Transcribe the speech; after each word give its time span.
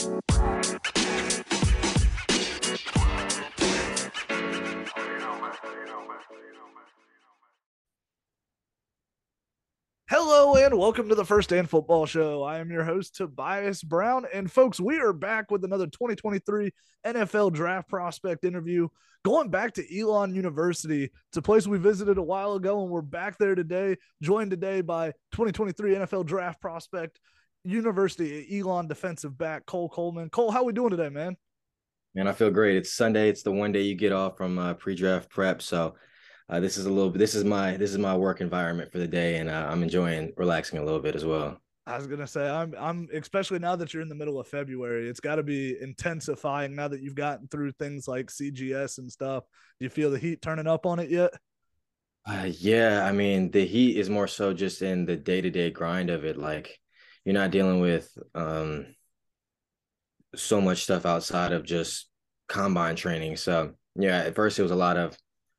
Hello 0.00 0.20
and 10.54 10.78
welcome 10.78 11.10
to 11.10 11.14
the 11.14 11.26
First 11.26 11.52
and 11.52 11.68
Football 11.68 12.06
Show. 12.06 12.42
I 12.42 12.60
am 12.60 12.70
your 12.70 12.84
host, 12.84 13.16
Tobias 13.16 13.82
Brown. 13.82 14.24
And 14.32 14.50
folks, 14.50 14.80
we 14.80 14.98
are 15.00 15.12
back 15.12 15.50
with 15.50 15.64
another 15.64 15.86
2023 15.86 16.70
NFL 17.06 17.52
draft 17.52 17.90
prospect 17.90 18.44
interview. 18.44 18.88
Going 19.22 19.50
back 19.50 19.74
to 19.74 20.00
Elon 20.00 20.34
University, 20.34 21.10
it's 21.28 21.36
a 21.36 21.42
place 21.42 21.66
we 21.66 21.76
visited 21.76 22.16
a 22.16 22.22
while 22.22 22.54
ago, 22.54 22.80
and 22.80 22.90
we're 22.90 23.02
back 23.02 23.36
there 23.36 23.54
today, 23.54 23.98
joined 24.22 24.50
today 24.50 24.80
by 24.80 25.08
2023 25.32 25.96
NFL 25.96 26.24
draft 26.24 26.58
prospect, 26.62 27.20
University 27.64 28.58
Elon 28.58 28.88
defensive 28.88 29.36
back, 29.36 29.66
Cole 29.66 29.88
Coleman. 29.88 30.30
Cole, 30.30 30.50
how 30.50 30.64
we 30.64 30.72
doing 30.72 30.90
today, 30.90 31.08
man? 31.08 31.36
Man, 32.14 32.26
I 32.26 32.32
feel 32.32 32.50
great. 32.50 32.76
It's 32.76 32.92
Sunday. 32.92 33.28
It's 33.28 33.42
the 33.42 33.52
one 33.52 33.72
day 33.72 33.82
you 33.82 33.94
get 33.94 34.12
off 34.12 34.36
from 34.36 34.58
uh, 34.58 34.74
pre-draft 34.74 35.30
prep, 35.30 35.62
so 35.62 35.94
uh, 36.48 36.58
this 36.58 36.76
is 36.76 36.86
a 36.86 36.90
little. 36.90 37.10
This 37.10 37.34
is 37.34 37.44
my 37.44 37.76
this 37.76 37.90
is 37.90 37.98
my 37.98 38.16
work 38.16 38.40
environment 38.40 38.90
for 38.90 38.98
the 38.98 39.06
day, 39.06 39.36
and 39.36 39.48
uh, 39.48 39.68
I'm 39.70 39.82
enjoying 39.82 40.32
relaxing 40.36 40.78
a 40.78 40.84
little 40.84 41.00
bit 41.00 41.14
as 41.14 41.24
well. 41.24 41.60
I 41.86 41.96
was 41.96 42.06
gonna 42.06 42.26
say 42.26 42.48
I'm 42.48 42.74
I'm 42.78 43.08
especially 43.12 43.58
now 43.58 43.76
that 43.76 43.92
you're 43.92 44.02
in 44.02 44.08
the 44.08 44.14
middle 44.14 44.40
of 44.40 44.48
February, 44.48 45.08
it's 45.08 45.20
got 45.20 45.36
to 45.36 45.42
be 45.42 45.76
intensifying 45.80 46.74
now 46.74 46.88
that 46.88 47.00
you've 47.00 47.14
gotten 47.14 47.48
through 47.48 47.72
things 47.72 48.08
like 48.08 48.26
CGS 48.26 48.98
and 48.98 49.10
stuff. 49.10 49.44
Do 49.78 49.84
you 49.84 49.90
feel 49.90 50.10
the 50.10 50.18
heat 50.18 50.42
turning 50.42 50.66
up 50.66 50.86
on 50.86 50.98
it 50.98 51.10
yet? 51.10 51.32
Uh, 52.26 52.48
yeah, 52.58 53.04
I 53.04 53.12
mean 53.12 53.50
the 53.50 53.66
heat 53.66 53.96
is 53.96 54.10
more 54.10 54.28
so 54.28 54.52
just 54.52 54.82
in 54.82 55.04
the 55.04 55.16
day 55.16 55.40
to 55.40 55.50
day 55.50 55.70
grind 55.70 56.10
of 56.10 56.24
it. 56.24 56.36
Like 56.36 56.78
you're 57.24 57.34
not 57.34 57.50
dealing 57.50 57.80
with 57.80 58.10
um 58.34 58.86
so 60.34 60.60
much 60.60 60.84
stuff 60.84 61.06
outside 61.06 61.52
of 61.52 61.64
just 61.64 62.08
combine 62.48 62.96
training. 62.96 63.36
So 63.36 63.74
yeah, 63.96 64.18
at 64.18 64.34
first 64.34 64.58
it 64.58 64.62
was 64.62 64.70
a 64.70 64.76
lot 64.76 64.96
of 64.96 65.16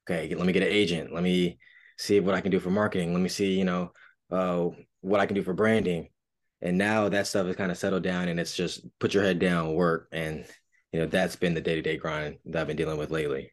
okay, 0.09 0.33
let 0.35 0.45
me 0.45 0.53
get 0.53 0.63
an 0.63 0.69
agent. 0.69 1.13
Let 1.13 1.23
me 1.23 1.59
see 1.97 2.19
what 2.19 2.35
I 2.35 2.41
can 2.41 2.51
do 2.51 2.59
for 2.59 2.71
marketing. 2.71 3.13
Let 3.13 3.21
me 3.21 3.29
see, 3.29 3.57
you 3.57 3.65
know, 3.65 3.91
uh, 4.31 4.69
what 5.01 5.19
I 5.19 5.25
can 5.25 5.35
do 5.35 5.43
for 5.43 5.53
branding. 5.53 6.09
And 6.61 6.77
now 6.77 7.09
that 7.09 7.27
stuff 7.27 7.47
is 7.47 7.55
kind 7.55 7.71
of 7.71 7.77
settled 7.77 8.03
down 8.03 8.27
and 8.27 8.39
it's 8.39 8.55
just 8.55 8.85
put 8.99 9.13
your 9.13 9.23
head 9.23 9.39
down, 9.39 9.73
work. 9.73 10.07
And, 10.11 10.45
you 10.91 10.99
know, 10.99 11.05
that's 11.05 11.35
been 11.35 11.53
the 11.53 11.61
day 11.61 11.75
to 11.75 11.81
day 11.81 11.97
grind 11.97 12.37
that 12.45 12.61
I've 12.61 12.67
been 12.67 12.77
dealing 12.77 12.97
with 12.97 13.11
lately. 13.11 13.51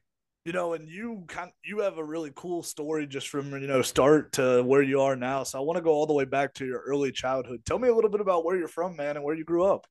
You 0.49 0.55
know, 0.55 0.73
and 0.73 0.89
you 0.89 1.25
kind 1.27 1.51
you 1.63 1.81
have 1.81 1.99
a 1.99 2.03
really 2.03 2.33
cool 2.35 2.63
story 2.63 3.07
just 3.07 3.29
from 3.29 3.53
you 3.53 3.67
know 3.67 3.83
start 3.83 4.33
to 4.33 4.63
where 4.63 4.81
you 4.81 5.03
are 5.03 5.15
now. 5.15 5.43
So 5.43 5.59
I 5.59 5.61
want 5.61 5.77
to 5.77 5.83
go 5.83 5.91
all 5.91 6.07
the 6.07 6.15
way 6.15 6.25
back 6.25 6.55
to 6.55 6.65
your 6.65 6.81
early 6.87 7.13
childhood. 7.13 7.61
Tell 7.67 7.79
me 7.79 7.91
a 7.91 7.95
little 7.95 8.09
bit 8.09 8.23
about 8.23 8.47
where 8.47 8.57
you're 8.57 8.67
from, 8.67 8.97
man, 8.97 9.17
and 9.17 9.25
where 9.27 9.35
you 9.35 9.45
grew 9.45 9.65
up. 9.65 9.87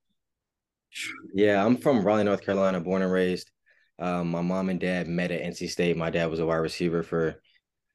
Yeah, 1.31 1.63
I'm 1.63 1.77
from 1.77 2.01
Raleigh, 2.01 2.23
North 2.23 2.41
Carolina, 2.43 2.79
born 2.79 3.03
and 3.03 3.11
raised. 3.11 3.51
Um, 3.99 4.31
my 4.31 4.41
mom 4.41 4.69
and 4.69 4.79
dad 4.79 5.07
met 5.07 5.29
at 5.29 5.43
NC 5.43 5.69
State. 5.69 5.95
My 5.95 6.09
dad 6.09 6.31
was 6.31 6.39
a 6.39 6.45
wide 6.47 6.55
receiver 6.55 7.03
for 7.03 7.39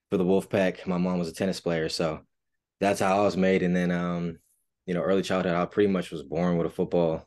for 0.09 0.17
the 0.17 0.25
Wolfpack. 0.25 0.87
My 0.87 0.99
mom 0.99 1.19
was 1.19 1.29
a 1.29 1.35
tennis 1.35 1.61
player, 1.61 1.89
so 1.89 2.21
that's 2.79 3.01
how 3.01 3.23
I 3.23 3.25
was 3.25 3.37
made. 3.37 3.65
And 3.65 3.75
then, 3.75 3.91
um, 3.91 4.39
you 4.87 4.95
know, 4.95 5.03
early 5.03 5.23
childhood, 5.23 5.57
I 5.57 5.65
pretty 5.65 5.91
much 5.91 6.13
was 6.13 6.23
born 6.23 6.59
with 6.59 6.69
a 6.69 6.71
football 6.71 7.27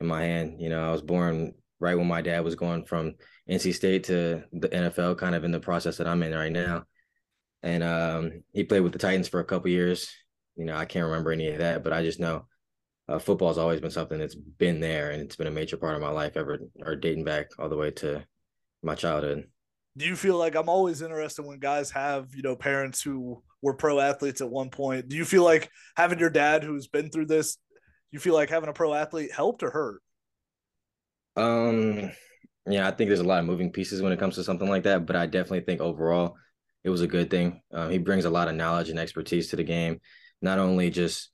in 0.00 0.08
my 0.08 0.22
hand. 0.22 0.60
You 0.60 0.70
know, 0.70 0.84
I 0.84 0.90
was 0.90 1.02
born 1.02 1.54
right 1.78 1.96
when 1.96 2.08
my 2.08 2.20
dad 2.20 2.42
was 2.42 2.56
going 2.56 2.84
from 2.84 3.14
NC 3.50 3.74
State 3.74 4.04
to 4.04 4.44
the 4.52 4.68
NFL, 4.68 5.18
kind 5.18 5.34
of 5.34 5.44
in 5.44 5.52
the 5.52 5.60
process 5.60 5.96
that 5.96 6.06
I'm 6.06 6.22
in 6.22 6.32
right 6.32 6.52
now. 6.52 6.84
And 7.62 7.82
um, 7.82 8.42
he 8.52 8.64
played 8.64 8.80
with 8.80 8.92
the 8.92 8.98
Titans 8.98 9.28
for 9.28 9.40
a 9.40 9.44
couple 9.44 9.70
years. 9.70 10.12
You 10.56 10.64
know, 10.64 10.76
I 10.76 10.84
can't 10.84 11.06
remember 11.06 11.32
any 11.32 11.48
of 11.48 11.58
that, 11.58 11.82
but 11.84 11.92
I 11.92 12.02
just 12.02 12.20
know 12.20 12.46
uh, 13.08 13.18
football 13.18 13.48
has 13.48 13.58
always 13.58 13.80
been 13.80 13.90
something 13.90 14.18
that's 14.18 14.34
been 14.34 14.80
there 14.80 15.10
and 15.10 15.20
it's 15.22 15.36
been 15.36 15.46
a 15.46 15.50
major 15.50 15.76
part 15.76 15.94
of 15.94 16.00
my 16.00 16.10
life 16.10 16.36
ever 16.36 16.60
or 16.84 16.96
dating 16.96 17.24
back 17.24 17.50
all 17.58 17.68
the 17.68 17.76
way 17.76 17.90
to 17.90 18.24
my 18.82 18.94
childhood 18.94 19.44
do 19.96 20.06
you 20.06 20.16
feel 20.16 20.36
like 20.36 20.54
i'm 20.54 20.68
always 20.68 21.02
interested 21.02 21.44
when 21.44 21.58
guys 21.58 21.90
have 21.90 22.34
you 22.34 22.42
know 22.42 22.56
parents 22.56 23.02
who 23.02 23.42
were 23.60 23.74
pro 23.74 24.00
athletes 24.00 24.40
at 24.40 24.48
one 24.48 24.70
point 24.70 25.08
do 25.08 25.16
you 25.16 25.24
feel 25.24 25.44
like 25.44 25.70
having 25.96 26.18
your 26.18 26.30
dad 26.30 26.64
who's 26.64 26.86
been 26.86 27.10
through 27.10 27.26
this 27.26 27.58
you 28.10 28.18
feel 28.18 28.34
like 28.34 28.50
having 28.50 28.68
a 28.68 28.72
pro 28.72 28.94
athlete 28.94 29.32
helped 29.32 29.62
or 29.62 29.70
hurt 29.70 30.02
um 31.36 32.10
yeah 32.66 32.86
i 32.86 32.90
think 32.90 33.08
there's 33.08 33.20
a 33.20 33.24
lot 33.24 33.40
of 33.40 33.44
moving 33.44 33.70
pieces 33.70 34.02
when 34.02 34.12
it 34.12 34.18
comes 34.18 34.34
to 34.34 34.44
something 34.44 34.68
like 34.68 34.84
that 34.84 35.06
but 35.06 35.16
i 35.16 35.26
definitely 35.26 35.60
think 35.60 35.80
overall 35.80 36.36
it 36.84 36.90
was 36.90 37.00
a 37.00 37.06
good 37.06 37.30
thing 37.30 37.60
um, 37.72 37.90
he 37.90 37.98
brings 37.98 38.24
a 38.24 38.30
lot 38.30 38.48
of 38.48 38.54
knowledge 38.54 38.88
and 38.88 38.98
expertise 38.98 39.48
to 39.48 39.56
the 39.56 39.64
game 39.64 40.00
not 40.40 40.58
only 40.58 40.90
just 40.90 41.32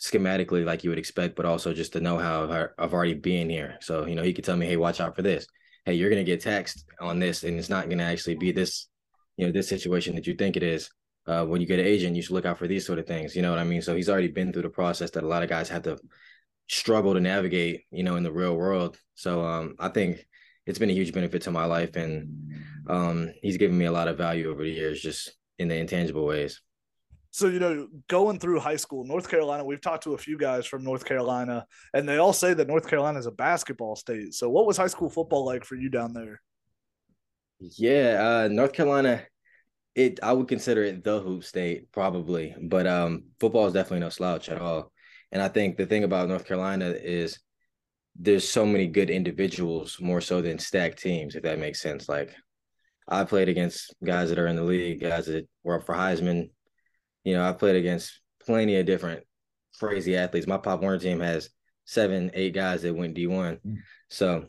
schematically 0.00 0.64
like 0.64 0.84
you 0.84 0.90
would 0.90 0.98
expect, 0.98 1.36
but 1.36 1.46
also 1.46 1.74
just 1.74 1.92
the 1.92 2.00
know-how 2.00 2.44
of, 2.44 2.70
of 2.78 2.94
already 2.94 3.14
being 3.14 3.50
here. 3.50 3.76
So, 3.80 4.06
you 4.06 4.14
know, 4.14 4.22
he 4.22 4.32
could 4.32 4.44
tell 4.44 4.56
me, 4.56 4.66
hey, 4.66 4.76
watch 4.76 5.00
out 5.00 5.16
for 5.16 5.22
this. 5.22 5.46
Hey, 5.84 5.94
you're 5.94 6.10
gonna 6.10 6.24
get 6.24 6.40
taxed 6.40 6.84
on 7.00 7.18
this, 7.18 7.44
and 7.44 7.58
it's 7.58 7.70
not 7.70 7.88
gonna 7.88 8.04
actually 8.04 8.36
be 8.36 8.52
this, 8.52 8.88
you 9.36 9.46
know, 9.46 9.52
this 9.52 9.68
situation 9.68 10.14
that 10.14 10.26
you 10.26 10.34
think 10.34 10.56
it 10.56 10.62
is. 10.62 10.90
Uh, 11.26 11.44
when 11.44 11.60
you 11.60 11.66
get 11.66 11.78
an 11.78 11.86
agent, 11.86 12.16
you 12.16 12.22
should 12.22 12.32
look 12.32 12.46
out 12.46 12.58
for 12.58 12.66
these 12.66 12.86
sort 12.86 12.98
of 12.98 13.06
things. 13.06 13.36
You 13.36 13.42
know 13.42 13.50
what 13.50 13.58
I 13.58 13.64
mean? 13.64 13.82
So 13.82 13.94
he's 13.94 14.08
already 14.08 14.28
been 14.28 14.52
through 14.52 14.62
the 14.62 14.70
process 14.70 15.10
that 15.10 15.24
a 15.24 15.26
lot 15.26 15.42
of 15.42 15.48
guys 15.48 15.68
have 15.68 15.82
to 15.82 15.98
struggle 16.68 17.14
to 17.14 17.20
navigate, 17.20 17.82
you 17.90 18.02
know, 18.02 18.16
in 18.16 18.22
the 18.22 18.32
real 18.32 18.56
world. 18.56 18.98
So 19.14 19.44
um, 19.44 19.74
I 19.78 19.88
think 19.88 20.26
it's 20.68 20.78
been 20.78 20.90
a 20.90 20.94
huge 20.94 21.14
benefit 21.14 21.40
to 21.42 21.50
my 21.50 21.64
life, 21.64 21.96
and 21.96 22.52
um, 22.88 23.32
he's 23.40 23.56
given 23.56 23.76
me 23.76 23.86
a 23.86 23.92
lot 23.92 24.06
of 24.06 24.18
value 24.18 24.50
over 24.50 24.62
the 24.62 24.70
years, 24.70 25.00
just 25.00 25.32
in 25.58 25.66
the 25.66 25.74
intangible 25.74 26.26
ways. 26.26 26.60
So, 27.30 27.48
you 27.48 27.58
know, 27.58 27.88
going 28.08 28.38
through 28.38 28.60
high 28.60 28.76
school, 28.76 29.04
North 29.04 29.30
Carolina, 29.30 29.64
we've 29.64 29.80
talked 29.80 30.04
to 30.04 30.12
a 30.12 30.18
few 30.18 30.36
guys 30.36 30.66
from 30.66 30.84
North 30.84 31.06
Carolina, 31.06 31.66
and 31.94 32.06
they 32.06 32.18
all 32.18 32.34
say 32.34 32.52
that 32.52 32.68
North 32.68 32.86
Carolina 32.86 33.18
is 33.18 33.24
a 33.24 33.30
basketball 33.30 33.96
state. 33.96 34.34
So, 34.34 34.50
what 34.50 34.66
was 34.66 34.76
high 34.76 34.88
school 34.88 35.08
football 35.08 35.46
like 35.46 35.64
for 35.64 35.74
you 35.74 35.88
down 35.88 36.12
there? 36.12 36.42
Yeah, 37.60 38.42
uh, 38.44 38.48
North 38.48 38.74
Carolina, 38.74 39.22
it 39.94 40.20
I 40.22 40.34
would 40.34 40.48
consider 40.48 40.84
it 40.84 41.02
the 41.02 41.18
hoop 41.20 41.44
state 41.44 41.90
probably, 41.92 42.54
but 42.60 42.86
um, 42.86 43.24
football 43.40 43.66
is 43.66 43.72
definitely 43.72 44.00
no 44.00 44.10
slouch 44.10 44.50
at 44.50 44.60
all. 44.60 44.92
And 45.32 45.40
I 45.40 45.48
think 45.48 45.78
the 45.78 45.86
thing 45.86 46.04
about 46.04 46.28
North 46.28 46.44
Carolina 46.44 46.90
is 46.90 47.38
there's 48.18 48.48
so 48.48 48.66
many 48.66 48.86
good 48.86 49.10
individuals 49.10 49.98
more 50.00 50.20
so 50.20 50.42
than 50.42 50.58
stacked 50.58 51.00
teams, 51.00 51.36
if 51.36 51.44
that 51.44 51.58
makes 51.58 51.80
sense. 51.80 52.08
Like 52.08 52.34
I 53.08 53.24
played 53.24 53.48
against 53.48 53.94
guys 54.04 54.28
that 54.28 54.38
are 54.38 54.48
in 54.48 54.56
the 54.56 54.64
league, 54.64 55.00
guys 55.00 55.26
that 55.26 55.48
were 55.62 55.76
up 55.76 55.86
for 55.86 55.94
Heisman, 55.94 56.50
you 57.24 57.34
know, 57.34 57.48
I 57.48 57.52
played 57.52 57.76
against 57.76 58.20
plenty 58.44 58.76
of 58.76 58.86
different 58.86 59.24
crazy 59.78 60.16
athletes. 60.16 60.46
My 60.46 60.58
Pop 60.58 60.80
Warner 60.80 60.98
team 60.98 61.20
has 61.20 61.50
seven, 61.84 62.30
eight 62.34 62.54
guys 62.54 62.82
that 62.82 62.94
went 62.94 63.16
D1. 63.16 63.60
Mm. 63.60 63.76
So, 64.10 64.46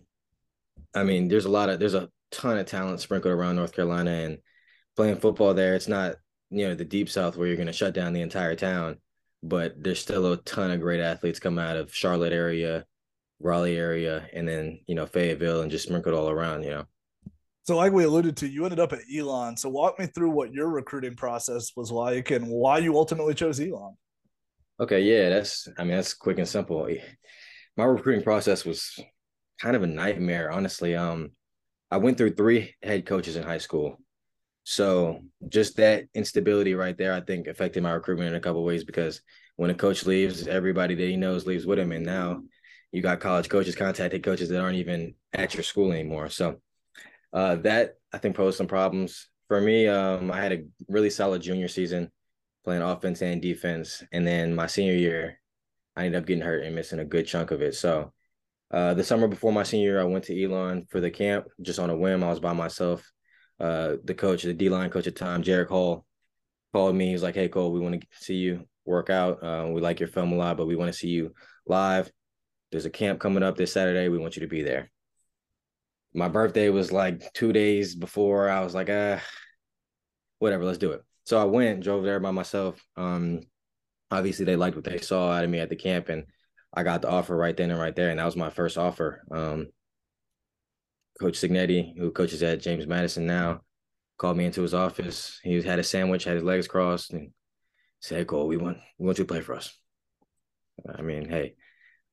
I 0.96 1.03
mean, 1.03 1.28
there's 1.28 1.46
a 1.46 1.50
lot 1.50 1.69
of 1.69 1.79
there's 1.79 1.94
a 1.94 2.09
ton 2.31 2.58
of 2.58 2.66
talent 2.66 3.02
sprinkled 3.02 3.34
around 3.34 3.56
North 3.56 3.74
Carolina 3.74 4.12
and 4.12 4.38
playing 4.96 5.18
football 5.18 5.53
there. 5.53 5.75
It's 5.75 5.88
not 5.88 6.16
you 6.50 6.68
know 6.68 6.75
the 6.75 6.85
deep 6.85 7.09
South 7.09 7.38
where 7.38 7.47
you're 7.47 7.56
going 7.56 7.68
to 7.68 7.74
shut 7.74 7.94
down 7.94 8.13
the 8.13 8.22
entire 8.22 8.56
town, 8.56 8.97
but 9.44 9.74
there's 9.81 10.00
still 10.00 10.31
a 10.31 10.38
ton 10.38 10.72
of 10.72 10.81
great 10.81 11.02
athletes 11.02 11.40
come 11.40 11.59
out 11.59 11.78
of 11.78 11.94
Charlotte 11.94 12.34
area, 12.34 12.85
Raleigh 13.39 13.77
area, 13.77 14.27
and 14.33 14.47
then 14.47 14.79
you 14.88 14.95
know 14.95 15.05
Fayetteville 15.05 15.61
and 15.61 15.72
just 15.72 15.88
sprinkled 15.88 16.16
all 16.16 16.29
around. 16.29 16.63
You 16.63 16.69
know. 16.72 16.85
So, 17.63 17.77
like 17.77 17.94
we 17.94 18.03
alluded 18.03 18.35
to, 18.38 18.47
you 18.47 18.63
ended 18.63 18.79
up 18.79 18.94
at 18.94 19.00
Elon. 19.16 19.55
So, 19.55 19.69
walk 19.69 20.00
me 20.00 20.07
through 20.07 20.31
what 20.31 20.51
your 20.51 20.69
recruiting 20.69 21.16
process 21.16 21.72
was 21.75 21.91
like 21.91 22.31
and 22.31 22.47
why 22.47 22.79
you 22.79 22.97
ultimately 22.97 23.33
chose 23.33 23.59
Elon. 23.59 23.95
Okay, 24.79 25.01
yeah, 25.01 25.29
that's 25.29 25.67
I 25.78 25.83
mean 25.83 25.95
that's 25.95 26.13
quick 26.13 26.38
and 26.38 26.47
simple. 26.47 26.88
My 27.78 27.85
recruiting 27.85 28.23
process 28.23 28.66
was 28.66 28.97
kind 29.61 29.75
of 29.75 29.83
a 29.83 29.88
nightmare, 29.88 30.51
honestly. 30.51 30.95
Um, 30.95 31.31
I 31.91 31.97
went 31.97 32.17
through 32.17 32.35
three 32.35 32.75
head 32.81 33.05
coaches 33.05 33.35
in 33.35 33.44
high 33.44 33.57
school, 33.57 33.97
so 34.63 35.22
just 35.47 35.78
that 35.78 36.05
instability 36.13 36.75
right 36.75 36.97
there, 36.97 37.13
I 37.13 37.22
think, 37.22 37.47
affected 37.47 37.83
my 37.83 37.91
recruitment 37.91 38.29
in 38.29 38.35
a 38.35 38.39
couple 38.39 38.63
ways 38.63 38.83
because 38.83 39.22
when 39.55 39.69
a 39.69 39.75
coach 39.75 40.05
leaves, 40.05 40.47
everybody 40.47 40.95
that 40.95 41.07
he 41.07 41.17
knows 41.17 41.45
leaves 41.45 41.66
with 41.66 41.79
him, 41.79 41.91
and 41.91 42.05
now 42.05 42.41
you 42.91 43.01
got 43.01 43.19
college 43.19 43.50
coaches 43.50 43.75
contacting 43.75 44.22
coaches 44.22 44.49
that 44.49 44.61
aren't 44.61 44.78
even 44.78 45.14
at 45.34 45.53
your 45.53 45.64
school 45.64 45.91
anymore. 45.91 46.29
So 46.29 46.59
uh, 47.34 47.58
that 47.58 47.96
I 48.11 48.17
think 48.17 48.35
posed 48.35 48.58
some 48.58 48.67
problems 48.67 49.29
for 49.47 49.61
me. 49.61 49.87
Um, 49.87 50.31
I 50.31 50.41
had 50.41 50.52
a 50.52 50.64
really 50.87 51.09
solid 51.09 51.41
junior 51.41 51.67
season 51.67 52.11
playing 52.64 52.81
offense 52.81 53.22
and 53.22 53.41
defense, 53.41 54.03
and 54.11 54.25
then 54.25 54.55
my 54.55 54.67
senior 54.67 54.96
year, 54.96 55.40
I 55.96 56.05
ended 56.05 56.22
up 56.22 56.28
getting 56.28 56.43
hurt 56.43 56.64
and 56.64 56.75
missing 56.75 56.99
a 56.99 57.05
good 57.05 57.28
chunk 57.28 57.52
of 57.52 57.61
it. 57.61 57.75
So 57.75 58.14
uh, 58.72 58.93
the 58.93 59.03
summer 59.03 59.28
before 59.28 59.52
my 59.52 59.64
senior 59.64 59.91
year, 59.91 60.02
I 60.02 60.05
went 60.05 60.25
to 60.25 60.43
Elon 60.43 60.87
for 60.90 60.99
the 60.99 61.11
camp 61.11 61.47
just 61.61 61.79
on 61.79 61.90
a 61.90 61.96
whim. 61.96 62.23
I 62.23 62.29
was 62.29 62.40
by 62.40 62.53
myself. 62.53 63.09
Uh, 63.59 63.96
the 64.03 64.14
coach, 64.14 64.43
the 64.43 64.53
D 64.53 64.69
line 64.69 64.90
coach 64.90 65.08
at 65.08 65.16
the 65.16 65.19
time, 65.19 65.43
Jarek 65.43 65.67
Hall, 65.67 66.05
called 66.73 66.96
me. 66.96 67.08
He 67.08 67.14
was 67.14 67.23
like, 67.23 67.35
"Hey 67.35 67.49
Cole, 67.49 67.72
we 67.72 67.79
want 67.79 67.99
to 67.99 68.08
see 68.11 68.35
you 68.35 68.66
work 68.85 69.09
out. 69.09 69.43
Uh, 69.43 69.67
we 69.69 69.81
like 69.81 69.99
your 69.99 70.08
film 70.08 70.31
a 70.31 70.35
lot, 70.35 70.58
but 70.58 70.66
we 70.66 70.75
want 70.75 70.91
to 70.91 70.97
see 70.97 71.09
you 71.09 71.34
live. 71.67 72.11
There's 72.71 72.85
a 72.85 72.89
camp 72.89 73.19
coming 73.19 73.43
up 73.43 73.57
this 73.57 73.73
Saturday. 73.73 74.09
We 74.09 74.19
want 74.19 74.35
you 74.35 74.41
to 74.41 74.47
be 74.47 74.61
there." 74.61 74.91
my 76.13 76.27
birthday 76.27 76.69
was 76.69 76.91
like 76.91 77.31
two 77.33 77.53
days 77.53 77.95
before. 77.95 78.49
I 78.49 78.61
was 78.61 78.73
like, 78.73 78.89
ah, 78.89 79.21
whatever, 80.39 80.66
let's 80.66 80.77
do 80.77 80.91
it. 80.91 81.03
So 81.25 81.39
I 81.39 81.43
went, 81.43 81.83
drove 81.83 82.03
there 82.03 82.19
by 82.19 82.31
myself. 82.31 82.83
Um, 82.95 83.41
obviously 84.09 84.45
they 84.45 84.55
liked 84.55 84.75
what 84.75 84.85
they 84.85 84.97
saw 84.99 85.31
out 85.31 85.43
of 85.43 85.49
me 85.49 85.59
at 85.59 85.69
the 85.69 85.75
camp, 85.75 86.09
and 86.09 86.25
I 86.73 86.83
got 86.83 87.01
the 87.01 87.09
offer 87.09 87.35
right 87.35 87.55
then 87.55 87.71
and 87.71 87.79
right 87.79 87.95
there, 87.95 88.09
and 88.09 88.19
that 88.19 88.25
was 88.25 88.35
my 88.35 88.49
first 88.49 88.77
offer. 88.77 89.21
Um, 89.31 89.67
Coach 91.19 91.39
Cignetti, 91.39 91.97
who 91.97 92.11
coaches 92.11 92.41
at 92.41 92.61
James 92.61 92.87
Madison 92.87 93.25
now, 93.25 93.61
called 94.17 94.37
me 94.37 94.45
into 94.45 94.61
his 94.61 94.73
office. 94.73 95.39
He 95.43 95.61
had 95.61 95.79
a 95.79 95.83
sandwich, 95.83 96.23
had 96.23 96.35
his 96.35 96.43
legs 96.43 96.67
crossed, 96.67 97.11
and 97.11 97.31
said, 97.99 98.25
"Cole, 98.27 98.47
we 98.47 98.57
want 98.57 98.77
we 98.97 99.05
want 99.05 99.17
you 99.17 99.25
to 99.25 99.27
play 99.27 99.41
for 99.41 99.55
us." 99.55 99.77
I 100.97 101.01
mean, 101.01 101.27
hey, 101.27 101.55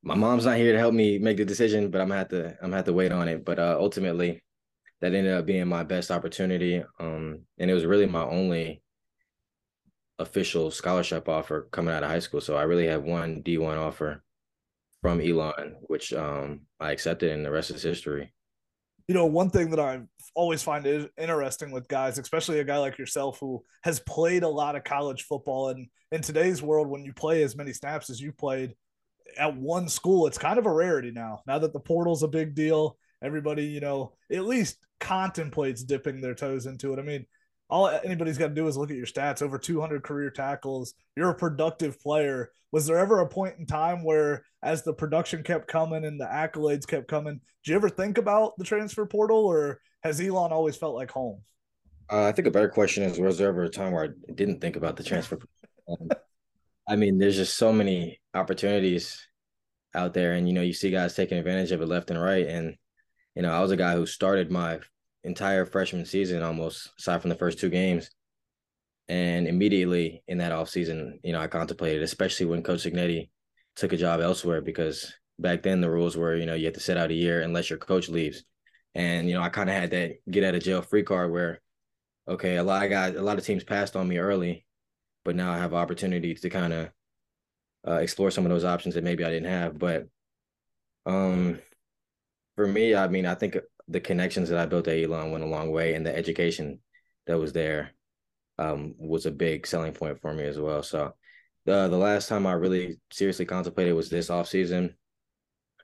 my 0.06 0.14
mom's 0.14 0.46
not 0.46 0.56
here 0.56 0.72
to 0.72 0.78
help 0.78 0.94
me 0.94 1.18
make 1.18 1.36
the 1.36 1.44
decision, 1.44 1.90
but 1.90 2.00
I'm 2.00 2.06
gonna 2.08 2.18
have 2.20 2.28
to 2.28 2.50
I'm 2.62 2.66
gonna 2.66 2.76
have 2.76 2.84
to 2.84 2.92
wait 2.92 3.10
on 3.10 3.26
it. 3.26 3.44
But 3.44 3.58
uh, 3.58 3.76
ultimately, 3.78 4.40
that 5.00 5.12
ended 5.12 5.34
up 5.34 5.46
being 5.46 5.66
my 5.66 5.82
best 5.82 6.12
opportunity, 6.12 6.82
um, 7.00 7.40
and 7.58 7.68
it 7.68 7.74
was 7.74 7.84
really 7.84 8.06
my 8.06 8.22
only 8.22 8.82
official 10.20 10.70
scholarship 10.70 11.28
offer 11.28 11.68
coming 11.72 11.92
out 11.92 12.04
of 12.04 12.08
high 12.08 12.20
school. 12.20 12.40
So 12.40 12.54
I 12.54 12.62
really 12.62 12.86
had 12.86 13.02
one 13.02 13.42
D1 13.42 13.76
offer 13.76 14.22
from 15.02 15.20
Elon, 15.20 15.74
which 15.88 16.12
um, 16.12 16.60
I 16.78 16.92
accepted, 16.92 17.32
and 17.32 17.44
the 17.44 17.50
rest 17.50 17.72
is 17.72 17.82
history. 17.82 18.32
You 19.08 19.14
know, 19.14 19.26
one 19.26 19.50
thing 19.50 19.70
that 19.70 19.80
I 19.80 20.02
always 20.36 20.62
find 20.62 20.86
is 20.86 21.06
interesting 21.18 21.72
with 21.72 21.88
guys, 21.88 22.18
especially 22.18 22.60
a 22.60 22.64
guy 22.64 22.78
like 22.78 22.96
yourself 22.96 23.40
who 23.40 23.64
has 23.82 23.98
played 24.00 24.44
a 24.44 24.48
lot 24.48 24.76
of 24.76 24.84
college 24.84 25.24
football, 25.24 25.70
and 25.70 25.88
in 26.12 26.20
today's 26.20 26.62
world, 26.62 26.86
when 26.86 27.04
you 27.04 27.12
play 27.12 27.42
as 27.42 27.56
many 27.56 27.72
snaps 27.72 28.08
as 28.08 28.20
you 28.20 28.30
played 28.30 28.76
at 29.38 29.56
one 29.56 29.88
school, 29.88 30.26
it's 30.26 30.38
kind 30.38 30.58
of 30.58 30.66
a 30.66 30.72
rarity 30.72 31.10
now. 31.10 31.42
Now 31.46 31.58
that 31.58 31.72
the 31.72 31.80
portal's 31.80 32.22
a 32.22 32.28
big 32.28 32.54
deal, 32.54 32.96
everybody, 33.22 33.64
you 33.64 33.80
know, 33.80 34.14
at 34.32 34.44
least 34.44 34.78
contemplates 35.00 35.82
dipping 35.82 36.20
their 36.20 36.34
toes 36.34 36.66
into 36.66 36.92
it. 36.92 36.98
I 36.98 37.02
mean, 37.02 37.26
all 37.68 37.88
anybody's 37.88 38.38
got 38.38 38.48
to 38.48 38.54
do 38.54 38.66
is 38.68 38.76
look 38.76 38.90
at 38.90 38.96
your 38.96 39.06
stats 39.06 39.42
over 39.42 39.58
200 39.58 40.02
career 40.02 40.30
tackles 40.30 40.94
you're 41.16 41.30
a 41.30 41.34
productive 41.34 42.00
player 42.00 42.50
was 42.72 42.86
there 42.86 42.98
ever 42.98 43.20
a 43.20 43.28
point 43.28 43.54
in 43.58 43.66
time 43.66 44.04
where 44.04 44.44
as 44.62 44.82
the 44.82 44.92
production 44.92 45.42
kept 45.42 45.66
coming 45.66 46.04
and 46.04 46.20
the 46.20 46.24
accolades 46.24 46.86
kept 46.86 47.08
coming 47.08 47.40
did 47.64 47.70
you 47.70 47.76
ever 47.76 47.88
think 47.88 48.18
about 48.18 48.56
the 48.58 48.64
transfer 48.64 49.06
portal 49.06 49.44
or 49.44 49.80
has 50.02 50.20
elon 50.20 50.52
always 50.52 50.76
felt 50.76 50.94
like 50.94 51.10
home 51.10 51.40
uh, 52.12 52.24
i 52.24 52.32
think 52.32 52.46
a 52.46 52.50
better 52.50 52.68
question 52.68 53.02
is 53.02 53.18
was 53.18 53.38
there 53.38 53.48
ever 53.48 53.64
a 53.64 53.68
time 53.68 53.92
where 53.92 54.04
i 54.04 54.32
didn't 54.32 54.60
think 54.60 54.76
about 54.76 54.96
the 54.96 55.04
transfer 55.04 55.38
um, 55.88 56.08
i 56.88 56.94
mean 56.94 57.18
there's 57.18 57.36
just 57.36 57.56
so 57.56 57.72
many 57.72 58.20
opportunities 58.36 59.26
out 59.94 60.14
there 60.14 60.34
and 60.34 60.46
you 60.46 60.54
know 60.54 60.62
you 60.62 60.72
see 60.72 60.90
guys 60.90 61.14
taking 61.14 61.38
advantage 61.38 61.72
of 61.72 61.80
it 61.80 61.86
left 61.86 62.10
and 62.10 62.20
right 62.20 62.46
and 62.46 62.76
you 63.34 63.42
know 63.42 63.50
i 63.50 63.60
was 63.60 63.70
a 63.70 63.76
guy 63.76 63.94
who 63.94 64.04
started 64.04 64.50
my 64.50 64.78
entire 65.26 65.66
freshman 65.66 66.06
season 66.06 66.42
almost, 66.42 66.90
aside 66.98 67.20
from 67.20 67.30
the 67.30 67.36
first 67.36 67.58
two 67.58 67.68
games. 67.68 68.10
And 69.08 69.46
immediately 69.46 70.22
in 70.26 70.38
that 70.38 70.52
offseason, 70.52 71.18
you 71.22 71.32
know, 71.32 71.40
I 71.40 71.48
contemplated, 71.48 72.02
especially 72.02 72.46
when 72.46 72.62
Coach 72.62 72.84
Cignetti 72.84 73.28
took 73.74 73.92
a 73.92 73.96
job 73.96 74.20
elsewhere, 74.20 74.62
because 74.62 75.12
back 75.38 75.62
then 75.62 75.80
the 75.80 75.90
rules 75.90 76.16
were, 76.16 76.36
you 76.36 76.46
know, 76.46 76.54
you 76.54 76.64
have 76.64 76.74
to 76.74 76.80
sit 76.80 76.96
out 76.96 77.10
a 77.10 77.14
year 77.14 77.42
unless 77.42 77.68
your 77.68 77.78
coach 77.78 78.08
leaves. 78.08 78.44
And, 78.94 79.28
you 79.28 79.34
know, 79.34 79.42
I 79.42 79.48
kind 79.48 79.68
of 79.68 79.76
had 79.76 79.90
that 79.90 80.12
get 80.30 80.44
out 80.44 80.54
of 80.54 80.62
jail 80.62 80.80
free 80.80 81.02
card 81.02 81.30
where, 81.30 81.60
okay, 82.26 82.56
a 82.56 82.64
lot 82.64 82.84
of 82.84 82.90
guys, 82.90 83.14
a 83.14 83.22
lot 83.22 83.38
of 83.38 83.44
teams 83.44 83.62
passed 83.62 83.94
on 83.94 84.08
me 84.08 84.18
early, 84.18 84.64
but 85.24 85.36
now 85.36 85.52
I 85.52 85.58
have 85.58 85.74
opportunity 85.74 86.34
to 86.34 86.50
kind 86.50 86.72
of 86.72 86.88
uh, 87.86 87.94
explore 87.94 88.30
some 88.30 88.44
of 88.44 88.50
those 88.50 88.64
options 88.64 88.94
that 88.94 89.04
maybe 89.04 89.24
I 89.24 89.30
didn't 89.30 89.50
have. 89.50 89.78
But 89.78 90.08
um, 91.04 91.58
for 92.56 92.66
me, 92.66 92.94
I 92.94 93.08
mean, 93.08 93.26
I 93.26 93.34
think 93.34 93.56
the 93.88 94.00
connections 94.00 94.48
that 94.48 94.58
I 94.58 94.66
built 94.66 94.88
at 94.88 94.98
Elon 94.98 95.30
went 95.30 95.44
a 95.44 95.48
long 95.48 95.70
way, 95.70 95.94
and 95.94 96.04
the 96.04 96.16
education 96.16 96.80
that 97.26 97.38
was 97.38 97.52
there 97.52 97.92
um, 98.58 98.94
was 98.98 99.26
a 99.26 99.30
big 99.30 99.66
selling 99.66 99.92
point 99.92 100.20
for 100.20 100.32
me 100.32 100.44
as 100.44 100.58
well. 100.58 100.82
So 100.82 101.14
the 101.64 101.88
the 101.88 101.96
last 101.96 102.28
time 102.28 102.46
I 102.46 102.52
really 102.52 102.98
seriously 103.10 103.44
contemplated 103.44 103.94
was 103.94 104.08
this 104.08 104.30
off 104.30 104.48
season, 104.48 104.96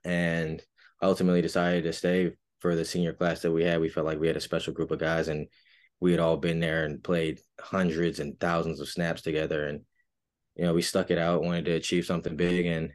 and 0.05 0.63
ultimately 1.01 1.43
decided 1.43 1.85
to 1.85 1.93
stay 1.93 2.33
for 2.61 2.75
the 2.75 2.85
senior 2.85 3.13
class 3.13 3.41
that 3.43 3.51
we 3.53 3.65
had. 3.65 3.81
We 3.81 3.89
felt 3.89 4.07
like 4.07 4.21
we 4.21 4.29
had 4.29 4.37
a 4.37 4.41
special 4.41 4.73
group 4.73 4.91
of 4.91 5.01
guys, 5.01 5.29
and 5.29 5.49
we 6.01 6.11
had 6.13 6.21
all 6.21 6.37
been 6.37 6.61
there 6.61 6.85
and 6.85 7.03
played 7.03 7.41
hundreds 7.61 8.19
and 8.21 8.39
thousands 8.41 8.81
of 8.81 8.89
snaps 8.89 9.23
together, 9.23 9.67
and 9.67 9.83
you 10.57 10.65
know 10.65 10.75
we 10.75 10.83
stuck 10.83 11.11
it 11.11 11.19
out, 11.19 11.43
wanted 11.43 11.65
to 11.67 11.73
achieve 11.73 12.05
something 12.05 12.37
big, 12.37 12.67
and 12.67 12.93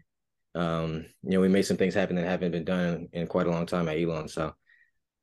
um, 0.56 1.06
you 1.24 1.32
know 1.32 1.42
we 1.42 1.48
made 1.48 1.66
some 1.66 1.78
things 1.78 1.94
happen 1.94 2.16
that 2.16 2.26
haven't 2.26 2.52
been 2.52 2.66
done 2.66 3.08
in 3.14 3.28
quite 3.28 3.48
a 3.48 3.52
long 3.52 3.66
time 3.66 3.88
at 3.90 3.98
Elon. 3.98 4.28
So 4.28 4.54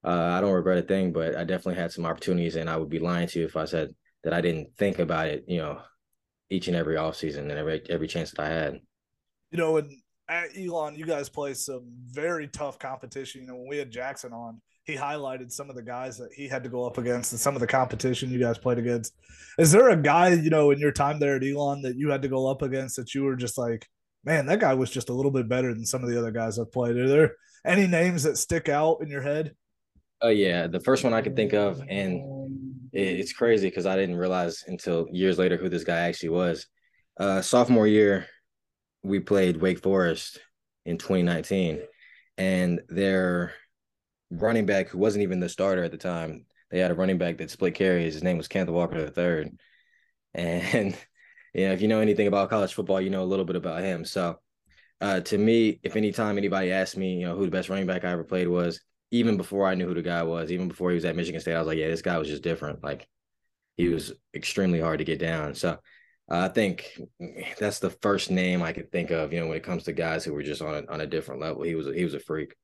uh, 0.04 0.08
I 0.08 0.40
don't 0.40 0.52
regret 0.52 0.78
a 0.78 0.82
thing, 0.82 1.12
but 1.12 1.36
I 1.36 1.44
definitely 1.44 1.80
had 1.80 1.92
some 1.92 2.06
opportunities, 2.06 2.56
and 2.56 2.68
I 2.68 2.76
would 2.76 2.90
be 2.90 2.98
lying 2.98 3.28
to 3.28 3.40
you 3.40 3.44
if 3.46 3.56
I 3.56 3.64
said 3.64 3.94
that 4.22 4.34
I 4.34 4.40
didn't 4.40 4.76
think 4.76 4.98
about 4.98 5.28
it. 5.28 5.44
You 5.46 5.58
know, 5.58 5.80
each 6.50 6.68
and 6.68 6.76
every 6.76 6.96
off 6.96 7.16
season 7.16 7.50
and 7.50 7.58
every 7.58 7.82
every 7.88 8.08
chance 8.08 8.30
that 8.32 8.40
I 8.40 8.48
had. 8.48 8.80
You 9.50 9.58
know, 9.58 9.76
and 9.76 9.90
at 10.28 10.56
Elon, 10.56 10.96
you 10.96 11.06
guys 11.06 11.28
play 11.28 11.54
some 11.54 11.84
very 12.06 12.48
tough 12.48 12.78
competition. 12.78 13.42
You 13.42 13.46
know, 13.48 13.56
when 13.56 13.68
we 13.68 13.78
had 13.78 13.90
Jackson 13.90 14.32
on, 14.32 14.60
he 14.84 14.94
highlighted 14.94 15.50
some 15.50 15.70
of 15.70 15.76
the 15.76 15.82
guys 15.82 16.18
that 16.18 16.30
he 16.34 16.46
had 16.46 16.62
to 16.62 16.68
go 16.68 16.84
up 16.84 16.98
against 16.98 17.32
and 17.32 17.40
some 17.40 17.54
of 17.54 17.60
the 17.60 17.66
competition 17.66 18.30
you 18.30 18.38
guys 18.38 18.58
played 18.58 18.78
against. 18.78 19.14
Is 19.58 19.72
there 19.72 19.88
a 19.88 19.96
guy, 19.96 20.34
you 20.34 20.50
know, 20.50 20.70
in 20.70 20.78
your 20.78 20.92
time 20.92 21.18
there 21.18 21.36
at 21.36 21.44
Elon 21.44 21.82
that 21.82 21.96
you 21.96 22.10
had 22.10 22.22
to 22.22 22.28
go 22.28 22.46
up 22.50 22.62
against 22.62 22.96
that 22.96 23.14
you 23.14 23.24
were 23.24 23.36
just 23.36 23.56
like, 23.56 23.86
man, 24.24 24.46
that 24.46 24.60
guy 24.60 24.74
was 24.74 24.90
just 24.90 25.08
a 25.08 25.14
little 25.14 25.30
bit 25.30 25.48
better 25.48 25.72
than 25.72 25.86
some 25.86 26.04
of 26.04 26.10
the 26.10 26.18
other 26.18 26.30
guys 26.30 26.58
I've 26.58 26.72
played? 26.72 26.96
Are 26.96 27.08
there 27.08 27.36
any 27.64 27.86
names 27.86 28.24
that 28.24 28.36
stick 28.36 28.68
out 28.68 28.98
in 29.00 29.08
your 29.08 29.22
head? 29.22 29.54
Oh 30.20 30.28
yeah, 30.28 30.66
the 30.66 30.80
first 30.80 31.02
one 31.02 31.12
I 31.12 31.22
could 31.22 31.36
think 31.36 31.54
of, 31.54 31.82
and 31.88 32.90
it's 32.92 33.32
crazy 33.32 33.68
because 33.68 33.86
I 33.86 33.96
didn't 33.96 34.16
realize 34.16 34.64
until 34.66 35.06
years 35.10 35.38
later 35.38 35.56
who 35.56 35.68
this 35.68 35.84
guy 35.84 36.08
actually 36.08 36.30
was. 36.30 36.66
Uh, 37.18 37.42
sophomore 37.42 37.86
year, 37.86 38.26
we 39.02 39.20
played 39.20 39.60
Wake 39.60 39.80
Forest 39.80 40.40
in 40.86 40.98
2019, 40.98 41.80
and 42.38 42.80
their 42.88 43.52
running 44.40 44.66
back, 44.66 44.88
who 44.88 44.98
wasn't 44.98 45.22
even 45.22 45.40
the 45.40 45.48
starter 45.48 45.84
at 45.84 45.90
the 45.90 45.98
time, 45.98 46.46
they 46.70 46.78
had 46.78 46.90
a 46.90 46.94
running 46.94 47.18
back 47.18 47.38
that 47.38 47.50
split 47.50 47.74
carries. 47.74 48.14
His 48.14 48.22
name 48.22 48.36
was 48.36 48.48
Kenneth 48.48 48.70
Walker 48.70 48.98
III, 48.98 49.52
and 50.34 50.96
you 51.54 51.66
know 51.66 51.72
if 51.72 51.80
you 51.80 51.88
know 51.88 52.00
anything 52.00 52.26
about 52.26 52.50
college 52.50 52.74
football, 52.74 53.00
you 53.00 53.10
know 53.10 53.22
a 53.22 53.26
little 53.26 53.44
bit 53.44 53.56
about 53.56 53.82
him. 53.82 54.04
So, 54.04 54.40
uh, 55.00 55.20
to 55.20 55.38
me, 55.38 55.80
if 55.82 55.96
any 55.96 56.12
time 56.12 56.38
anybody 56.38 56.72
asked 56.72 56.96
me, 56.96 57.14
you 57.20 57.26
know 57.26 57.36
who 57.36 57.44
the 57.44 57.50
best 57.50 57.68
running 57.68 57.86
back 57.86 58.04
I 58.04 58.10
ever 58.10 58.24
played 58.24 58.48
was, 58.48 58.80
even 59.10 59.36
before 59.36 59.66
I 59.68 59.74
knew 59.74 59.86
who 59.86 59.94
the 59.94 60.02
guy 60.02 60.22
was, 60.24 60.50
even 60.50 60.68
before 60.68 60.90
he 60.90 60.96
was 60.96 61.04
at 61.04 61.16
Michigan 61.16 61.40
State, 61.40 61.54
I 61.54 61.58
was 61.58 61.68
like, 61.68 61.78
yeah, 61.78 61.88
this 61.88 62.02
guy 62.02 62.18
was 62.18 62.28
just 62.28 62.42
different. 62.42 62.82
Like 62.82 63.06
he 63.76 63.88
was 63.88 64.12
extremely 64.34 64.80
hard 64.80 64.98
to 64.98 65.04
get 65.04 65.18
down. 65.18 65.54
So 65.54 65.78
uh, 66.30 66.38
I 66.38 66.48
think 66.48 66.98
that's 67.58 67.80
the 67.80 67.90
first 67.90 68.30
name 68.30 68.62
I 68.62 68.72
could 68.72 68.90
think 68.90 69.10
of, 69.10 69.32
you 69.32 69.40
know, 69.40 69.46
when 69.46 69.56
it 69.56 69.62
comes 69.62 69.84
to 69.84 69.92
guys 69.92 70.24
who 70.24 70.32
were 70.32 70.42
just 70.42 70.62
on 70.62 70.74
a, 70.74 70.92
on 70.92 71.00
a 71.00 71.06
different 71.06 71.40
level. 71.40 71.62
He 71.62 71.74
was 71.74 71.86
he 71.94 72.04
was 72.04 72.14
a 72.14 72.20
freak. 72.20 72.54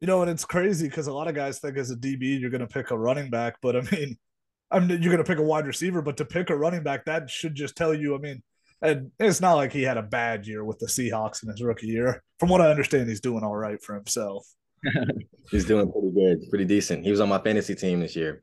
You 0.00 0.06
know, 0.06 0.22
and 0.22 0.30
it's 0.30 0.44
crazy 0.44 0.88
because 0.88 1.06
a 1.06 1.12
lot 1.12 1.28
of 1.28 1.34
guys 1.34 1.58
think 1.58 1.76
as 1.76 1.90
a 1.90 1.96
DB 1.96 2.38
you're 2.38 2.50
going 2.50 2.60
to 2.60 2.66
pick 2.66 2.90
a 2.90 2.98
running 2.98 3.30
back, 3.30 3.56
but 3.62 3.76
I 3.76 3.80
mean, 3.92 4.16
I 4.70 4.80
mean 4.80 5.02
you're 5.02 5.12
going 5.12 5.24
to 5.24 5.30
pick 5.30 5.38
a 5.38 5.42
wide 5.42 5.66
receiver, 5.66 6.02
but 6.02 6.16
to 6.18 6.24
pick 6.24 6.50
a 6.50 6.56
running 6.56 6.82
back, 6.82 7.04
that 7.06 7.30
should 7.30 7.54
just 7.54 7.76
tell 7.76 7.94
you. 7.94 8.14
I 8.14 8.18
mean, 8.18 8.42
and 8.82 9.10
it's 9.18 9.40
not 9.40 9.54
like 9.54 9.72
he 9.72 9.82
had 9.82 9.96
a 9.96 10.02
bad 10.02 10.46
year 10.46 10.64
with 10.64 10.78
the 10.78 10.86
Seahawks 10.86 11.42
in 11.42 11.48
his 11.48 11.62
rookie 11.62 11.86
year. 11.86 12.22
From 12.38 12.50
what 12.50 12.60
I 12.60 12.70
understand, 12.70 13.08
he's 13.08 13.20
doing 13.20 13.42
all 13.42 13.56
right 13.56 13.82
for 13.82 13.94
himself. 13.94 14.46
He's 15.50 15.64
doing 15.64 15.90
pretty 15.90 16.10
good, 16.10 16.48
pretty 16.50 16.64
decent. 16.64 17.04
He 17.04 17.10
was 17.10 17.20
on 17.20 17.28
my 17.28 17.38
fantasy 17.38 17.74
team 17.74 18.00
this 18.00 18.16
year. 18.16 18.42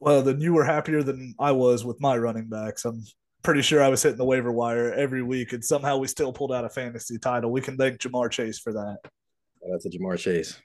Well, 0.00 0.22
then 0.22 0.40
you 0.40 0.52
were 0.52 0.64
happier 0.64 1.02
than 1.02 1.34
I 1.38 1.52
was 1.52 1.84
with 1.84 2.00
my 2.00 2.16
running 2.16 2.48
backs. 2.48 2.84
I'm 2.84 3.04
pretty 3.42 3.62
sure 3.62 3.82
I 3.82 3.88
was 3.88 4.02
hitting 4.02 4.18
the 4.18 4.24
waiver 4.24 4.52
wire 4.52 4.92
every 4.92 5.22
week, 5.22 5.52
and 5.52 5.64
somehow 5.64 5.98
we 5.98 6.06
still 6.06 6.32
pulled 6.32 6.52
out 6.52 6.64
a 6.64 6.68
fantasy 6.68 7.18
title. 7.18 7.50
We 7.50 7.60
can 7.60 7.76
thank 7.76 8.00
Ja'Marr 8.00 8.30
Chase 8.30 8.58
for 8.58 8.72
that. 8.72 8.98
That's 9.68 9.86
a 9.86 9.90
Ja'Marr 9.90 10.18
Chase. 10.18 10.60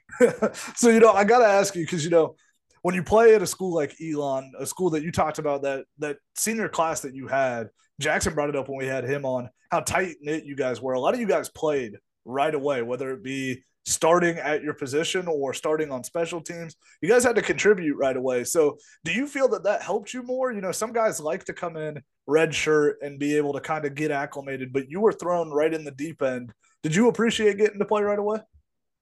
so 0.76 0.88
you 0.88 1.00
know, 1.00 1.12
I 1.12 1.24
got 1.24 1.40
to 1.40 1.46
ask 1.46 1.74
you 1.74 1.84
because 1.84 2.04
you 2.04 2.10
know 2.10 2.36
when 2.82 2.94
you 2.94 3.02
play 3.02 3.34
at 3.34 3.42
a 3.42 3.46
school 3.46 3.74
like 3.74 3.94
Elon, 4.00 4.52
a 4.58 4.66
school 4.66 4.90
that 4.90 5.02
you 5.02 5.10
talked 5.10 5.38
about 5.38 5.62
that 5.62 5.84
that 5.98 6.18
senior 6.34 6.68
class 6.68 7.00
that 7.00 7.14
you 7.14 7.26
had, 7.26 7.68
Jackson 8.00 8.34
brought 8.34 8.48
it 8.48 8.56
up 8.56 8.68
when 8.68 8.78
we 8.78 8.86
had 8.86 9.04
him 9.04 9.24
on 9.24 9.48
how 9.70 9.80
tight 9.80 10.16
knit 10.20 10.44
you 10.44 10.56
guys 10.56 10.80
were. 10.80 10.94
A 10.94 11.00
lot 11.00 11.14
of 11.14 11.20
you 11.20 11.26
guys 11.26 11.48
played 11.48 11.96
right 12.24 12.54
away, 12.54 12.82
whether 12.82 13.10
it 13.12 13.22
be 13.22 13.62
starting 13.86 14.36
at 14.38 14.62
your 14.62 14.74
position 14.74 15.28
or 15.28 15.54
starting 15.54 15.92
on 15.92 16.02
special 16.02 16.40
teams, 16.40 16.76
you 17.00 17.08
guys 17.08 17.22
had 17.22 17.36
to 17.36 17.42
contribute 17.42 17.96
right 17.96 18.16
away. 18.16 18.44
So, 18.44 18.76
do 19.04 19.12
you 19.12 19.26
feel 19.26 19.48
that 19.48 19.64
that 19.64 19.82
helped 19.82 20.12
you 20.12 20.22
more? 20.22 20.52
You 20.52 20.60
know, 20.60 20.72
some 20.72 20.92
guys 20.92 21.20
like 21.20 21.44
to 21.44 21.52
come 21.52 21.76
in 21.76 22.02
red 22.26 22.54
shirt 22.54 22.98
and 23.00 23.18
be 23.18 23.36
able 23.36 23.52
to 23.52 23.60
kind 23.60 23.84
of 23.84 23.94
get 23.94 24.10
acclimated, 24.10 24.72
but 24.72 24.90
you 24.90 25.00
were 25.00 25.12
thrown 25.12 25.50
right 25.50 25.72
in 25.72 25.84
the 25.84 25.92
deep 25.92 26.20
end. 26.20 26.52
Did 26.82 26.94
you 26.94 27.08
appreciate 27.08 27.58
getting 27.58 27.78
to 27.78 27.84
play 27.84 28.02
right 28.02 28.18
away? 28.18 28.38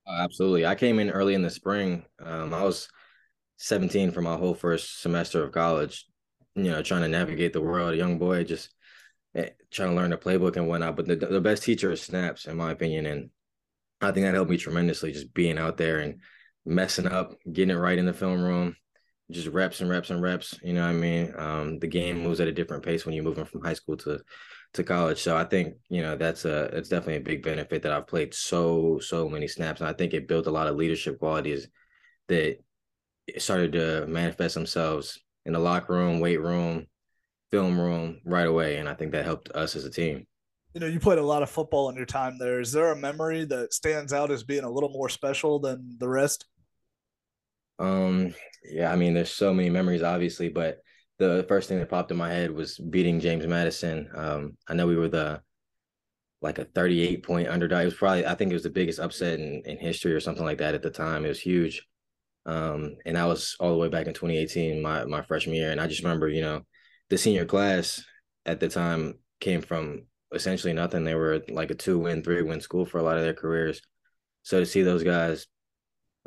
Uh, 0.07 0.19
absolutely. 0.21 0.67
I 0.67 0.75
came 0.75 0.99
in 0.99 1.11
early 1.11 1.35
in 1.35 1.43
the 1.43 1.51
spring. 1.51 2.05
Um, 2.21 2.53
I 2.53 2.63
was 2.63 2.89
17 3.57 4.11
for 4.11 4.21
my 4.21 4.37
whole 4.37 4.55
first 4.55 5.01
semester 5.01 5.43
of 5.43 5.53
college, 5.53 6.07
you 6.55 6.65
know, 6.65 6.83
trying 6.83 7.03
to 7.03 7.09
navigate 7.09 7.53
the 7.53 7.61
world, 7.63 7.95
a 7.95 7.97
young 7.97 8.19
boy, 8.19 8.45
just 8.45 8.71
eh, 9.35 9.51
trying 9.71 9.91
to 9.91 9.97
learn 9.97 10.11
the 10.11 10.19
playbook 10.19 10.57
and 10.57 10.69
whatnot. 10.69 10.97
But 10.97 11.07
the, 11.07 11.17
the 11.17 11.41
best 11.41 11.63
teacher 11.63 11.91
is 11.93 12.03
snaps, 12.03 12.47
in 12.47 12.57
my 12.57 12.73
opinion. 12.73 13.07
And 13.07 13.31
I 14.01 14.13
think 14.13 14.27
that 14.27 14.35
helped 14.35 14.51
me 14.51 14.59
tremendously, 14.59 15.13
just 15.13 15.35
being 15.35 15.59
out 15.59 15.77
there 15.79 16.01
and 16.01 16.21
messing 16.67 17.07
up, 17.07 17.35
getting 17.51 17.75
it 17.77 17.81
right 17.81 17.99
in 17.99 18.07
the 18.07 18.13
film 18.13 18.43
room, 18.43 18.77
just 19.31 19.49
reps 19.49 19.81
and 19.81 19.91
reps 19.91 20.11
and 20.11 20.23
reps. 20.23 20.59
You 20.63 20.75
know 20.75 20.83
what 20.83 20.91
I 20.91 20.95
mean? 20.95 21.35
Um, 21.37 21.79
the 21.79 21.89
game 21.89 22.23
moves 22.23 22.41
at 22.41 22.49
a 22.49 22.53
different 22.53 22.85
pace 22.85 23.07
when 23.07 23.15
you're 23.15 23.25
moving 23.25 23.45
from 23.47 23.63
high 23.65 23.75
school 23.75 23.97
to 23.99 24.21
to 24.75 24.85
college. 24.85 25.23
So 25.23 25.37
I 25.37 25.45
think 25.45 25.77
you 25.89 26.03
know 26.03 26.17
that's 26.17 26.45
a 26.45 26.65
it's 26.77 26.89
definitely 26.89 27.17
a 27.17 27.21
big 27.21 27.43
benefit 27.43 27.83
that 27.83 27.93
I've 27.93 28.07
played 28.07 28.35
so 28.35 28.99
so 29.01 29.29
many 29.29 29.49
snaps, 29.49 29.81
and 29.81 29.89
I 29.89 29.93
think 29.93 30.13
it 30.13 30.29
built 30.29 30.47
a 30.47 30.53
lot 30.53 30.67
of 30.67 30.77
leadership 30.77 31.19
qualities 31.19 31.69
that 32.29 32.59
started 33.39 33.73
to 33.73 34.07
manifest 34.07 34.55
themselves 34.55 35.19
in 35.47 35.53
the 35.53 35.59
locker 35.59 35.95
room, 35.95 36.21
weight 36.21 36.41
room, 36.41 36.87
film 37.51 37.81
room 37.81 38.21
right 38.25 38.47
away, 38.47 38.77
and 38.77 38.89
I 38.89 38.95
think 38.95 39.13
that 39.13 39.25
helped 39.25 39.51
us 39.51 39.77
as 39.77 39.85
a 39.85 39.91
team. 39.91 40.27
You 40.75 40.81
know, 40.81 40.87
you 40.87 40.99
played 40.99 41.19
a 41.19 41.23
lot 41.23 41.43
of 41.43 41.51
football 41.51 41.89
in 41.89 41.95
your 41.95 42.05
time 42.05 42.37
there. 42.39 42.61
Is 42.61 42.73
there 42.73 42.91
a 42.91 42.97
memory 42.97 43.45
that 43.45 43.73
stands 43.73 44.13
out 44.13 44.33
as 44.33 44.43
being 44.43 44.65
a 44.65 44.71
little 44.71 44.89
more 44.89 45.09
special 45.09 45.61
than 45.61 45.97
the 46.01 46.09
rest? 46.09 46.47
Um, 47.79 48.35
yeah, 48.65 48.93
I 48.93 48.97
mean, 48.97 49.15
there's 49.15 49.31
so 49.31 49.55
many 49.55 49.71
memories, 49.71 50.03
obviously, 50.03 50.49
but 50.49 50.81
the 51.19 51.45
first 51.49 51.69
thing 51.69 51.79
that 51.79 51.89
popped 51.89 52.11
in 52.11 52.17
my 52.17 52.31
head 52.31 52.51
was 52.51 52.79
beating 52.79 53.21
James 53.21 53.47
Madison. 53.47 54.09
Um, 54.15 54.57
I 54.69 54.75
know 54.75 54.87
we 54.87 54.97
were 54.97 55.09
the 55.09 55.43
like 56.41 56.59
a 56.59 56.65
38 56.65 57.23
point 57.23 57.49
underdog. 57.49 57.83
It 57.83 57.87
was 57.87 57.95
probably 57.95 58.27
I 58.27 58.35
think 58.35 58.51
it 58.51 58.55
was 58.55 58.63
the 58.63 58.71
biggest 58.71 58.99
upset 58.99 59.41
in, 59.41 59.63
in 59.65 59.79
history 59.79 60.13
or 60.13 60.21
something 60.21 60.45
like 60.45 60.59
that 60.59 60.75
at 60.75 60.83
the 60.83 60.91
time. 60.91 61.25
It 61.25 61.29
was 61.29 61.41
huge. 61.41 61.87
Um, 62.47 62.97
and 63.07 63.17
that 63.17 63.25
was 63.25 63.57
all 63.59 63.71
the 63.71 63.79
way 63.79 63.89
back 63.89 64.07
in 64.07 64.15
2018, 64.15 64.83
my 64.83 65.05
my 65.05 65.23
freshman 65.23 65.57
year. 65.57 65.71
And 65.71 65.81
I 65.81 65.87
just 65.87 66.03
remember, 66.03 66.29
you 66.29 66.43
know, 66.43 66.63
the 67.11 67.19
senior 67.19 67.45
class 67.45 68.05
at 68.45 68.61
the 68.61 68.69
time 68.69 69.19
came 69.41 69.63
from 69.63 70.07
essentially 70.35 70.73
nothing. 70.73 71.05
They 71.05 71.15
were 71.15 71.43
like 71.49 71.71
a 71.71 71.75
two 71.75 71.99
win, 71.99 72.23
three 72.23 72.43
win 72.43 72.61
school 72.61 72.85
for 72.85 72.99
a 72.99 73.03
lot 73.03 73.17
of 73.17 73.23
their 73.23 73.35
careers. 73.35 73.81
So 74.43 74.61
to 74.61 74.67
see 74.67 74.83
those 74.83 75.05
guys 75.05 75.47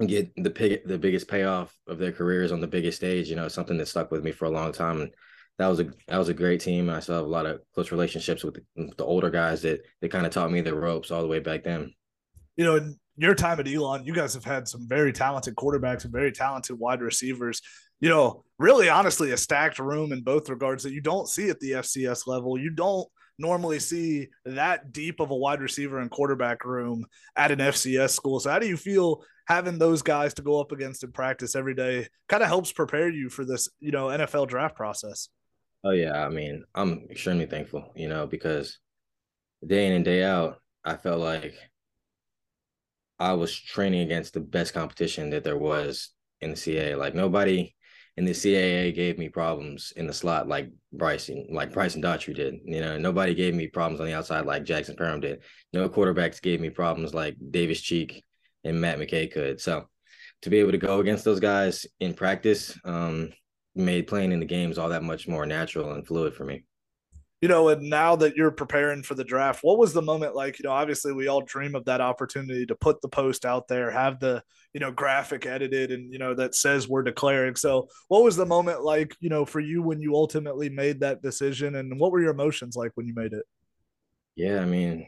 get 0.06 0.32
the 0.36 0.52
pig, 0.52 0.82
the 0.86 1.00
biggest 1.00 1.28
payoff 1.28 1.76
of 1.88 1.98
their 1.98 2.12
careers 2.12 2.52
on 2.52 2.62
the 2.62 2.68
biggest 2.68 2.98
stage, 2.98 3.30
you 3.30 3.36
know, 3.36 3.48
something 3.48 3.78
that 3.78 3.88
stuck 3.88 4.12
with 4.12 4.24
me 4.24 4.32
for 4.32 4.46
a 4.46 4.52
long 4.52 4.72
time. 4.72 5.02
And 5.02 5.12
that 5.58 5.68
was 5.68 5.80
a 5.80 5.86
that 6.08 6.18
was 6.18 6.30
a 6.30 6.36
great 6.36 6.62
team. 6.62 6.90
I 6.90 7.00
still 7.00 7.16
have 7.16 7.26
a 7.26 7.30
lot 7.30 7.48
of 7.48 7.62
close 7.74 7.92
relationships 7.92 8.44
with 8.44 8.60
the, 8.76 8.92
the 8.98 9.04
older 9.04 9.32
guys 9.32 9.64
that 9.64 9.82
that 10.02 10.12
kind 10.12 10.26
of 10.26 10.32
taught 10.32 10.52
me 10.52 10.62
the 10.62 10.76
ropes 10.76 11.10
all 11.10 11.22
the 11.22 11.28
way 11.28 11.40
back 11.40 11.64
then. 11.64 11.94
You 12.56 12.66
know, 12.66 12.76
in 12.76 13.00
your 13.18 13.34
time 13.34 13.60
at 13.60 13.68
Elon, 13.68 14.06
you 14.06 14.14
guys 14.14 14.36
have 14.36 14.46
had 14.46 14.68
some 14.68 14.88
very 14.88 15.12
talented 15.12 15.56
quarterbacks 15.56 16.04
and 16.04 16.14
very 16.14 16.32
talented 16.32 16.78
wide 16.78 17.02
receivers. 17.02 17.62
You 18.00 18.10
know, 18.10 18.44
really 18.60 18.90
honestly, 18.90 19.32
a 19.32 19.38
stacked 19.38 19.80
room 19.80 20.12
in 20.12 20.22
both 20.22 20.50
regards 20.50 20.84
that 20.84 20.94
you 20.94 21.02
don't 21.02 21.28
see 21.28 21.50
at 21.50 21.60
the 21.60 21.72
FCS 21.72 22.28
level. 22.28 22.60
You 22.60 22.70
don't 22.70 23.08
normally 23.40 23.80
see 23.80 24.28
that 24.46 24.92
deep 24.92 25.20
of 25.20 25.32
a 25.32 25.36
wide 25.36 25.62
receiver 25.62 26.00
and 26.00 26.12
quarterback 26.12 26.66
room 26.66 27.06
at 27.36 27.52
an 27.52 27.60
FCS 27.60 28.12
school. 28.12 28.40
So 28.40 28.52
how 28.52 28.60
do 28.60 28.68
you 28.68 28.78
feel 28.78 29.24
having 29.48 29.80
those 29.80 30.02
guys 30.02 30.34
to 30.36 30.42
go 30.42 30.60
up 30.60 30.72
against 30.72 31.04
in 31.04 31.12
practice 31.12 31.56
every 31.56 31.74
day 31.74 32.08
kind 32.28 32.44
of 32.44 32.50
helps 32.50 32.72
prepare 32.72 33.10
you 33.10 33.30
for 33.30 33.46
this, 33.46 33.70
you 33.80 33.92
know, 33.92 34.08
NFL 34.08 34.48
draft 34.48 34.76
process? 34.76 35.30
Oh 35.84 35.92
yeah, 35.92 36.26
I 36.26 36.30
mean, 36.30 36.64
I'm 36.76 37.08
extremely 37.10 37.46
thankful, 37.46 37.92
you 37.96 38.10
know, 38.10 38.28
because 38.28 38.80
day 39.66 39.88
in 39.88 39.94
and 39.94 40.06
day 40.06 40.24
out, 40.24 40.58
I 40.84 40.98
felt 40.98 41.22
like 41.22 41.54
I 43.20 43.34
was 43.34 43.58
training 43.58 44.02
against 44.02 44.34
the 44.34 44.42
best 44.42 44.74
competition 44.74 45.30
that 45.30 45.44
there 45.44 45.58
was 45.58 46.10
in 46.42 46.52
the 46.52 46.56
CAA. 46.56 46.98
Like 46.98 47.16
nobody 47.16 47.74
in 48.18 48.26
the 48.26 48.32
CAA 48.32 48.94
gave 48.94 49.18
me 49.18 49.30
problems 49.30 49.94
in 49.96 50.08
the 50.08 50.14
slot 50.14 50.48
like 50.48 50.70
Bryson, 50.92 51.48
like 51.52 51.72
Bryson 51.72 52.02
Daughtry 52.02 52.36
did. 52.36 52.56
You 52.66 52.82
know, 52.82 52.98
nobody 52.98 53.34
gave 53.34 53.56
me 53.56 53.68
problems 53.68 54.02
on 54.02 54.08
the 54.08 54.14
outside 54.14 54.46
like 54.46 54.66
Jackson 54.66 54.96
Parham 54.96 55.22
did. 55.22 55.44
No 55.72 55.88
quarterbacks 55.88 56.42
gave 56.42 56.60
me 56.60 56.70
problems 56.70 57.14
like 57.14 57.38
Davis 57.52 57.80
Cheek 57.80 58.24
and 58.68 58.80
Matt 58.80 59.00
McKay 59.00 59.32
could. 59.32 59.60
So 59.60 59.88
to 60.44 60.50
be 60.50 60.60
able 60.60 60.72
to 60.72 60.78
go 60.78 61.00
against 61.00 61.26
those 61.26 61.40
guys 61.40 61.86
in 62.00 62.14
practice 62.14 62.78
um, 62.86 63.32
made 63.76 64.08
playing 64.08 64.32
in 64.32 64.40
the 64.40 64.46
games 64.46 64.78
all 64.78 64.90
that 64.90 65.04
much 65.04 65.28
more 65.28 65.46
natural 65.46 65.94
and 65.94 66.06
fluid 66.06 66.34
for 66.34 66.46
me 66.46 66.64
you 67.42 67.48
know, 67.48 67.70
and 67.70 67.88
now 67.88 68.16
that 68.16 68.36
you're 68.36 68.50
preparing 68.50 69.04
for 69.04 69.14
the 69.14 69.24
draft, 69.24 69.60
what 69.62 69.78
was 69.78 69.94
the 69.94 70.02
moment 70.02 70.36
like? 70.36 70.58
You 70.58 70.64
know, 70.64 70.72
obviously 70.72 71.14
we 71.14 71.28
all 71.28 71.42
dream 71.42 71.76
of 71.76 71.86
that 71.86 72.02
opportunity 72.02 72.66
to 72.66 72.76
put 72.76 73.00
the 73.02 73.10
post 73.10 73.46
out 73.46 73.68
there, 73.68 73.92
have 73.92 74.20
the, 74.20 74.42
you 74.74 74.80
know, 74.80 74.92
graphic 74.92 75.46
edited 75.46 75.92
and, 75.92 76.12
you 76.12 76.18
know, 76.18 76.34
that 76.34 76.56
says 76.56 76.88
we're 76.88 77.04
declaring. 77.04 77.56
So 77.56 77.90
what 78.08 78.24
was 78.24 78.36
the 78.36 78.46
moment 78.46 78.82
like, 78.82 79.16
you 79.20 79.30
know, 79.30 79.46
for 79.46 79.60
you 79.60 79.84
when 79.84 80.02
you 80.02 80.16
ultimately 80.16 80.70
made 80.70 81.02
that 81.02 81.22
decision 81.22 81.76
and 81.76 82.00
what 82.00 82.12
were 82.12 82.22
your 82.22 82.32
emotions 82.32 82.76
like 82.76 82.92
when 82.96 83.06
you 83.06 83.14
made 83.14 83.34
it? 83.34 83.46
Yeah, 84.36 84.60
I 84.60 84.66
mean, 84.66 85.08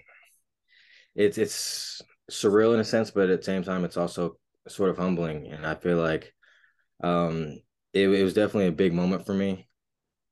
it's 1.16 1.38
it's 1.40 2.02
surreal 2.30 2.74
in 2.74 2.80
a 2.80 2.84
sense, 2.86 3.12
but 3.12 3.30
at 3.30 3.40
the 3.40 3.46
same 3.46 3.64
time, 3.64 3.86
it's 3.86 3.98
also 3.98 4.38
sort 4.68 4.90
of 4.90 4.98
humbling. 4.98 5.48
And 5.48 5.66
I 5.66 5.76
feel 5.76 5.98
like 5.98 6.34
um 7.02 7.60
it, 7.94 8.10
it 8.10 8.24
was 8.24 8.34
definitely 8.34 8.68
a 8.68 8.72
big 8.72 8.94
moment 8.94 9.26
for 9.26 9.34
me 9.34 9.68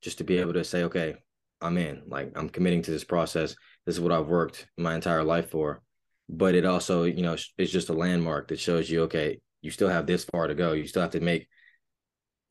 just 0.01 0.19
to 0.19 0.23
be 0.23 0.37
able 0.37 0.53
to 0.53 0.63
say, 0.63 0.83
okay, 0.83 1.15
I'm 1.61 1.77
in. 1.77 2.03
Like 2.07 2.31
I'm 2.35 2.49
committing 2.49 2.83
to 2.83 2.91
this 2.91 3.03
process. 3.03 3.55
This 3.85 3.95
is 3.95 4.01
what 4.01 4.11
I've 4.11 4.27
worked 4.27 4.67
my 4.77 4.95
entire 4.95 5.23
life 5.23 5.49
for. 5.49 5.81
But 6.29 6.55
it 6.55 6.65
also, 6.65 7.03
you 7.03 7.23
know, 7.23 7.35
it's 7.57 7.71
just 7.71 7.89
a 7.89 7.93
landmark 7.93 8.49
that 8.49 8.59
shows 8.59 8.89
you, 8.89 9.03
okay, 9.03 9.39
you 9.61 9.71
still 9.71 9.89
have 9.89 10.05
this 10.05 10.25
far 10.25 10.47
to 10.47 10.55
go. 10.55 10.73
You 10.73 10.85
still 10.85 11.01
have 11.01 11.11
to 11.11 11.19
make, 11.19 11.47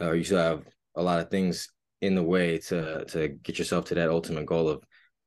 or 0.01 0.15
you 0.15 0.25
still 0.25 0.39
have 0.39 0.65
a 0.95 1.03
lot 1.03 1.21
of 1.21 1.31
things 1.31 1.69
in 2.01 2.15
the 2.15 2.23
way 2.23 2.59
to 2.59 3.05
to 3.07 3.29
get 3.29 3.59
yourself 3.59 3.87
to 3.87 3.95
that 3.95 4.11
ultimate 4.11 4.47
goal 4.47 4.69
of 4.69 4.83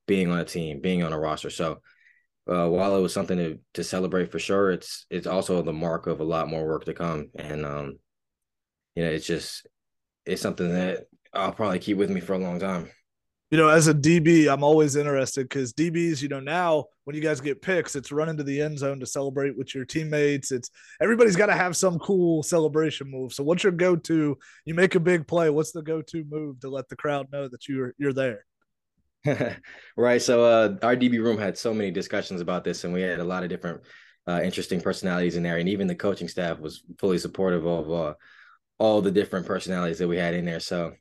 being 0.06 0.30
on 0.30 0.40
a 0.40 0.44
team, 0.44 0.80
being 0.80 1.02
on 1.02 1.12
a 1.12 1.18
roster. 1.18 1.50
So 1.50 1.80
uh, 2.48 2.68
while 2.68 2.96
it 2.96 3.00
was 3.00 3.12
something 3.12 3.38
to 3.38 3.58
to 3.74 3.84
celebrate 3.84 4.30
for 4.30 4.38
sure, 4.38 4.70
it's 4.70 5.06
it's 5.10 5.26
also 5.26 5.62
the 5.62 5.72
mark 5.72 6.06
of 6.06 6.20
a 6.20 6.24
lot 6.24 6.48
more 6.48 6.66
work 6.66 6.84
to 6.86 6.94
come. 6.94 7.30
And 7.34 7.64
um, 7.64 7.98
you 8.94 9.04
know, 9.04 9.10
it's 9.10 9.26
just 9.26 9.66
it's 10.26 10.42
something 10.42 10.72
that 10.72 11.06
I'll 11.32 11.52
probably 11.52 11.78
keep 11.78 11.96
with 11.96 12.10
me 12.10 12.20
for 12.20 12.34
a 12.34 12.38
long 12.38 12.58
time 12.58 12.90
you 13.50 13.58
know, 13.58 13.68
as 13.68 13.88
a 13.88 13.94
DB, 13.94 14.52
I'm 14.52 14.62
always 14.62 14.94
interested 14.94 15.48
because 15.48 15.72
DBs, 15.72 16.22
you 16.22 16.28
know, 16.28 16.38
now 16.38 16.84
when 17.02 17.16
you 17.16 17.22
guys 17.22 17.40
get 17.40 17.60
picks, 17.60 17.96
it's 17.96 18.12
running 18.12 18.36
to 18.36 18.44
the 18.44 18.60
end 18.60 18.78
zone 18.78 19.00
to 19.00 19.06
celebrate 19.06 19.58
with 19.58 19.74
your 19.74 19.84
teammates. 19.84 20.52
It's 20.52 20.70
everybody's 21.02 21.34
got 21.34 21.46
to 21.46 21.56
have 21.56 21.76
some 21.76 21.98
cool 21.98 22.44
celebration 22.44 23.10
move. 23.10 23.32
So, 23.32 23.42
what's 23.42 23.64
your 23.64 23.72
go-to? 23.72 24.38
You 24.64 24.74
make 24.74 24.94
a 24.94 25.00
big 25.00 25.26
play. 25.26 25.50
What's 25.50 25.72
the 25.72 25.82
go-to 25.82 26.24
move 26.30 26.60
to 26.60 26.68
let 26.68 26.88
the 26.88 26.96
crowd 26.96 27.26
know 27.32 27.48
that 27.48 27.66
you're 27.68 27.92
you're 27.98 28.12
there? 28.12 28.44
right. 29.96 30.22
So, 30.22 30.44
uh, 30.44 30.76
our 30.82 30.96
DB 30.96 31.22
room 31.22 31.38
had 31.38 31.58
so 31.58 31.74
many 31.74 31.90
discussions 31.90 32.40
about 32.40 32.64
this, 32.64 32.84
and 32.84 32.92
we 32.92 33.02
had 33.02 33.20
a 33.20 33.24
lot 33.24 33.42
of 33.42 33.48
different 33.50 33.82
uh, 34.26 34.40
interesting 34.42 34.80
personalities 34.80 35.36
in 35.36 35.42
there, 35.42 35.58
and 35.58 35.68
even 35.68 35.86
the 35.86 35.94
coaching 35.94 36.28
staff 36.28 36.58
was 36.58 36.82
fully 36.98 37.18
supportive 37.18 37.66
of 37.66 37.90
uh, 37.90 38.14
all 38.78 39.02
the 39.02 39.10
different 39.10 39.46
personalities 39.46 39.98
that 39.98 40.08
we 40.08 40.16
had 40.16 40.34
in 40.34 40.44
there. 40.46 40.60
So 40.60 40.94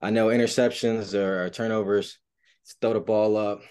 I 0.00 0.10
know 0.10 0.28
interceptions 0.28 1.14
or, 1.14 1.48
turnovers, 1.48 2.18
throw 2.80 2.92
the 2.92 3.00
ball 3.00 3.36
up 3.36 3.62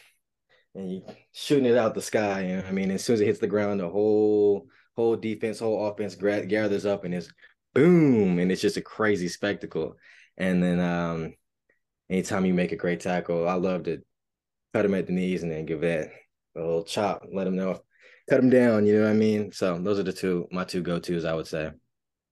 and 0.76 0.92
you 0.92 1.02
shooting 1.32 1.66
it 1.66 1.78
out 1.78 1.94
the 1.94 2.02
sky. 2.02 2.48
You 2.48 2.58
know, 2.58 2.64
I 2.68 2.72
mean, 2.72 2.92
as 2.92 3.04
soon 3.04 3.16
as 3.16 3.22
it 3.22 3.26
hits 3.26 3.40
the 3.40 3.48
ground, 3.48 3.80
the 3.80 3.90
whole 3.90 4.68
whole 4.96 5.16
defense, 5.16 5.60
whole 5.60 5.88
offense 5.88 6.16
gathers 6.16 6.86
up 6.86 7.04
and 7.04 7.14
it's 7.14 7.32
boom, 7.74 8.40
and 8.40 8.52
it's 8.52 8.62
just 8.62 8.78
a 8.78 8.82
crazy 8.82 9.28
spectacle. 9.28 9.96
And 10.38 10.62
then 10.62 10.80
um, 10.80 11.34
anytime 12.14 12.46
you 12.46 12.54
make 12.54 12.72
a 12.72 12.78
great 12.78 13.02
tackle, 13.02 13.48
I 13.48 13.56
love 13.56 13.84
to 13.84 14.02
cut 14.74 14.86
him 14.86 14.94
at 14.94 15.08
the 15.08 15.14
knees 15.14 15.44
and 15.44 15.52
then 15.52 15.66
give 15.66 15.82
that 15.82 16.10
a 16.56 16.60
little 16.60 16.84
chop, 16.84 17.24
let 17.34 17.48
him 17.48 17.56
know, 17.56 17.82
cut 18.30 18.40
him 18.40 18.50
down. 18.50 18.86
You 18.86 18.98
know 18.98 19.04
what 19.04 19.12
I 19.12 19.16
mean? 19.16 19.52
So 19.52 19.78
those 19.80 20.00
are 20.00 20.04
the 20.04 20.14
two 20.14 20.48
my 20.52 20.64
two 20.64 20.82
go 20.82 21.00
tos, 21.00 21.26
I 21.26 21.34
would 21.34 21.48
say 21.48 21.72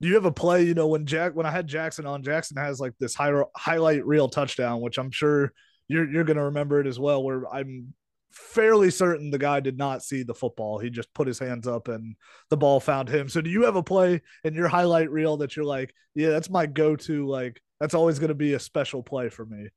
do 0.02 0.08
you 0.08 0.16
have 0.16 0.26
a 0.26 0.32
play? 0.32 0.64
You 0.64 0.74
know, 0.74 0.88
when 0.88 1.06
Jack, 1.06 1.36
when 1.36 1.46
I 1.46 1.52
had 1.52 1.68
Jackson 1.68 2.08
on, 2.08 2.24
Jackson 2.24 2.58
has 2.58 2.80
like 2.80 2.94
this 3.00 3.14
high, 3.14 3.32
highlight 3.56 4.04
reel 4.04 4.28
touchdown, 4.28 4.82
which 4.82 4.98
I'm 4.98 5.12
sure 5.12 5.54
you're 5.88 6.10
you're 6.10 6.24
gonna 6.24 6.46
remember 6.46 6.80
it 6.80 6.88
as 6.88 7.00
well. 7.00 7.24
Where 7.24 7.48
I'm 7.54 7.94
fairly 8.32 8.90
certain 8.90 9.30
the 9.30 9.38
guy 9.38 9.60
did 9.60 9.78
not 9.78 10.04
see 10.04 10.24
the 10.24 10.34
football. 10.34 10.80
He 10.80 10.90
just 10.90 11.14
put 11.14 11.28
his 11.28 11.40
hands 11.40 11.68
up 11.68 11.88
and 11.88 12.16
the 12.50 12.58
ball 12.58 12.80
found 12.80 13.10
him. 13.10 13.30
So 13.30 13.42
do 13.42 13.50
you 13.50 13.64
have 13.64 13.76
a 13.76 13.84
play 13.84 14.22
in 14.44 14.54
your 14.54 14.68
highlight 14.68 15.12
reel 15.12 15.38
that 15.38 15.56
you're 15.56 15.66
like, 15.66 15.94
yeah, 16.16 16.30
that's 16.30 16.50
my 16.50 16.66
go-to, 16.66 17.28
like 17.28 17.62
that's 17.80 17.94
always 17.94 18.20
gonna 18.20 18.34
be 18.34 18.54
a 18.54 18.60
special 18.60 19.04
play 19.04 19.30
for 19.30 19.46
me? 19.46 19.70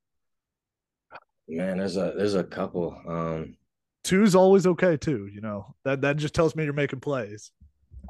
Man, 1.48 1.78
there's 1.78 1.96
a 1.96 2.14
there's 2.16 2.34
a 2.34 2.44
couple. 2.44 2.96
Um 3.06 3.56
two's 4.02 4.34
always 4.34 4.66
okay 4.66 4.96
too, 4.96 5.28
you 5.32 5.40
know. 5.40 5.74
That 5.84 6.00
that 6.02 6.16
just 6.16 6.34
tells 6.34 6.54
me 6.54 6.64
you're 6.64 6.72
making 6.72 7.00
plays. 7.00 7.50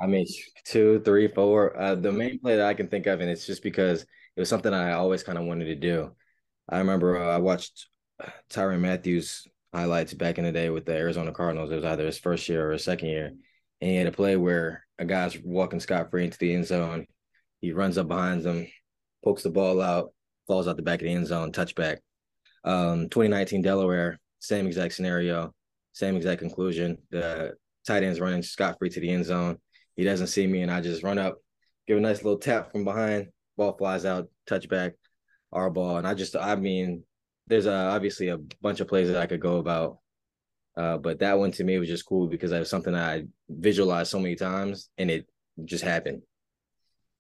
I 0.01 0.07
mean, 0.07 0.27
two, 0.65 1.01
three, 1.05 1.29
four. 1.29 1.79
Uh, 1.81 1.95
the 1.95 2.11
main 2.11 2.41
play 2.41 2.57
that 2.57 2.67
I 2.67 2.75
can 2.75 2.89
think 2.89 3.07
of, 3.07 3.21
and 3.21 3.31
it's 3.31 3.47
just 3.47 3.63
because 3.63 4.03
it 4.03 4.41
was 4.41 4.49
something 4.49 4.75
I 4.75 4.93
always 4.93 5.23
kind 5.23 5.39
of 5.39 5.45
wanted 5.45 5.67
to 5.67 5.77
do. 5.77 6.11
I 6.69 6.79
remember 6.79 7.17
uh, 7.17 7.29
I 7.29 7.39
watched 7.39 7.87
Tyrann 8.51 8.81
Mathieu 8.81 9.23
highlights 9.75 10.15
back 10.15 10.39
in 10.39 10.45
the 10.45 10.53
day 10.53 10.71
with 10.71 10.87
the 10.87 10.95
Arizona 10.95 11.33
Cardinals. 11.33 11.71
It 11.71 11.77
was 11.77 11.85
either 11.85 12.07
his 12.07 12.19
first 12.19 12.49
year 12.49 12.69
or 12.69 12.73
his 12.73 12.85
second 12.85 13.09
year, 13.09 13.27
and 13.81 13.91
he 13.91 13.97
had 13.97 14.07
a 14.07 14.13
play 14.13 14.37
where 14.37 14.87
a 14.99 15.05
guy's 15.05 15.39
walking 15.43 15.81
scot 15.81 16.11
free 16.11 16.25
into 16.25 16.39
the 16.39 16.55
end 16.55 16.67
zone. 16.67 17.07
He 17.61 17.73
runs 17.73 17.99
up 17.99 18.09
behind 18.09 18.43
them, 18.43 18.67
pokes 19.25 19.43
the 19.43 19.51
ball 19.51 19.81
out, 19.81 20.13
falls 20.47 20.69
out 20.69 20.77
the 20.77 20.83
back 20.83 21.01
of 21.01 21.07
the 21.07 21.13
end 21.13 21.27
zone, 21.27 21.53
touchback. 21.53 21.99
Um, 22.65 23.09
2019 23.09 23.63
Delaware, 23.63 24.19
same 24.39 24.67
exact 24.67 24.95
scenario, 24.95 25.53
same 25.93 26.17
exact 26.17 26.41
conclusion. 26.41 26.99
The 27.11 27.55
tight 27.87 28.03
end's 28.03 28.21
running 28.21 28.43
scot 28.43 28.77
free 28.79 28.91
to 28.91 29.01
the 29.01 29.11
end 29.11 29.25
zone 29.25 29.59
he 29.97 30.05
doesn't 30.05 30.27
see 30.29 30.47
me, 30.47 30.63
and 30.63 30.71
I 30.71 30.81
just 30.81 31.03
run 31.03 31.19
up, 31.19 31.37
give 31.87 31.99
a 31.99 32.01
nice 32.01 32.23
little 32.23 32.39
tap 32.39 32.73
from 32.73 32.85
behind. 32.85 33.29
Ball 33.57 33.77
flies 33.77 34.05
out, 34.05 34.29
touchback, 34.49 34.93
our 35.53 35.71
ball, 35.71 35.99
and 35.99 36.07
I 36.07 36.15
just, 36.15 36.37
I 36.37 36.57
mean, 36.57 37.05
there's 37.47 37.67
uh, 37.67 37.91
obviously 37.93 38.29
a 38.29 38.39
bunch 38.61 38.81
of 38.81 38.89
plays 38.89 39.09
that 39.09 39.21
I 39.21 39.27
could 39.27 39.41
go 39.41 39.57
about. 39.57 39.99
Uh, 40.77 40.99
but 40.99 41.21
that 41.21 41.39
one 41.39 41.53
to 41.53 41.65
me 41.65 41.79
was 41.79 41.89
just 41.89 42.07
cool 42.07 42.27
because 42.27 42.51
it 42.51 42.59
was 42.59 42.71
something 42.71 42.95
I 42.95 43.25
visualized 43.49 44.11
so 44.11 44.19
many 44.19 44.35
times 44.35 44.91
and 44.99 45.11
it 45.11 45.27
just 45.65 45.85
happened. 45.85 46.23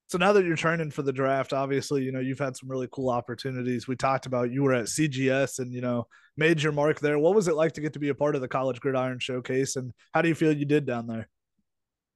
So 0.07 0.19
now 0.19 0.33
that 0.33 0.45
you're 0.45 0.57
training 0.57 0.91
for 0.91 1.03
the 1.03 1.13
draft, 1.13 1.53
obviously, 1.53 2.03
you 2.03 2.13
know, 2.13 2.21
you've 2.21 2.39
had 2.39 2.57
some 2.57 2.69
really 2.69 2.89
cool 2.93 3.11
opportunities. 3.11 3.89
We 3.89 3.97
talked 3.97 4.27
about 4.27 4.53
you 4.53 4.63
were 4.63 4.75
at 4.75 4.87
CGS 4.87 5.61
and, 5.61 5.73
you 5.73 5.81
know, 5.81 6.07
made 6.37 6.63
your 6.63 6.73
mark 6.73 7.01
there. 7.01 7.19
What 7.19 7.35
was 7.35 7.49
it 7.49 7.55
like 7.55 7.73
to 7.73 7.81
get 7.81 7.93
to 7.95 7.99
be 7.99 8.11
a 8.11 8.15
part 8.15 8.35
of 8.35 8.41
the 8.41 8.49
College 8.49 8.81
Gridiron 8.81 9.19
Showcase 9.19 9.77
and 9.77 9.93
how 10.13 10.21
do 10.21 10.29
you 10.29 10.35
feel 10.35 10.53
you 10.53 10.67
did 10.67 10.85
down 10.85 11.07
there? 11.07 11.29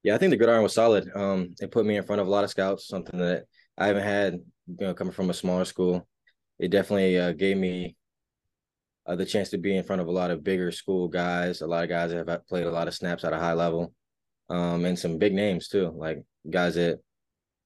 Yeah, 0.02 0.14
I 0.14 0.18
think 0.18 0.30
the 0.30 0.36
gridiron 0.36 0.62
was 0.62 0.74
solid. 0.74 1.10
Um, 1.14 1.54
it 1.60 1.70
put 1.70 1.86
me 1.86 1.96
in 1.96 2.04
front 2.04 2.20
of 2.20 2.26
a 2.28 2.30
lot 2.30 2.44
of 2.44 2.50
scouts, 2.50 2.88
something 2.88 3.18
that 3.20 3.44
I 3.76 3.86
haven't 3.86 4.04
had, 4.04 4.34
you 4.34 4.86
know, 4.86 4.94
coming 4.94 5.12
from 5.12 5.30
a 5.30 5.34
smaller 5.34 5.64
school. 5.64 6.06
It 6.58 6.70
definitely 6.70 7.18
uh, 7.18 7.32
gave 7.32 7.56
me 7.56 7.96
uh, 9.06 9.16
the 9.16 9.24
chance 9.24 9.50
to 9.50 9.58
be 9.58 9.76
in 9.76 9.84
front 9.84 10.02
of 10.02 10.08
a 10.08 10.12
lot 10.12 10.30
of 10.30 10.44
bigger 10.44 10.70
school 10.72 11.08
guys, 11.08 11.60
a 11.60 11.66
lot 11.66 11.84
of 11.84 11.88
guys 11.88 12.10
that 12.10 12.28
have 12.28 12.46
played 12.46 12.66
a 12.66 12.70
lot 12.70 12.88
of 12.88 12.94
snaps 12.94 13.24
at 13.24 13.32
a 13.32 13.38
high 13.38 13.52
level, 13.52 13.92
um, 14.50 14.84
and 14.84 14.98
some 14.98 15.18
big 15.18 15.34
names 15.34 15.68
too, 15.68 15.92
like 15.96 16.22
guys 16.50 16.74
that 16.74 16.98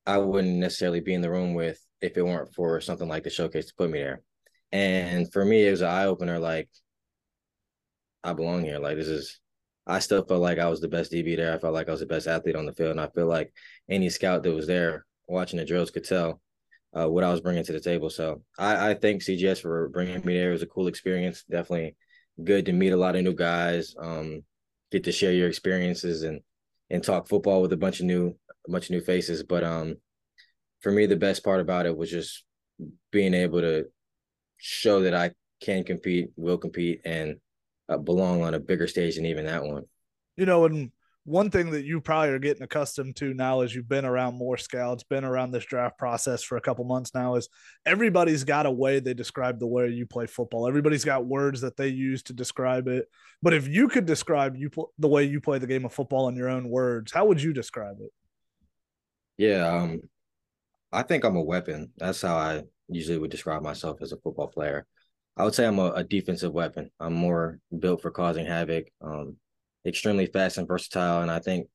I 0.07 0.19
wouldn't 0.19 0.59
necessarily 0.59 1.01
be 1.01 1.15
in 1.15 1.21
the 1.21 1.31
room 1.31 1.55
with 1.55 1.81
if 2.01 2.17
it 2.17 2.25
weren't 2.25 2.55
for 2.55 2.81
something 2.81 3.09
like 3.09 3.23
the 3.23 3.31
showcase 3.31 3.67
to 3.67 3.75
put 3.75 3.91
me 3.91 4.01
there. 4.01 4.23
And 4.73 5.33
for 5.33 5.45
me, 5.45 5.67
it 5.67 5.71
was 5.71 5.83
an 5.83 5.89
eye 5.89 6.07
opener. 6.07 6.39
Like, 6.39 6.69
I 8.25 8.33
belong 8.33 8.65
here. 8.65 8.79
Like, 8.79 8.97
this 8.97 9.07
is, 9.07 9.39
I 9.87 9.99
still 10.01 10.25
felt 10.25 10.41
like 10.41 10.59
I 10.59 10.69
was 10.69 10.81
the 10.81 10.89
best 10.89 11.13
DB 11.13 11.37
there. 11.37 11.55
I 11.55 11.59
felt 11.59 11.75
like 11.75 11.89
I 11.89 11.93
was 11.93 12.01
the 12.01 12.07
best 12.07 12.27
athlete 12.27 12.57
on 12.57 12.67
the 12.67 12.73
field. 12.73 12.93
And 12.93 13.01
I 13.01 13.09
feel 13.09 13.27
like 13.27 13.53
any 13.89 14.09
scout 14.09 14.43
that 14.43 14.55
was 14.55 14.67
there 14.67 15.05
watching 15.29 15.59
the 15.59 15.65
drills 15.65 15.91
could 15.91 16.05
tell 16.05 16.41
uh, 16.97 17.09
what 17.09 17.25
I 17.25 17.31
was 17.31 17.41
bringing 17.41 17.65
to 17.65 17.73
the 17.73 17.81
table. 17.81 18.11
So 18.11 18.43
I, 18.59 18.91
I 18.91 18.95
thank 18.95 19.23
CGS 19.23 19.61
for 19.61 19.89
bringing 19.89 20.25
me 20.25 20.35
there. 20.35 20.51
It 20.51 20.53
was 20.53 20.63
a 20.63 20.67
cool 20.67 20.89
experience. 20.89 21.45
Definitely 21.51 21.97
good 22.43 22.67
to 22.67 22.73
meet 22.73 22.93
a 22.93 22.97
lot 22.97 23.17
of 23.17 23.23
new 23.23 23.35
guys, 23.35 23.95
um, 23.99 24.43
get 24.91 25.05
to 25.05 25.13
share 25.13 25.33
your 25.33 25.49
experiences 25.49 26.23
and, 26.23 26.41
and 26.91 27.03
talk 27.03 27.29
football 27.29 27.63
with 27.63 27.73
a 27.73 27.77
bunch 27.77 28.01
of 28.01 28.07
new 28.07 28.37
a 28.67 28.71
bunch 28.71 28.87
of 28.87 28.91
new 28.91 29.01
faces. 29.01 29.43
But 29.43 29.65
um, 29.65 29.97
for 30.81 30.93
me, 30.93 31.07
the 31.07 31.17
best 31.17 31.45
part 31.45 31.61
about 31.61 31.87
it 31.87 31.97
was 31.97 32.11
just 32.11 32.45
being 33.11 33.35
able 33.35 33.61
to 33.61 33.87
show 34.59 35.03
that 35.03 35.15
I 35.15 35.33
can 35.61 35.85
compete, 35.85 36.31
will 36.37 36.59
compete, 36.59 37.01
and 37.05 37.37
uh, 37.89 37.99
belong 37.99 38.43
on 38.43 38.55
a 38.55 38.61
bigger 38.61 38.87
stage 38.87 39.17
than 39.17 39.27
even 39.27 39.47
that 39.47 39.65
one. 39.65 39.85
You 40.37 40.47
know, 40.47 40.65
and 40.65 40.91
one 41.25 41.51
thing 41.51 41.71
that 41.71 41.85
you 41.85 42.01
probably 42.01 42.31
are 42.31 42.39
getting 42.41 42.65
accustomed 42.65 43.15
to 43.17 43.33
now 43.33 43.61
as 43.61 43.73
you've 43.75 43.89
been 43.89 44.05
around 44.05 44.35
more 44.35 44.57
scouts, 44.57 45.05
been 45.05 45.25
around 45.25 45.53
this 45.53 45.65
draft 45.65 45.97
process 45.97 46.43
for 46.43 46.57
a 46.57 46.61
couple 46.61 46.85
months 46.85 47.15
now, 47.15 47.37
is 47.37 47.49
everybody's 47.87 48.43
got 48.43 48.67
a 48.67 48.71
way 48.71 48.99
they 48.99 49.15
describe 49.15 49.61
the 49.61 49.67
way 49.67 49.89
you 49.89 50.05
play 50.05 50.27
football. 50.27 50.67
Everybody's 50.67 51.05
got 51.05 51.25
words 51.25 51.61
that 51.61 51.77
they 51.77 51.89
use 51.89 52.25
to 52.25 52.33
describe 52.33 52.89
it. 52.89 53.07
But 53.41 53.55
if 53.55 53.69
you 53.69 53.89
could 53.89 54.05
describe 54.05 54.57
you 54.57 54.71
the 54.99 55.09
way 55.09 55.25
you 55.25 55.41
play 55.41 55.59
the 55.59 55.67
game 55.67 55.85
of 55.85 55.93
football 55.93 56.29
in 56.29 56.35
your 56.35 56.49
own 56.49 56.69
words, 56.69 57.13
how 57.13 57.27
would 57.27 57.41
you 57.41 57.53
describe 57.53 57.99
it? 58.01 58.11
Yeah, 59.37 59.67
um, 59.67 60.01
I 60.91 61.03
think 61.03 61.25
I'm 61.25 61.37
a 61.37 61.43
weapon. 61.43 61.93
That's 61.99 62.21
how 62.21 62.37
I 62.37 62.63
usually 62.89 63.19
would 63.19 63.31
describe 63.31 63.63
myself 63.63 64.03
as 64.03 64.13
a 64.13 64.19
football 64.19 64.49
player. 64.49 64.87
I 65.37 65.45
would 65.45 65.55
say 65.55 65.67
I'm 65.67 65.79
a, 65.79 65.93
a 65.93 66.05
defensive 66.05 66.53
weapon. 66.53 66.91
I'm 67.01 67.15
more 67.15 67.59
built 67.77 68.03
for 68.03 68.11
causing 68.11 68.45
havoc. 68.45 68.87
Um, 69.01 69.37
extremely 69.87 70.27
fast 70.27 70.59
and 70.59 70.69
versatile, 70.69 71.23
and 71.23 71.31
I 71.31 71.39
think 71.39 71.69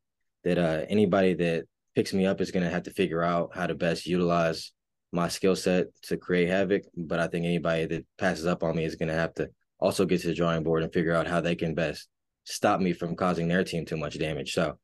that 0.43 0.57
uh, 0.57 0.85
anybody 0.89 1.33
that 1.35 1.65
picks 1.95 2.13
me 2.13 2.25
up 2.25 2.41
is 2.41 2.51
going 2.51 2.63
to 2.63 2.69
have 2.69 2.83
to 2.83 2.91
figure 2.91 3.23
out 3.23 3.55
how 3.55 3.67
to 3.67 3.75
best 3.75 4.05
utilize 4.05 4.71
my 5.11 5.27
skill 5.27 5.55
set 5.55 5.87
to 6.03 6.17
create 6.17 6.47
havoc. 6.47 6.83
But 6.95 7.19
I 7.19 7.27
think 7.27 7.45
anybody 7.45 7.85
that 7.85 8.05
passes 8.17 8.45
up 8.45 8.63
on 8.63 8.75
me 8.75 8.85
is 8.85 8.95
going 8.95 9.09
to 9.09 9.15
have 9.15 9.33
to 9.35 9.49
also 9.79 10.05
get 10.05 10.21
to 10.21 10.27
the 10.27 10.33
drawing 10.33 10.63
board 10.63 10.83
and 10.83 10.93
figure 10.93 11.13
out 11.13 11.27
how 11.27 11.41
they 11.41 11.55
can 11.55 11.73
best 11.73 12.07
stop 12.43 12.79
me 12.79 12.93
from 12.93 13.15
causing 13.15 13.47
their 13.47 13.63
team 13.63 13.85
too 13.85 13.97
much 13.97 14.17
damage. 14.17 14.53
So 14.53 14.77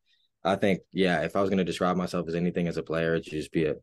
I 0.44 0.56
think, 0.56 0.82
yeah, 0.92 1.22
if 1.22 1.36
I 1.36 1.42
was 1.42 1.50
going 1.50 1.60
to 1.60 1.64
describe 1.64 1.96
myself 1.96 2.28
as 2.28 2.36
anything 2.36 2.68
as 2.68 2.78
a 2.78 2.84
player, 2.84 3.16
it'd 3.16 3.32
just 3.32 3.52
be 3.52 3.66
a 3.66 3.76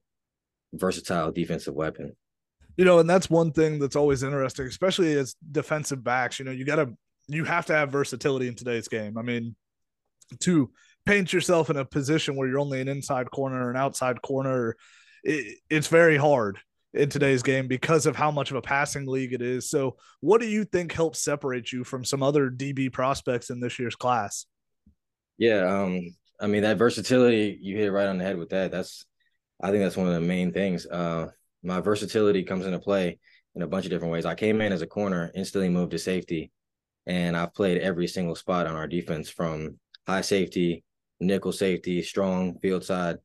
versatile 0.74 1.32
defensive 1.32 1.74
weapon. 1.74 2.16
You 2.76 2.84
know, 2.84 2.98
and 2.98 3.08
that's 3.08 3.30
one 3.30 3.52
thing 3.52 3.78
that's 3.78 3.96
always 3.96 4.22
interesting, 4.22 4.66
especially 4.66 5.14
as 5.14 5.34
defensive 5.50 6.04
backs. 6.04 6.38
You 6.38 6.44
know, 6.44 6.50
you 6.50 6.64
got 6.64 6.76
to, 6.76 6.92
you 7.30 7.44
have 7.44 7.66
to 7.66 7.74
have 7.74 7.90
versatility 7.90 8.48
in 8.48 8.54
today's 8.54 8.88
game. 8.88 9.16
I 9.16 9.22
mean, 9.22 9.54
to 10.40 10.70
paint 11.06 11.32
yourself 11.32 11.70
in 11.70 11.76
a 11.76 11.84
position 11.84 12.36
where 12.36 12.48
you're 12.48 12.58
only 12.58 12.80
an 12.80 12.88
inside 12.88 13.30
corner 13.30 13.66
or 13.66 13.70
an 13.70 13.76
outside 13.76 14.20
corner, 14.22 14.76
it, 15.22 15.58
it's 15.68 15.88
very 15.88 16.16
hard 16.16 16.58
in 16.92 17.08
today's 17.08 17.42
game 17.42 17.68
because 17.68 18.06
of 18.06 18.16
how 18.16 18.30
much 18.30 18.50
of 18.50 18.56
a 18.56 18.62
passing 18.62 19.06
league 19.06 19.32
it 19.32 19.42
is. 19.42 19.70
So, 19.70 19.96
what 20.20 20.40
do 20.40 20.48
you 20.48 20.64
think 20.64 20.92
helps 20.92 21.22
separate 21.22 21.72
you 21.72 21.84
from 21.84 22.04
some 22.04 22.22
other 22.22 22.50
DB 22.50 22.92
prospects 22.92 23.50
in 23.50 23.60
this 23.60 23.78
year's 23.78 23.96
class? 23.96 24.46
Yeah, 25.38 25.82
um, 25.82 26.14
I 26.40 26.46
mean, 26.46 26.62
that 26.62 26.78
versatility, 26.78 27.58
you 27.60 27.76
hit 27.76 27.92
right 27.92 28.08
on 28.08 28.18
the 28.18 28.24
head 28.24 28.36
with 28.36 28.50
that. 28.50 28.70
That's, 28.70 29.04
I 29.62 29.70
think 29.70 29.82
that's 29.82 29.96
one 29.96 30.08
of 30.08 30.14
the 30.14 30.20
main 30.20 30.52
things. 30.52 30.86
Uh, 30.86 31.28
my 31.62 31.80
versatility 31.80 32.42
comes 32.42 32.66
into 32.66 32.78
play 32.78 33.18
in 33.54 33.62
a 33.62 33.66
bunch 33.66 33.84
of 33.84 33.90
different 33.90 34.12
ways. 34.12 34.26
I 34.26 34.34
came 34.34 34.60
in 34.60 34.72
as 34.72 34.82
a 34.82 34.86
corner, 34.86 35.30
instantly 35.34 35.68
moved 35.68 35.92
to 35.92 35.98
safety, 35.98 36.50
and 37.10 37.36
I've 37.36 37.52
played 37.52 37.82
every 37.82 38.06
single 38.06 38.36
spot 38.36 38.68
on 38.68 38.76
our 38.76 38.86
defense 38.86 39.28
from 39.28 39.80
high 40.06 40.20
safety, 40.20 40.84
nickel 41.18 41.50
safety, 41.50 42.02
strong 42.02 42.56
field 42.60 42.84
side. 42.84 43.16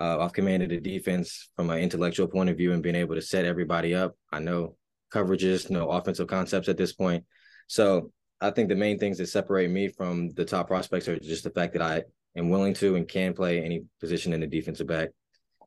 Uh, 0.00 0.20
I've 0.20 0.32
commanded 0.32 0.70
the 0.70 0.78
defense 0.78 1.50
from 1.56 1.70
an 1.70 1.80
intellectual 1.80 2.28
point 2.28 2.48
of 2.48 2.56
view 2.56 2.72
and 2.72 2.82
being 2.82 2.94
able 2.94 3.16
to 3.16 3.22
set 3.22 3.44
everybody 3.44 3.92
up. 3.92 4.14
I 4.30 4.38
know 4.38 4.76
coverages, 5.12 5.68
know 5.68 5.90
offensive 5.90 6.28
concepts 6.28 6.68
at 6.68 6.76
this 6.76 6.92
point. 6.92 7.24
So 7.66 8.12
I 8.40 8.50
think 8.52 8.68
the 8.68 8.76
main 8.76 9.00
things 9.00 9.18
that 9.18 9.26
separate 9.26 9.68
me 9.68 9.88
from 9.88 10.30
the 10.34 10.44
top 10.44 10.68
prospects 10.68 11.08
are 11.08 11.18
just 11.18 11.42
the 11.42 11.50
fact 11.50 11.72
that 11.72 11.82
I 11.82 12.04
am 12.36 12.50
willing 12.50 12.74
to 12.74 12.94
and 12.94 13.08
can 13.08 13.34
play 13.34 13.60
any 13.64 13.82
position 13.98 14.32
in 14.32 14.42
the 14.42 14.46
defensive 14.46 14.86
back 14.86 15.08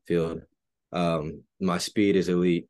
field. 0.07 0.41
Um, 0.93 1.43
my 1.59 1.79
speed 1.79 2.15
is 2.15 2.29
elite. 2.29 2.67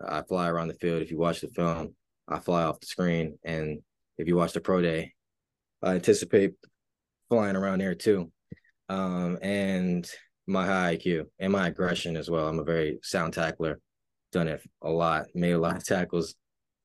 I 0.00 0.22
fly 0.22 0.48
around 0.48 0.68
the 0.68 0.74
field. 0.74 1.02
If 1.02 1.10
you 1.10 1.18
watch 1.18 1.40
the 1.40 1.48
film, 1.48 1.96
I 2.28 2.38
fly 2.38 2.62
off 2.62 2.78
the 2.78 2.86
screen. 2.86 3.36
And 3.44 3.80
if 4.18 4.28
you 4.28 4.36
watch 4.36 4.52
the 4.52 4.60
pro 4.60 4.80
day, 4.80 5.12
I 5.82 5.94
anticipate 5.94 6.54
flying 7.28 7.56
around 7.56 7.80
there 7.80 7.94
too. 7.94 8.30
Um, 8.88 9.38
and 9.42 10.08
my 10.46 10.66
high 10.66 10.96
IQ 10.96 11.26
and 11.38 11.52
my 11.52 11.68
aggression 11.68 12.16
as 12.16 12.28
well. 12.28 12.48
I'm 12.48 12.58
a 12.58 12.64
very 12.64 12.98
sound 13.02 13.32
tackler. 13.32 13.80
Done 14.32 14.48
it 14.48 14.62
a 14.82 14.90
lot, 14.90 15.26
made 15.34 15.52
a 15.52 15.58
lot 15.58 15.76
of 15.76 15.84
tackles, 15.84 16.34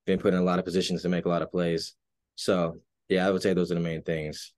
been 0.06 0.18
put 0.18 0.34
in 0.34 0.40
a 0.40 0.44
lot 0.44 0.58
of 0.58 0.64
positions 0.64 1.02
to 1.02 1.08
make 1.08 1.26
a 1.26 1.28
lot 1.28 1.42
of 1.42 1.50
plays. 1.50 1.94
So 2.34 2.80
yeah, 3.08 3.26
I 3.26 3.30
would 3.30 3.42
say 3.42 3.54
those 3.54 3.72
are 3.72 3.74
the 3.74 3.80
main 3.80 4.02
things 4.02 4.52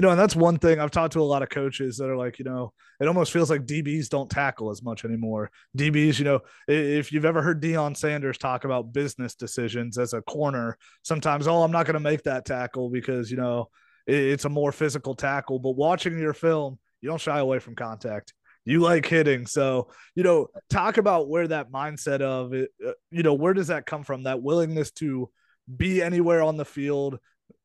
you 0.00 0.06
know, 0.06 0.12
and 0.12 0.18
that's 0.18 0.34
one 0.34 0.56
thing 0.56 0.80
I've 0.80 0.90
talked 0.90 1.12
to 1.12 1.20
a 1.20 1.22
lot 1.22 1.42
of 1.42 1.50
coaches 1.50 1.98
that 1.98 2.08
are 2.08 2.16
like, 2.16 2.38
you 2.38 2.44
know, 2.46 2.72
it 3.00 3.06
almost 3.06 3.34
feels 3.34 3.50
like 3.50 3.66
DBs 3.66 4.08
don't 4.08 4.30
tackle 4.30 4.70
as 4.70 4.82
much 4.82 5.04
anymore. 5.04 5.50
DBs, 5.76 6.18
you 6.18 6.24
know, 6.24 6.40
if 6.66 7.12
you've 7.12 7.26
ever 7.26 7.42
heard 7.42 7.60
Deion 7.60 7.94
Sanders 7.94 8.38
talk 8.38 8.64
about 8.64 8.94
business 8.94 9.34
decisions 9.34 9.98
as 9.98 10.14
a 10.14 10.22
corner, 10.22 10.78
sometimes, 11.02 11.46
oh, 11.46 11.62
I'm 11.62 11.70
not 11.70 11.84
going 11.84 11.94
to 11.94 12.00
make 12.00 12.22
that 12.22 12.46
tackle 12.46 12.88
because, 12.88 13.30
you 13.30 13.36
know, 13.36 13.68
it's 14.06 14.46
a 14.46 14.48
more 14.48 14.72
physical 14.72 15.14
tackle. 15.14 15.58
But 15.58 15.72
watching 15.72 16.18
your 16.18 16.32
film, 16.32 16.78
you 17.02 17.10
don't 17.10 17.20
shy 17.20 17.38
away 17.38 17.58
from 17.58 17.74
contact. 17.74 18.32
You 18.64 18.80
like 18.80 19.04
hitting. 19.04 19.44
So, 19.44 19.90
you 20.14 20.22
know, 20.22 20.46
talk 20.70 20.96
about 20.96 21.28
where 21.28 21.46
that 21.48 21.70
mindset 21.70 22.22
of 22.22 22.54
it, 22.54 22.70
uh, 22.82 22.92
you 23.10 23.22
know, 23.22 23.34
where 23.34 23.52
does 23.52 23.66
that 23.66 23.84
come 23.84 24.04
from? 24.04 24.22
That 24.22 24.40
willingness 24.40 24.92
to 24.92 25.28
be 25.76 26.00
anywhere 26.00 26.40
on 26.40 26.56
the 26.56 26.64
field, 26.64 27.18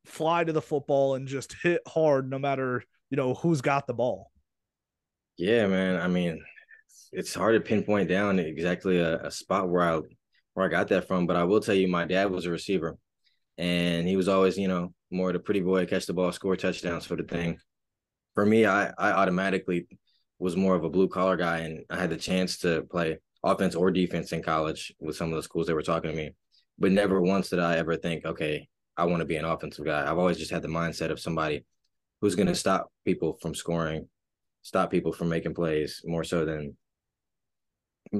fly 0.06 0.44
to 0.44 0.54
the 0.54 0.62
football 0.62 1.15
and 1.15 1.28
just 1.28 1.56
hit 1.63 1.82
hard 1.88 2.30
no 2.30 2.39
matter 2.39 2.84
you 3.10 3.18
know 3.18 3.34
who's 3.34 3.62
got 3.62 3.88
the 3.88 3.94
ball. 3.94 4.32
Yeah 5.38 5.68
man. 5.68 6.00
I 6.00 6.08
mean 6.08 6.41
it's 7.12 7.34
hard 7.34 7.56
to 7.56 7.62
pinpoint 7.62 8.10
down 8.10 8.39
exactly 8.39 9.00
a, 9.00 9.22
a, 9.24 9.32
spot 9.32 9.70
where 9.70 9.82
i 9.82 10.00
where 10.54 10.65
i 10.65 10.70
got 10.70 10.89
that 10.89 11.08
from 11.08 11.26
but 11.26 11.36
i 11.36 11.44
will 11.44 11.62
tell 11.62 11.76
you 11.76 11.88
my 11.88 12.04
dad 12.06 12.30
was 12.30 12.46
a 12.46 12.52
receiver 12.52 12.98
and 13.58 14.08
he 14.08 14.18
was 14.18 14.28
always 14.28 14.58
you 14.58 14.68
know 14.68 14.94
more 15.12 15.30
of 15.30 15.34
the 15.34 15.39
pretty 15.39 15.62
boy 15.62 15.86
catch 15.86 16.06
the 16.06 16.13
ball 16.13 16.32
score 16.32 16.56
touchdowns 16.56 17.06
for 17.06 17.15
the 17.15 17.24
thing. 17.24 17.58
For 18.34 18.46
me 18.46 18.65
i 18.65 18.91
i 18.98 19.12
automatically 19.12 19.88
was 20.39 20.58
more 20.58 20.76
of 20.76 20.84
a 20.84 20.89
blue 20.89 21.08
collar 21.08 21.38
guy 21.38 21.60
and 21.60 21.86
i 21.89 21.98
had 21.98 22.10
the 22.10 22.18
chance 22.18 22.58
to 22.60 22.84
play 22.84 23.18
offense 23.44 23.76
or 23.76 23.91
defense 23.91 24.34
in 24.34 24.44
college 24.44 24.94
with 25.00 25.15
some 25.15 25.30
of 25.32 25.38
the 25.38 25.44
schools 25.44 25.68
that 25.68 25.76
were 25.76 25.82
talking 25.82 26.12
to 26.12 26.18
me 26.18 26.32
but 26.78 26.91
never 26.91 27.22
once 27.22 27.50
did 27.50 27.60
i 27.60 27.78
ever 27.78 27.96
think 27.96 28.26
okay 28.26 28.68
I 28.97 29.05
want 29.05 29.21
to 29.21 29.25
be 29.25 29.36
an 29.36 29.45
offensive 29.45 29.86
guy. 29.86 30.10
I've 30.10 30.17
always 30.17 30.38
just 30.38 30.51
had 30.51 30.62
the 30.62 30.67
mindset 30.67 31.12
of 31.12 31.19
somebody 31.19 31.65
who's 32.21 32.36
going 32.36 32.47
to 32.47 32.55
stop 32.55 32.91
people 33.03 33.38
from 33.41 33.53
scoring, 33.53 34.08
stop 34.62 34.89
people 34.89 35.12
from 35.12 35.29
making 35.29 35.53
plays 35.53 36.01
more 36.05 36.23
so 36.23 36.45
than 36.45 36.75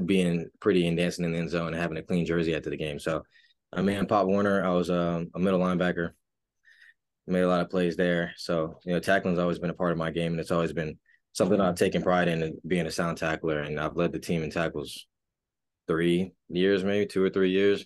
being 0.06 0.50
pretty 0.60 0.88
and 0.88 0.98
dancing 0.98 1.26
in 1.26 1.32
the 1.32 1.38
end 1.38 1.50
zone 1.50 1.68
and 1.68 1.82
having 1.82 1.98
a 1.98 2.04
clean 2.04 2.26
jersey 2.26 2.56
after 2.56 2.70
the 2.70 2.78
game. 2.78 3.00
So, 3.00 3.24
I 3.72 3.82
mean, 3.82 4.06
Pop 4.06 4.28
Warner, 4.28 4.66
I 4.66 4.70
was 4.70 4.90
um, 4.90 5.30
a 5.34 5.40
middle 5.40 5.60
linebacker, 5.60 6.12
made 7.28 7.42
a 7.42 7.48
lot 7.48 7.62
of 7.62 7.70
plays 7.70 7.96
there. 7.96 8.34
So, 8.38 8.80
you 8.84 8.94
know, 8.94 9.00
tackling's 9.00 9.40
always 9.40 9.60
been 9.60 9.70
a 9.70 9.76
part 9.76 9.92
of 9.92 9.98
my 9.98 10.12
game, 10.12 10.34
and 10.34 10.40
it's 10.40 10.52
always 10.52 10.74
been 10.74 10.98
something 11.34 11.60
I've 11.60 11.76
taken 11.76 12.02
pride 12.02 12.28
in, 12.28 12.60
being 12.68 12.86
a 12.86 12.92
sound 12.92 13.18
tackler. 13.18 13.60
And 13.60 13.80
I've 13.80 13.96
led 13.96 14.12
the 14.12 14.20
team 14.20 14.44
in 14.44 14.52
tackles 14.52 15.06
three 15.88 16.32
years, 16.50 16.84
maybe 16.84 17.06
two 17.06 17.24
or 17.24 17.30
three 17.30 17.52
years. 17.52 17.86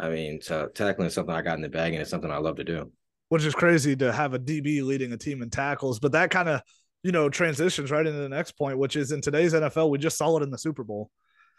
I 0.00 0.08
mean, 0.08 0.40
so 0.40 0.66
tackling 0.68 1.08
is 1.08 1.14
something 1.14 1.34
I 1.34 1.42
got 1.42 1.56
in 1.56 1.62
the 1.62 1.68
bag, 1.68 1.92
and 1.92 2.00
it's 2.00 2.10
something 2.10 2.30
I 2.30 2.38
love 2.38 2.56
to 2.56 2.64
do. 2.64 2.90
Which 3.28 3.44
is 3.44 3.54
crazy 3.54 3.94
to 3.96 4.12
have 4.12 4.34
a 4.34 4.38
DB 4.38 4.82
leading 4.82 5.12
a 5.12 5.16
team 5.16 5.42
in 5.42 5.50
tackles, 5.50 6.00
but 6.00 6.12
that 6.12 6.30
kind 6.30 6.48
of 6.48 6.62
you 7.02 7.12
know 7.12 7.28
transitions 7.28 7.90
right 7.90 8.06
into 8.06 8.18
the 8.18 8.28
next 8.28 8.52
point, 8.52 8.78
which 8.78 8.96
is 8.96 9.12
in 9.12 9.20
today's 9.20 9.52
NFL, 9.52 9.90
we 9.90 9.98
just 9.98 10.18
saw 10.18 10.36
it 10.38 10.42
in 10.42 10.50
the 10.50 10.58
Super 10.58 10.82
Bowl. 10.82 11.10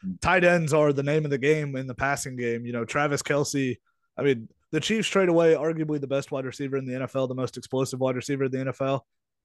Mm. 0.05 0.19
Tight 0.21 0.43
ends 0.43 0.73
are 0.73 0.91
the 0.91 1.03
name 1.03 1.23
of 1.23 1.31
the 1.31 1.37
game 1.37 1.75
in 1.75 1.87
the 1.87 1.95
passing 1.95 2.35
game. 2.35 2.65
You 2.65 2.73
know, 2.73 2.83
Travis 2.83 3.21
Kelce. 3.21 3.77
I 4.17 4.23
mean, 4.23 4.49
the 4.71 4.79
Chiefs 4.79 5.07
trade 5.07 5.29
away 5.29 5.53
arguably 5.53 6.01
the 6.01 6.07
best 6.07 6.31
wide 6.31 6.45
receiver 6.45 6.77
in 6.77 6.85
the 6.85 6.93
NFL, 6.93 7.27
the 7.27 7.35
most 7.35 7.57
explosive 7.57 7.99
wide 7.99 8.15
receiver 8.15 8.45
in 8.45 8.51
the 8.51 8.57
NFL, 8.71 9.01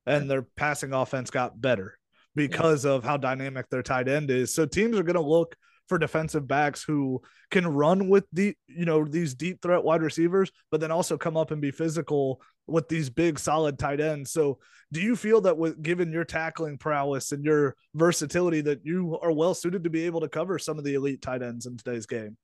and 0.07 0.31
their 0.31 0.43
passing 0.57 0.93
offense 0.93 1.31
got 1.31 1.61
better 1.61 1.99
because 2.35 2.85
of 2.85 3.05
how 3.05 3.17
dynamic 3.17 3.69
their 3.71 3.83
tight 3.83 4.09
end 4.09 4.31
is. 4.31 4.55
So 4.55 4.67
teams 4.67 4.99
are 4.99 5.03
going 5.03 5.15
to 5.15 5.21
look 5.21 5.57
for 5.89 5.99
defensive 5.99 6.47
backs 6.47 6.83
who 6.83 7.23
can 7.51 7.67
run 7.67 8.09
with 8.09 8.25
the 8.33 8.57
you 8.67 8.85
know 8.85 9.05
these 9.05 9.35
deep 9.35 9.63
threat 9.63 9.85
wide 9.85 10.03
receivers, 10.03 10.51
but 10.71 10.81
then 10.81 10.91
also 10.91 11.17
come 11.17 11.37
up 11.37 11.51
and 11.51 11.61
be 11.61 11.71
physical 11.71 12.41
with 12.67 12.89
these 12.89 13.11
big 13.11 13.39
solid 13.39 13.79
tight 13.79 14.01
ends. 14.01 14.33
So 14.33 14.59
do 14.93 15.01
you 15.01 15.17
feel 15.17 15.41
that 15.43 15.57
with 15.57 15.83
given 15.83 16.13
your 16.13 16.25
tackling 16.25 16.79
prowess 16.79 17.33
and 17.33 17.45
your 17.45 17.77
versatility 17.95 18.61
that 18.63 18.81
you 18.85 19.19
are 19.23 19.33
well 19.33 19.55
suited 19.55 19.85
to 19.85 19.91
be 19.91 20.07
able 20.07 20.21
to 20.21 20.29
cover 20.29 20.59
some 20.59 20.79
of 20.79 20.85
the 20.85 20.95
elite 20.95 21.23
tight 21.23 21.43
ends 21.43 21.67
in 21.67 21.77
today's 21.77 22.07
game? 22.07 22.37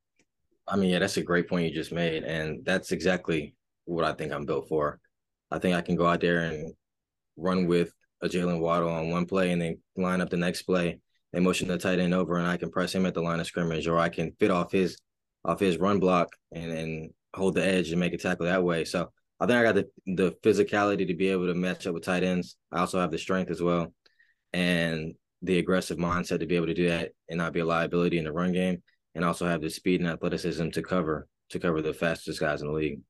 I 0.66 0.76
mean, 0.76 0.90
yeah, 0.90 1.00
that's 1.00 1.16
a 1.16 1.22
great 1.22 1.48
point 1.48 1.68
you 1.68 1.74
just 1.74 1.92
made. 1.92 2.22
And 2.22 2.64
that's 2.64 2.92
exactly 2.92 3.54
what 3.84 4.04
I 4.04 4.12
think 4.12 4.32
I'm 4.32 4.46
built 4.46 4.68
for. 4.68 5.00
I 5.50 5.58
think 5.58 5.74
I 5.74 5.82
can 5.82 5.96
go 5.96 6.06
out 6.06 6.20
there 6.20 6.40
and 6.40 6.72
run 7.36 7.66
with 7.66 7.92
a 8.22 8.28
Jaylen 8.28 8.60
Waddle 8.60 8.90
on 8.90 9.10
one 9.10 9.26
play 9.26 9.50
and 9.50 9.60
then 9.60 9.78
line 9.96 10.20
up 10.20 10.30
the 10.30 10.36
next 10.36 10.62
play 10.62 11.00
they 11.32 11.40
motion 11.40 11.68
the 11.68 11.78
tight 11.78 11.98
end 11.98 12.14
over 12.14 12.36
and 12.36 12.46
I 12.46 12.56
can 12.56 12.70
press 12.70 12.94
him 12.94 13.06
at 13.06 13.14
the 13.14 13.22
line 13.22 13.40
of 13.40 13.46
scrimmage, 13.46 13.86
or 13.86 13.98
I 13.98 14.08
can 14.08 14.32
fit 14.38 14.50
off 14.50 14.72
his 14.72 14.98
off 15.44 15.60
his 15.60 15.78
run 15.78 15.98
block 15.98 16.28
and 16.52 16.70
and 16.70 17.10
hold 17.34 17.54
the 17.54 17.64
edge 17.64 17.90
and 17.90 18.00
make 18.00 18.12
a 18.12 18.18
tackle 18.18 18.46
that 18.46 18.62
way. 18.62 18.84
So 18.84 19.10
I 19.40 19.46
think 19.46 19.58
I 19.58 19.62
got 19.62 19.74
the 19.74 19.88
the 20.06 20.32
physicality 20.42 21.06
to 21.06 21.14
be 21.14 21.28
able 21.28 21.46
to 21.46 21.54
match 21.54 21.86
up 21.86 21.94
with 21.94 22.04
tight 22.04 22.22
ends. 22.22 22.56
I 22.70 22.80
also 22.80 23.00
have 23.00 23.10
the 23.10 23.18
strength 23.18 23.50
as 23.50 23.62
well, 23.62 23.92
and 24.52 25.14
the 25.42 25.58
aggressive 25.58 25.98
mindset 25.98 26.38
to 26.40 26.46
be 26.46 26.56
able 26.56 26.66
to 26.66 26.74
do 26.74 26.88
that 26.88 27.10
and 27.28 27.38
not 27.38 27.52
be 27.52 27.60
a 27.60 27.64
liability 27.64 28.18
in 28.18 28.24
the 28.24 28.32
run 28.32 28.52
game, 28.52 28.82
and 29.14 29.24
also 29.24 29.46
have 29.46 29.60
the 29.60 29.70
speed 29.70 30.00
and 30.00 30.08
athleticism 30.08 30.70
to 30.70 30.82
cover 30.82 31.26
to 31.50 31.58
cover 31.58 31.82
the 31.82 31.94
fastest 31.94 32.40
guys 32.40 32.62
in 32.62 32.68
the 32.68 32.72
league. 32.72 33.00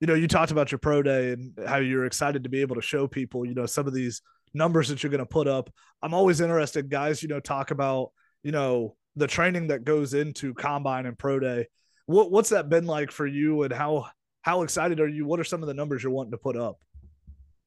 You 0.00 0.06
know, 0.06 0.14
you 0.14 0.26
talked 0.26 0.50
about 0.50 0.72
your 0.72 0.78
pro 0.78 1.02
day 1.02 1.32
and 1.32 1.56
how 1.66 1.76
you're 1.76 2.06
excited 2.06 2.42
to 2.42 2.48
be 2.48 2.60
able 2.60 2.74
to 2.74 2.82
show 2.82 3.06
people, 3.06 3.46
you 3.46 3.54
know, 3.54 3.66
some 3.66 3.86
of 3.86 3.94
these 3.94 4.20
numbers 4.54 4.88
that 4.88 5.02
you're 5.02 5.10
going 5.10 5.18
to 5.20 5.26
put 5.26 5.48
up. 5.48 5.70
I'm 6.02 6.14
always 6.14 6.40
interested, 6.40 6.90
guys, 6.90 7.22
you 7.22 7.28
know, 7.28 7.40
talk 7.40 7.70
about, 7.70 8.10
you 8.42 8.52
know, 8.52 8.96
the 9.16 9.26
training 9.26 9.68
that 9.68 9.84
goes 9.84 10.14
into 10.14 10.54
combine 10.54 11.06
and 11.06 11.18
pro 11.18 11.38
day. 11.38 11.66
What 12.06 12.30
what's 12.30 12.50
that 12.50 12.68
been 12.68 12.86
like 12.86 13.10
for 13.10 13.26
you 13.26 13.62
and 13.62 13.72
how 13.72 14.08
how 14.42 14.62
excited 14.62 15.00
are 15.00 15.08
you? 15.08 15.26
What 15.26 15.40
are 15.40 15.44
some 15.44 15.62
of 15.62 15.68
the 15.68 15.74
numbers 15.74 16.02
you're 16.02 16.12
wanting 16.12 16.32
to 16.32 16.38
put 16.38 16.56
up? 16.56 16.78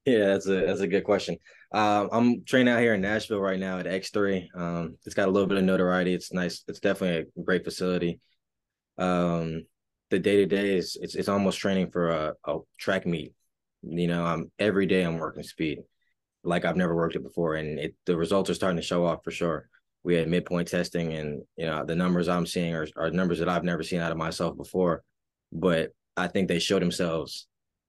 Yeah, 0.04 0.26
that's 0.26 0.46
a 0.46 0.66
that's 0.66 0.80
a 0.80 0.86
good 0.86 1.04
question. 1.04 1.38
Um, 1.72 2.08
I'm 2.12 2.44
training 2.44 2.72
out 2.72 2.80
here 2.80 2.94
in 2.94 3.00
Nashville 3.00 3.40
right 3.40 3.58
now 3.58 3.78
at 3.78 3.86
X3. 3.86 4.46
Um, 4.54 4.96
it's 5.04 5.14
got 5.14 5.28
a 5.28 5.30
little 5.30 5.48
bit 5.48 5.58
of 5.58 5.64
notoriety. 5.64 6.14
It's 6.14 6.32
nice. 6.32 6.62
It's 6.68 6.80
definitely 6.80 7.32
a 7.36 7.42
great 7.42 7.64
facility. 7.64 8.20
Um, 8.98 9.64
the 10.10 10.18
day 10.18 10.36
to 10.36 10.46
day 10.46 10.76
is 10.76 10.96
it's 11.00 11.14
it's 11.14 11.28
almost 11.28 11.58
training 11.58 11.90
for 11.90 12.10
a, 12.10 12.34
a 12.44 12.58
track 12.78 13.06
meet. 13.06 13.32
You 13.82 14.06
know, 14.06 14.24
I'm 14.24 14.50
every 14.58 14.86
day 14.86 15.02
I'm 15.02 15.18
working 15.18 15.42
speed 15.42 15.80
like 16.46 16.64
I've 16.64 16.76
never 16.76 16.94
worked 16.94 17.16
it 17.16 17.22
before, 17.22 17.56
and 17.56 17.78
it 17.78 17.94
the 18.06 18.16
results 18.16 18.48
are 18.50 18.54
starting 18.54 18.76
to 18.76 18.82
show 18.82 19.04
off 19.04 19.24
for 19.24 19.30
sure. 19.30 19.68
We 20.04 20.14
had 20.14 20.28
midpoint 20.28 20.68
testing, 20.68 21.12
and 21.14 21.42
you 21.56 21.66
know 21.66 21.84
the 21.84 21.96
numbers 21.96 22.28
I'm 22.28 22.46
seeing 22.46 22.74
are, 22.74 22.86
are 22.96 23.10
numbers 23.10 23.40
that 23.40 23.48
I've 23.48 23.64
never 23.64 23.82
seen 23.82 24.00
out 24.00 24.12
of 24.12 24.18
myself 24.18 24.56
before, 24.56 25.02
but 25.52 25.92
I 26.16 26.28
think 26.28 26.48
they 26.48 26.58
show 26.58 26.78
themselves 26.78 27.48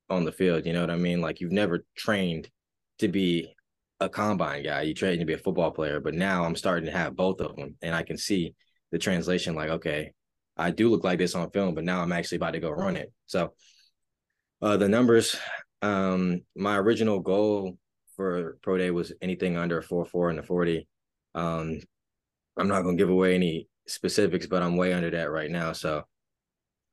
on 0.09 0.25
the 0.25 0.31
field. 0.31 0.65
You 0.65 0.73
know 0.73 0.81
what 0.81 0.91
I 0.91 0.95
mean? 0.95 1.21
Like 1.21 1.39
you've 1.39 1.51
never 1.51 1.85
trained 1.95 2.49
to 2.99 3.07
be 3.07 3.53
a 3.99 4.09
combine 4.09 4.63
guy. 4.63 4.81
You 4.81 4.93
trained 4.93 5.19
to 5.19 5.25
be 5.25 5.33
a 5.33 5.37
football 5.37 5.71
player, 5.71 5.99
but 5.99 6.13
now 6.13 6.43
I'm 6.43 6.55
starting 6.55 6.85
to 6.85 6.97
have 6.97 7.15
both 7.15 7.39
of 7.39 7.55
them, 7.55 7.75
and 7.81 7.95
I 7.95 8.03
can 8.03 8.17
see 8.17 8.55
the 8.91 8.97
translation. 8.97 9.55
Like, 9.55 9.69
okay, 9.69 10.11
I 10.55 10.71
do 10.71 10.89
look 10.89 11.03
like 11.03 11.19
this 11.19 11.35
on 11.35 11.51
film, 11.51 11.75
but 11.75 11.83
now 11.83 12.01
I'm 12.01 12.11
actually 12.11 12.37
about 12.37 12.51
to 12.51 12.59
go 12.59 12.71
run 12.71 12.97
it. 12.97 13.11
So, 13.27 13.53
uh, 14.61 14.77
the 14.77 14.89
numbers. 14.89 15.35
Um, 15.83 16.41
my 16.55 16.75
original 16.77 17.19
goal 17.19 17.77
for 18.17 18.57
pro 18.61 18.77
day 18.77 18.91
was 18.91 19.13
anything 19.21 19.57
under 19.57 19.81
four 19.81 20.05
four 20.05 20.29
in 20.29 20.35
the 20.35 20.43
forty. 20.43 20.87
Um, 21.35 21.79
I'm 22.57 22.67
not 22.67 22.81
gonna 22.81 22.97
give 22.97 23.09
away 23.09 23.35
any 23.35 23.69
specifics, 23.87 24.47
but 24.47 24.61
I'm 24.61 24.75
way 24.75 24.91
under 24.91 25.09
that 25.11 25.31
right 25.31 25.49
now. 25.49 25.71
So 25.71 26.03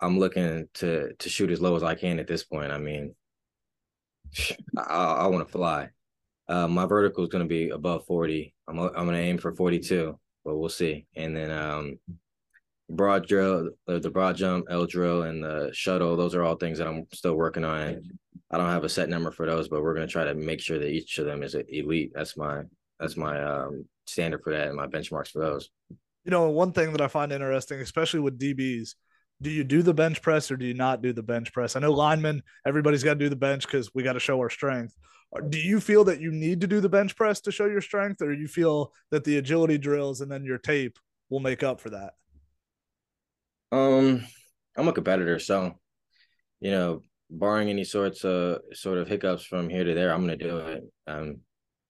I'm 0.01 0.19
looking 0.19 0.69
to 0.75 1.15
to 1.19 1.29
shoot 1.29 1.51
as 1.51 1.61
low 1.61 1.75
as 1.75 1.83
I 1.83 1.95
can 1.95 2.21
at 2.21 2.29
this 2.29 2.45
point. 2.45 2.71
I 2.71 2.79
mean, 2.79 3.15
I, 4.79 4.83
I 4.83 5.27
want 5.27 5.47
to 5.47 5.53
fly. 5.53 5.89
Uh, 6.47 6.69
my 6.69 6.85
vertical 6.85 7.25
is 7.25 7.31
to 7.45 7.49
be 7.49 7.71
above 7.71 8.05
40. 8.07 8.55
I'm 8.69 8.79
I'm 8.79 9.07
to 9.17 9.17
aim 9.17 9.39
for 9.39 9.55
42, 9.55 10.19
but 10.45 10.57
we'll 10.57 10.69
see. 10.69 11.07
And 11.17 11.35
then 11.35 11.51
um, 11.51 11.99
broad 12.91 13.27
drill, 13.27 13.71
the 13.87 14.11
broad 14.11 14.37
jump, 14.37 14.67
L 14.71 14.87
drill, 14.87 15.23
and 15.23 15.43
the 15.43 15.71
shuttle. 15.73 16.17
Those 16.17 16.35
are 16.35 16.43
all 16.43 16.57
things 16.57 16.79
that 16.79 16.87
I'm 16.87 17.07
still 17.13 17.35
working 17.35 17.65
on. 17.65 18.03
I 18.51 18.59
don't 18.59 18.69
have 18.69 18.85
a 18.85 18.89
set 18.89 19.09
number 19.09 19.31
for 19.31 19.47
those, 19.47 19.69
but 19.69 19.83
we're 19.83 19.95
gonna 19.95 20.07
try 20.07 20.25
to 20.25 20.35
make 20.35 20.61
sure 20.61 20.79
that 20.79 20.91
each 20.91 21.19
of 21.19 21.27
them 21.27 21.43
is 21.43 21.55
elite. 21.55 22.13
That's 22.15 22.37
my 22.37 22.63
that's 23.01 23.17
my 23.17 23.43
um, 23.43 23.87
standard 24.07 24.43
for 24.43 24.53
that 24.53 24.69
and 24.69 24.77
my 24.77 24.87
benchmarks 24.87 25.29
for 25.29 25.41
those. 25.41 25.71
You 26.25 26.31
know, 26.31 26.49
one 26.51 26.73
thing 26.73 26.93
that 26.93 27.01
I 27.01 27.09
find 27.09 27.33
interesting, 27.33 27.81
especially 27.81 28.21
with 28.21 28.39
DBs, 28.39 28.95
do 29.43 29.51
you 29.51 29.65
do 29.65 29.83
the 29.83 29.93
bench 29.93 30.23
press 30.23 30.51
or 30.51 30.57
do 30.57 30.65
you 30.65 30.75
not 30.75 31.03
do 31.03 31.13
the 31.13 31.23
bench 31.23 31.53
press? 31.53 31.77
I 31.77 31.81
know 31.81 31.93
linemen, 31.93 32.43
everybody's 32.67 33.03
got 33.03 33.15
to 33.15 33.19
do 33.19 33.29
the 33.29 33.37
bench 33.37 33.67
because 33.67 33.91
we 33.95 34.03
got 34.03 34.15
to 34.15 34.21
show 34.21 34.39
our 34.39 34.49
strength. 34.49 34.95
Do 35.49 35.59
you 35.59 35.81
feel 35.81 36.05
that 36.05 36.21
you 36.21 36.31
need 36.31 36.61
to 36.61 36.67
do 36.67 36.81
the 36.81 36.89
bench 36.89 37.17
press 37.17 37.41
to 37.43 37.53
show 37.53 37.67
your 37.67 37.81
strength, 37.81 38.23
or 38.23 38.33
you 38.33 38.47
feel 38.47 38.93
that 39.11 39.25
the 39.25 39.39
agility 39.39 39.79
drills 39.79 40.21
and 40.21 40.31
then 40.31 40.45
your 40.45 40.59
tape 40.59 40.99
will 41.29 41.41
make 41.41 41.63
up 41.63 41.81
for 41.81 41.91
that? 41.91 42.15
Um, 43.75 44.25
I'm 44.77 44.87
a 44.87 44.93
competitor, 44.93 45.41
so 45.41 45.75
you 46.61 46.71
know, 46.71 47.03
barring 47.29 47.71
any 47.71 47.83
sorts 47.83 48.25
of 48.25 48.61
sort 48.73 48.99
of 48.99 49.09
hiccups 49.09 49.45
from 49.45 49.69
here 49.69 49.83
to 49.83 49.95
there, 49.95 50.13
I'm 50.13 50.21
gonna 50.21 50.37
do 50.37 50.59
it. 50.59 50.85
Um, 51.09 51.41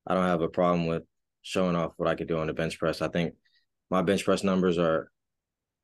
I 0.07 0.15
don't 0.15 0.25
have 0.25 0.41
a 0.41 0.49
problem 0.49 0.87
with 0.87 1.03
showing 1.43 1.77
off 1.77 1.93
what 1.99 2.09
I 2.09 2.15
could 2.15 2.27
do 2.27 2.39
on 2.39 2.47
the 2.47 2.55
bench 2.55 2.79
press. 2.79 3.03
I 3.03 3.09
think 3.09 3.35
my 3.91 4.01
bench 4.01 4.25
press 4.25 4.43
numbers 4.43 4.79
are 4.79 5.11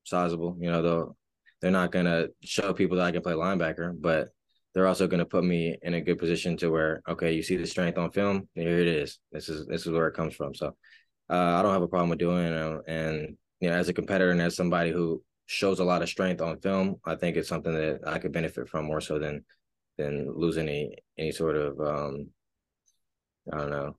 sizable. 0.04 0.56
You 0.58 0.70
know, 0.70 0.80
though 0.80 1.16
they're 1.60 1.70
not 1.70 1.92
gonna 1.92 2.28
show 2.42 2.72
people 2.72 2.96
that 2.96 3.06
I 3.06 3.12
can 3.12 3.20
play 3.20 3.34
linebacker, 3.34 3.94
but 4.00 4.28
they're 4.72 4.86
also 4.86 5.06
gonna 5.06 5.26
put 5.26 5.44
me 5.44 5.76
in 5.82 5.92
a 5.92 6.00
good 6.00 6.18
position 6.18 6.56
to 6.58 6.70
where 6.70 7.02
okay, 7.10 7.32
you 7.32 7.42
see 7.42 7.56
the 7.56 7.66
strength 7.66 7.98
on 7.98 8.10
film, 8.10 8.48
here 8.54 8.78
it 8.78 8.88
is. 8.88 9.18
This 9.32 9.50
is 9.50 9.66
this 9.66 9.82
is 9.82 9.92
where 9.92 10.08
it 10.08 10.16
comes 10.16 10.34
from. 10.34 10.54
So 10.54 10.68
uh, 11.28 11.58
I 11.58 11.60
don't 11.60 11.74
have 11.74 11.82
a 11.82 11.88
problem 11.88 12.08
with 12.08 12.20
doing 12.20 12.46
it. 12.46 12.80
And 12.88 13.36
you 13.60 13.68
know, 13.68 13.76
as 13.76 13.90
a 13.90 13.92
competitor 13.92 14.30
and 14.30 14.40
as 14.40 14.56
somebody 14.56 14.92
who 14.92 15.22
shows 15.50 15.80
a 15.80 15.84
lot 15.84 16.00
of 16.00 16.08
strength 16.08 16.40
on 16.40 16.60
film, 16.60 17.00
I 17.04 17.16
think 17.16 17.36
it's 17.36 17.48
something 17.48 17.74
that 17.74 18.06
I 18.06 18.20
could 18.20 18.30
benefit 18.30 18.68
from 18.68 18.84
more 18.84 19.00
so 19.00 19.18
than 19.18 19.44
than 19.98 20.32
lose 20.32 20.56
any 20.56 20.94
any 21.18 21.32
sort 21.32 21.56
of 21.56 21.80
um 21.80 22.28
I 23.52 23.58
don't 23.58 23.70
know 23.70 23.96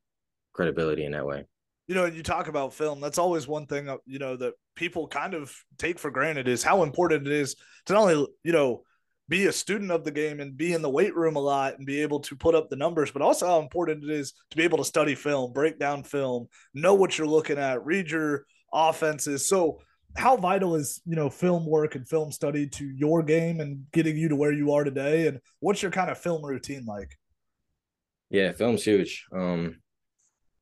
credibility 0.54 1.04
in 1.04 1.12
that 1.12 1.26
way. 1.26 1.44
You 1.88 1.96
know, 1.96 2.06
you 2.06 2.24
talk 2.24 2.48
about 2.48 2.74
film. 2.74 3.02
That's 3.02 3.18
always 3.18 3.50
one 3.50 3.66
thing 3.66 3.90
you 4.06 4.18
know 4.18 4.38
that 4.38 4.54
people 4.76 5.10
kind 5.10 5.34
of 5.34 5.54
take 5.78 6.00
for 6.00 6.10
granted 6.10 6.48
is 6.48 6.64
how 6.64 6.84
important 6.84 7.28
it 7.28 7.34
is 7.34 7.58
to 7.88 7.94
not 7.94 8.04
only 8.04 8.28
you 8.46 8.54
know 8.54 8.84
be 9.28 9.48
a 9.48 9.52
student 9.52 9.92
of 9.92 10.06
the 10.06 10.12
game 10.12 10.40
and 10.40 10.56
be 10.56 10.72
in 10.72 10.82
the 10.82 10.90
weight 10.90 11.16
room 11.18 11.36
a 11.36 11.40
lot 11.40 11.78
and 11.78 11.86
be 11.86 12.02
able 12.02 12.22
to 12.22 12.36
put 12.38 12.56
up 12.56 12.70
the 12.70 12.78
numbers, 12.78 13.12
but 13.12 13.22
also 13.22 13.46
how 13.46 13.60
important 13.60 14.06
it 14.06 14.10
is 14.10 14.32
to 14.52 14.58
be 14.58 14.64
able 14.64 14.78
to 14.78 14.86
study 14.86 15.16
film, 15.16 15.52
break 15.52 15.78
down 15.78 16.04
film, 16.04 16.48
know 16.74 16.94
what 16.94 17.18
you're 17.18 17.28
looking 17.28 17.58
at, 17.58 17.86
read 17.86 18.10
your 18.10 18.46
offenses. 18.74 19.50
So 19.50 19.80
how 20.16 20.38
vital 20.38 20.76
is 20.76 21.02
you 21.06 21.16
know 21.16 21.30
film 21.30 21.66
work 21.66 21.96
and 21.96 22.08
film 22.08 22.32
study 22.32 22.68
to 22.68 22.86
your 22.86 23.24
game 23.24 23.60
and 23.60 23.86
getting 23.92 24.18
you 24.18 24.30
to 24.30 24.36
where 24.36 24.54
you 24.54 24.72
are 24.74 24.84
today? 24.84 25.28
And 25.28 25.40
what's 25.60 25.82
your 25.82 25.92
kind 25.92 26.10
of 26.10 26.18
film 26.18 26.44
routine 26.44 26.86
like? 26.86 27.18
Yeah 28.30 28.52
film's 28.54 28.84
huge. 28.84 29.26
Um 29.34 29.82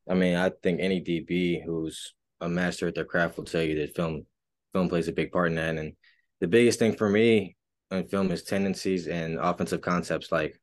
i 0.09 0.15
mean 0.15 0.35
i 0.35 0.49
think 0.63 0.79
any 0.81 0.99
db 0.99 1.63
who's 1.63 2.15
a 2.41 2.49
master 2.49 2.87
at 2.87 2.95
their 2.95 3.05
craft 3.05 3.37
will 3.37 3.43
tell 3.43 3.61
you 3.61 3.75
that 3.79 3.95
film 3.95 4.25
film 4.73 4.89
plays 4.89 5.07
a 5.07 5.13
big 5.13 5.31
part 5.31 5.49
in 5.49 5.55
that. 5.55 5.77
And 5.77 5.93
the 6.39 6.47
biggest 6.47 6.79
thing 6.79 6.95
for 6.95 7.09
me 7.09 7.55
in 7.91 8.07
film 8.07 8.31
is 8.31 8.43
tendencies 8.43 9.07
and 9.07 9.37
offensive 9.39 9.81
concepts. 9.81 10.31
Like 10.31 10.59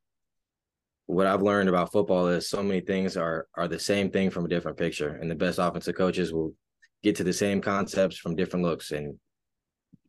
what 1.06 1.26
I've 1.26 1.42
learned 1.42 1.68
about 1.68 1.92
football 1.92 2.28
is 2.28 2.48
so 2.48 2.62
many 2.62 2.80
things 2.80 3.16
are 3.16 3.46
are 3.54 3.68
the 3.68 3.78
same 3.78 4.10
thing 4.10 4.30
from 4.30 4.44
a 4.44 4.48
different 4.48 4.78
picture, 4.78 5.08
and 5.08 5.30
the 5.30 5.34
best 5.34 5.58
offensive 5.58 5.96
coaches 5.96 6.32
will 6.32 6.54
get 7.02 7.16
to 7.16 7.24
the 7.24 7.32
same 7.32 7.60
concepts 7.60 8.16
from 8.16 8.36
different 8.36 8.64
looks 8.64 8.90
and 8.90 9.18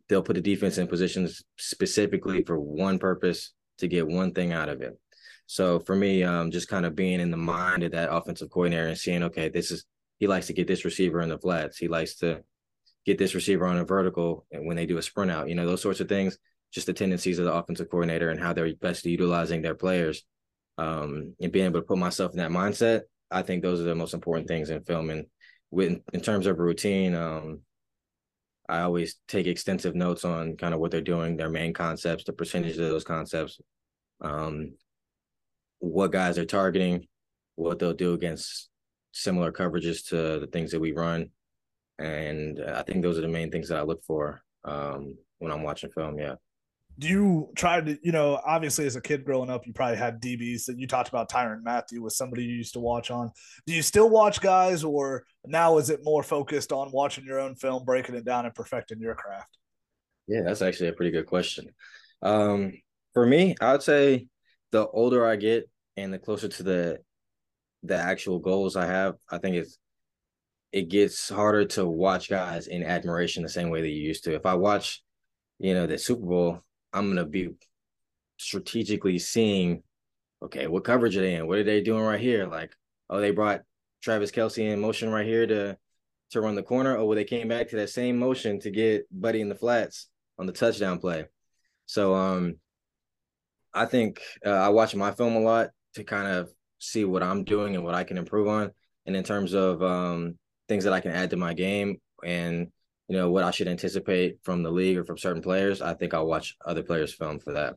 they'll 0.07 0.23
put 0.23 0.35
the 0.35 0.41
defense 0.41 0.77
in 0.77 0.87
positions 0.87 1.43
specifically 1.57 2.43
for 2.43 2.59
one 2.59 2.97
purpose 2.97 3.53
to 3.77 3.87
get 3.87 4.07
one 4.07 4.31
thing 4.33 4.53
out 4.53 4.69
of 4.69 4.81
it. 4.81 4.97
So 5.45 5.79
for 5.79 5.95
me, 5.95 6.23
um, 6.23 6.51
just 6.51 6.67
kind 6.67 6.85
of 6.85 6.95
being 6.95 7.19
in 7.19 7.31
the 7.31 7.37
mind 7.37 7.83
of 7.83 7.91
that 7.91 8.11
offensive 8.11 8.49
coordinator 8.49 8.87
and 8.87 8.97
seeing, 8.97 9.23
okay, 9.23 9.49
this 9.49 9.71
is 9.71 9.85
he 10.19 10.27
likes 10.27 10.47
to 10.47 10.53
get 10.53 10.67
this 10.67 10.83
receiver 10.83 11.21
in 11.21 11.29
the 11.29 11.37
flats. 11.37 11.77
He 11.77 11.87
likes 11.87 12.15
to 12.15 12.43
get 13.05 13.17
this 13.17 13.35
receiver 13.35 13.65
on 13.65 13.77
a 13.77 13.85
vertical 13.85 14.45
and 14.51 14.65
when 14.65 14.75
they 14.75 14.85
do 14.85 14.97
a 14.97 15.01
sprint 15.01 15.31
out, 15.31 15.47
you 15.47 15.55
know, 15.55 15.65
those 15.65 15.81
sorts 15.81 15.99
of 15.99 16.09
things. 16.09 16.37
just 16.71 16.87
the 16.87 16.93
tendencies 16.93 17.39
of 17.39 17.45
the 17.45 17.53
offensive 17.53 17.89
coordinator 17.89 18.29
and 18.29 18.39
how 18.39 18.51
they're 18.53 18.73
best 18.75 19.05
utilizing 19.05 19.61
their 19.61 19.75
players. 19.75 20.23
Um, 20.77 21.33
and 21.39 21.51
being 21.51 21.65
able 21.65 21.79
to 21.79 21.85
put 21.85 21.97
myself 21.97 22.31
in 22.31 22.37
that 22.37 22.51
mindset, 22.51 23.01
I 23.31 23.41
think 23.41 23.61
those 23.61 23.79
are 23.79 23.85
the 23.85 23.95
most 23.95 24.13
important 24.13 24.47
things 24.47 24.69
in 24.69 24.83
film. 24.83 25.09
And 25.09 25.25
with 25.71 25.99
in 26.13 26.21
terms 26.21 26.47
of 26.47 26.59
routine, 26.59 27.15
um, 27.15 27.61
I 28.69 28.81
always 28.81 29.17
take 29.27 29.47
extensive 29.47 29.95
notes 29.95 30.25
on 30.25 30.57
kind 30.57 30.73
of 30.73 30.79
what 30.79 30.91
they're 30.91 31.01
doing, 31.01 31.37
their 31.37 31.49
main 31.49 31.73
concepts, 31.73 32.23
the 32.25 32.33
percentage 32.33 32.73
of 32.73 32.89
those 32.89 33.03
concepts, 33.03 33.59
um, 34.21 34.73
what 35.79 36.11
guys 36.11 36.37
are 36.37 36.45
targeting, 36.45 37.07
what 37.55 37.79
they'll 37.79 37.93
do 37.93 38.13
against 38.13 38.69
similar 39.13 39.51
coverages 39.51 40.07
to 40.09 40.39
the 40.39 40.49
things 40.51 40.71
that 40.71 40.79
we 40.79 40.91
run. 40.91 41.29
And 41.99 42.61
I 42.63 42.83
think 42.83 43.01
those 43.01 43.17
are 43.17 43.21
the 43.21 43.27
main 43.27 43.51
things 43.51 43.69
that 43.69 43.79
I 43.79 43.83
look 43.83 44.03
for 44.03 44.41
um, 44.65 45.15
when 45.39 45.51
I'm 45.51 45.63
watching 45.63 45.89
film. 45.91 46.19
Yeah 46.19 46.35
you 46.99 47.49
try 47.55 47.79
to, 47.79 47.97
you 48.01 48.11
know, 48.11 48.39
obviously 48.45 48.85
as 48.85 48.95
a 48.95 49.01
kid 49.01 49.23
growing 49.23 49.49
up, 49.49 49.67
you 49.67 49.73
probably 49.73 49.97
had 49.97 50.21
DBs 50.21 50.65
that 50.65 50.79
you 50.79 50.87
talked 50.87 51.09
about 51.09 51.29
Tyrann 51.29 51.63
Mathieu 51.63 52.01
was 52.01 52.17
somebody 52.17 52.43
you 52.43 52.55
used 52.55 52.73
to 52.73 52.79
watch 52.79 53.11
on. 53.11 53.31
Do 53.67 53.73
you 53.73 53.81
still 53.83 54.09
watch 54.09 54.41
guys 54.41 54.83
or 54.83 55.23
now 55.45 55.77
is 55.77 55.89
it 55.89 55.99
more 56.03 56.23
focused 56.23 56.71
on 56.71 56.91
watching 56.91 57.25
your 57.25 57.39
own 57.39 57.55
film, 57.55 57.85
breaking 57.85 58.15
it 58.15 58.25
down 58.25 58.45
and 58.45 58.55
perfecting 58.55 58.99
your 58.99 59.15
craft? 59.15 59.57
Yeah, 60.27 60.41
that's 60.43 60.61
actually 60.61 60.89
a 60.89 60.93
pretty 60.93 61.11
good 61.11 61.27
question. 61.27 61.69
Um, 62.21 62.73
for 63.13 63.25
me, 63.25 63.55
I 63.61 63.73
would 63.73 63.83
say 63.83 64.27
the 64.71 64.87
older 64.87 65.27
I 65.27 65.35
get 65.35 65.69
and 65.95 66.13
the 66.13 66.19
closer 66.19 66.47
to 66.47 66.63
the 66.63 66.99
the 67.83 67.95
actual 67.95 68.39
goals 68.39 68.75
I 68.75 68.87
have, 68.87 69.15
I 69.29 69.37
think 69.37 69.55
it's 69.55 69.77
it 70.71 70.89
gets 70.89 71.29
harder 71.29 71.65
to 71.65 71.85
watch 71.85 72.29
guys 72.29 72.67
in 72.67 72.83
admiration 72.83 73.43
the 73.43 73.49
same 73.49 73.69
way 73.69 73.81
that 73.81 73.89
you 73.89 74.01
used 74.01 74.25
to. 74.25 74.35
If 74.35 74.45
I 74.45 74.55
watch, 74.55 75.01
you 75.59 75.73
know, 75.73 75.87
the 75.87 75.97
Super 75.97 76.25
Bowl, 76.25 76.61
I'm 76.93 77.09
gonna 77.09 77.25
be 77.25 77.49
strategically 78.37 79.19
seeing, 79.19 79.83
okay, 80.43 80.67
what 80.67 80.83
coverage 80.83 81.17
are 81.17 81.21
they 81.21 81.35
in? 81.35 81.47
What 81.47 81.59
are 81.59 81.63
they 81.63 81.81
doing 81.81 82.03
right 82.03 82.19
here? 82.19 82.47
Like, 82.47 82.73
oh, 83.09 83.19
they 83.19 83.31
brought 83.31 83.61
Travis 84.01 84.31
Kelce 84.31 84.71
in 84.71 84.79
motion 84.79 85.09
right 85.09 85.25
here 85.25 85.47
to 85.47 85.77
to 86.31 86.41
run 86.41 86.55
the 86.55 86.63
corner. 86.63 86.97
Oh, 86.97 87.05
well, 87.05 87.15
they 87.15 87.23
came 87.23 87.47
back 87.47 87.69
to 87.69 87.77
that 87.77 87.89
same 87.89 88.17
motion 88.17 88.59
to 88.61 88.71
get 88.71 89.07
Buddy 89.11 89.41
in 89.41 89.49
the 89.49 89.55
flats 89.55 90.09
on 90.37 90.45
the 90.45 90.53
touchdown 90.53 90.99
play. 90.99 91.25
So 91.85 92.13
um 92.15 92.55
I 93.73 93.85
think 93.85 94.21
uh, 94.45 94.49
I 94.49 94.69
watch 94.69 94.95
my 94.95 95.11
film 95.11 95.35
a 95.35 95.39
lot 95.39 95.69
to 95.95 96.03
kind 96.03 96.27
of 96.27 96.51
see 96.79 97.05
what 97.05 97.23
I'm 97.23 97.43
doing 97.43 97.75
and 97.75 97.83
what 97.83 97.95
I 97.95 98.03
can 98.03 98.17
improve 98.17 98.47
on. 98.47 98.71
And 99.05 99.15
in 99.15 99.23
terms 99.23 99.53
of 99.53 99.81
um, 99.83 100.37
things 100.67 100.83
that 100.83 100.93
I 100.93 100.99
can 100.99 101.11
add 101.11 101.29
to 101.31 101.37
my 101.37 101.53
game 101.53 102.01
and 102.23 102.71
you 103.07 103.15
know 103.15 103.31
what 103.31 103.43
I 103.43 103.51
should 103.51 103.67
anticipate 103.67 104.37
from 104.43 104.63
the 104.63 104.71
league 104.71 104.97
or 104.97 105.05
from 105.05 105.17
certain 105.17 105.41
players, 105.41 105.81
I 105.81 105.93
think 105.93 106.13
I'll 106.13 106.27
watch 106.27 106.55
other 106.65 106.83
players' 106.83 107.13
film 107.13 107.39
for 107.39 107.53
that. 107.53 107.75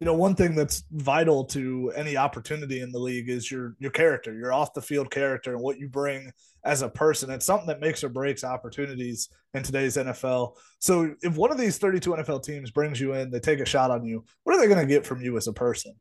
You 0.00 0.04
know, 0.04 0.14
one 0.14 0.34
thing 0.34 0.54
that's 0.54 0.84
vital 0.90 1.44
to 1.46 1.90
any 1.96 2.18
opportunity 2.18 2.80
in 2.80 2.92
the 2.92 2.98
league 2.98 3.30
is 3.30 3.50
your 3.50 3.76
your 3.78 3.90
character, 3.90 4.34
your 4.34 4.52
off 4.52 4.74
the 4.74 4.82
field 4.82 5.10
character, 5.10 5.54
and 5.54 5.62
what 5.62 5.78
you 5.78 5.88
bring 5.88 6.30
as 6.64 6.82
a 6.82 6.88
person. 6.88 7.30
It's 7.30 7.46
something 7.46 7.68
that 7.68 7.80
makes 7.80 8.04
or 8.04 8.10
breaks 8.10 8.44
opportunities 8.44 9.28
in 9.54 9.62
today's 9.62 9.96
NFL. 9.96 10.56
So, 10.80 11.14
if 11.22 11.36
one 11.36 11.50
of 11.50 11.58
these 11.58 11.78
32 11.78 12.10
NFL 12.10 12.42
teams 12.42 12.70
brings 12.70 13.00
you 13.00 13.14
in, 13.14 13.30
they 13.30 13.40
take 13.40 13.60
a 13.60 13.64
shot 13.64 13.90
on 13.90 14.04
you. 14.04 14.24
What 14.44 14.54
are 14.54 14.60
they 14.60 14.66
going 14.66 14.86
to 14.86 14.92
get 14.92 15.06
from 15.06 15.22
you 15.22 15.36
as 15.36 15.46
a 15.46 15.52
person? 15.52 15.94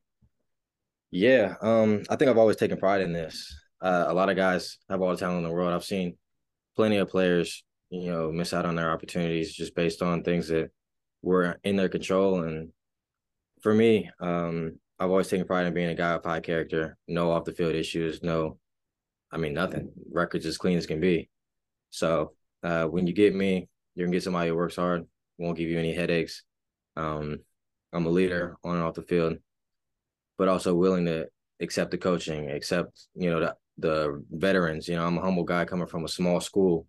Yeah, 1.12 1.56
um, 1.62 2.04
I 2.10 2.18
think 2.18 2.30
I've 2.30 2.38
always 2.38 2.58
taken 2.58 2.78
pride 2.78 3.02
in 3.02 3.14
this. 3.14 3.56
Uh, 3.82 4.06
a 4.08 4.14
lot 4.14 4.30
of 4.30 4.36
guys 4.36 4.80
have 4.90 5.02
all 5.02 5.12
the 5.12 5.18
talent 5.18 5.38
in 5.38 5.44
the 5.44 5.52
world. 5.52 5.72
I've 5.72 5.86
seen 5.86 6.18
plenty 6.76 6.98
of 6.98 7.10
players 7.10 7.64
you 7.90 8.12
know, 8.12 8.32
miss 8.32 8.54
out 8.54 8.66
on 8.66 8.76
their 8.76 8.92
opportunities 8.92 9.54
just 9.54 9.76
based 9.76 10.02
on 10.02 10.24
things 10.24 10.48
that 10.50 10.72
were 11.22 11.60
in 11.64 11.76
their 11.76 11.90
control. 11.90 12.44
And 12.44 12.70
for 13.62 13.74
me, 13.74 14.10
um, 14.20 14.80
I've 15.00 15.10
always 15.10 15.28
taken 15.28 15.46
pride 15.46 15.68
in 15.68 15.74
being 15.74 15.90
a 15.90 15.96
guy 15.96 16.12
of 16.12 16.24
high 16.24 16.40
character, 16.40 16.98
no 17.08 17.32
off 17.32 17.46
the 17.46 17.52
field 17.52 17.76
issues, 17.76 18.24
no, 18.24 18.58
I 19.32 19.38
mean, 19.38 19.54
nothing. 19.54 19.92
Records 20.12 20.46
as 20.46 20.58
clean 20.58 20.78
as 20.78 20.86
can 20.86 21.00
be. 21.00 21.30
So 21.90 22.34
uh, 22.64 22.86
when 22.86 23.08
you 23.08 23.14
get 23.14 23.36
me, 23.36 23.68
you're 23.96 24.08
gonna 24.08 24.16
get 24.16 24.24
somebody 24.24 24.50
who 24.50 24.56
works 24.56 24.76
hard, 24.76 25.06
won't 25.38 25.58
give 25.58 25.70
you 25.70 25.80
any 25.80 25.94
headaches. 25.94 26.44
Um, 26.96 27.40
I'm 27.92 28.06
a 28.06 28.10
leader 28.10 28.58
on 28.64 28.76
and 28.76 28.84
off 28.84 28.96
the 28.96 29.02
field, 29.02 29.38
but 30.38 30.48
also 30.48 30.76
willing 30.76 31.06
to 31.06 31.28
accept 31.62 31.92
the 31.92 31.98
coaching, 31.98 32.50
accept 32.52 33.08
you 33.16 33.32
know 33.32 33.40
the 33.40 33.56
the 33.78 34.24
veterans. 34.32 34.88
You 34.88 34.96
know, 34.96 35.06
I'm 35.06 35.18
a 35.18 35.22
humble 35.22 35.44
guy 35.44 35.66
coming 35.66 35.88
from 35.88 36.06
a 36.06 36.10
small 36.10 36.40
school 36.40 36.88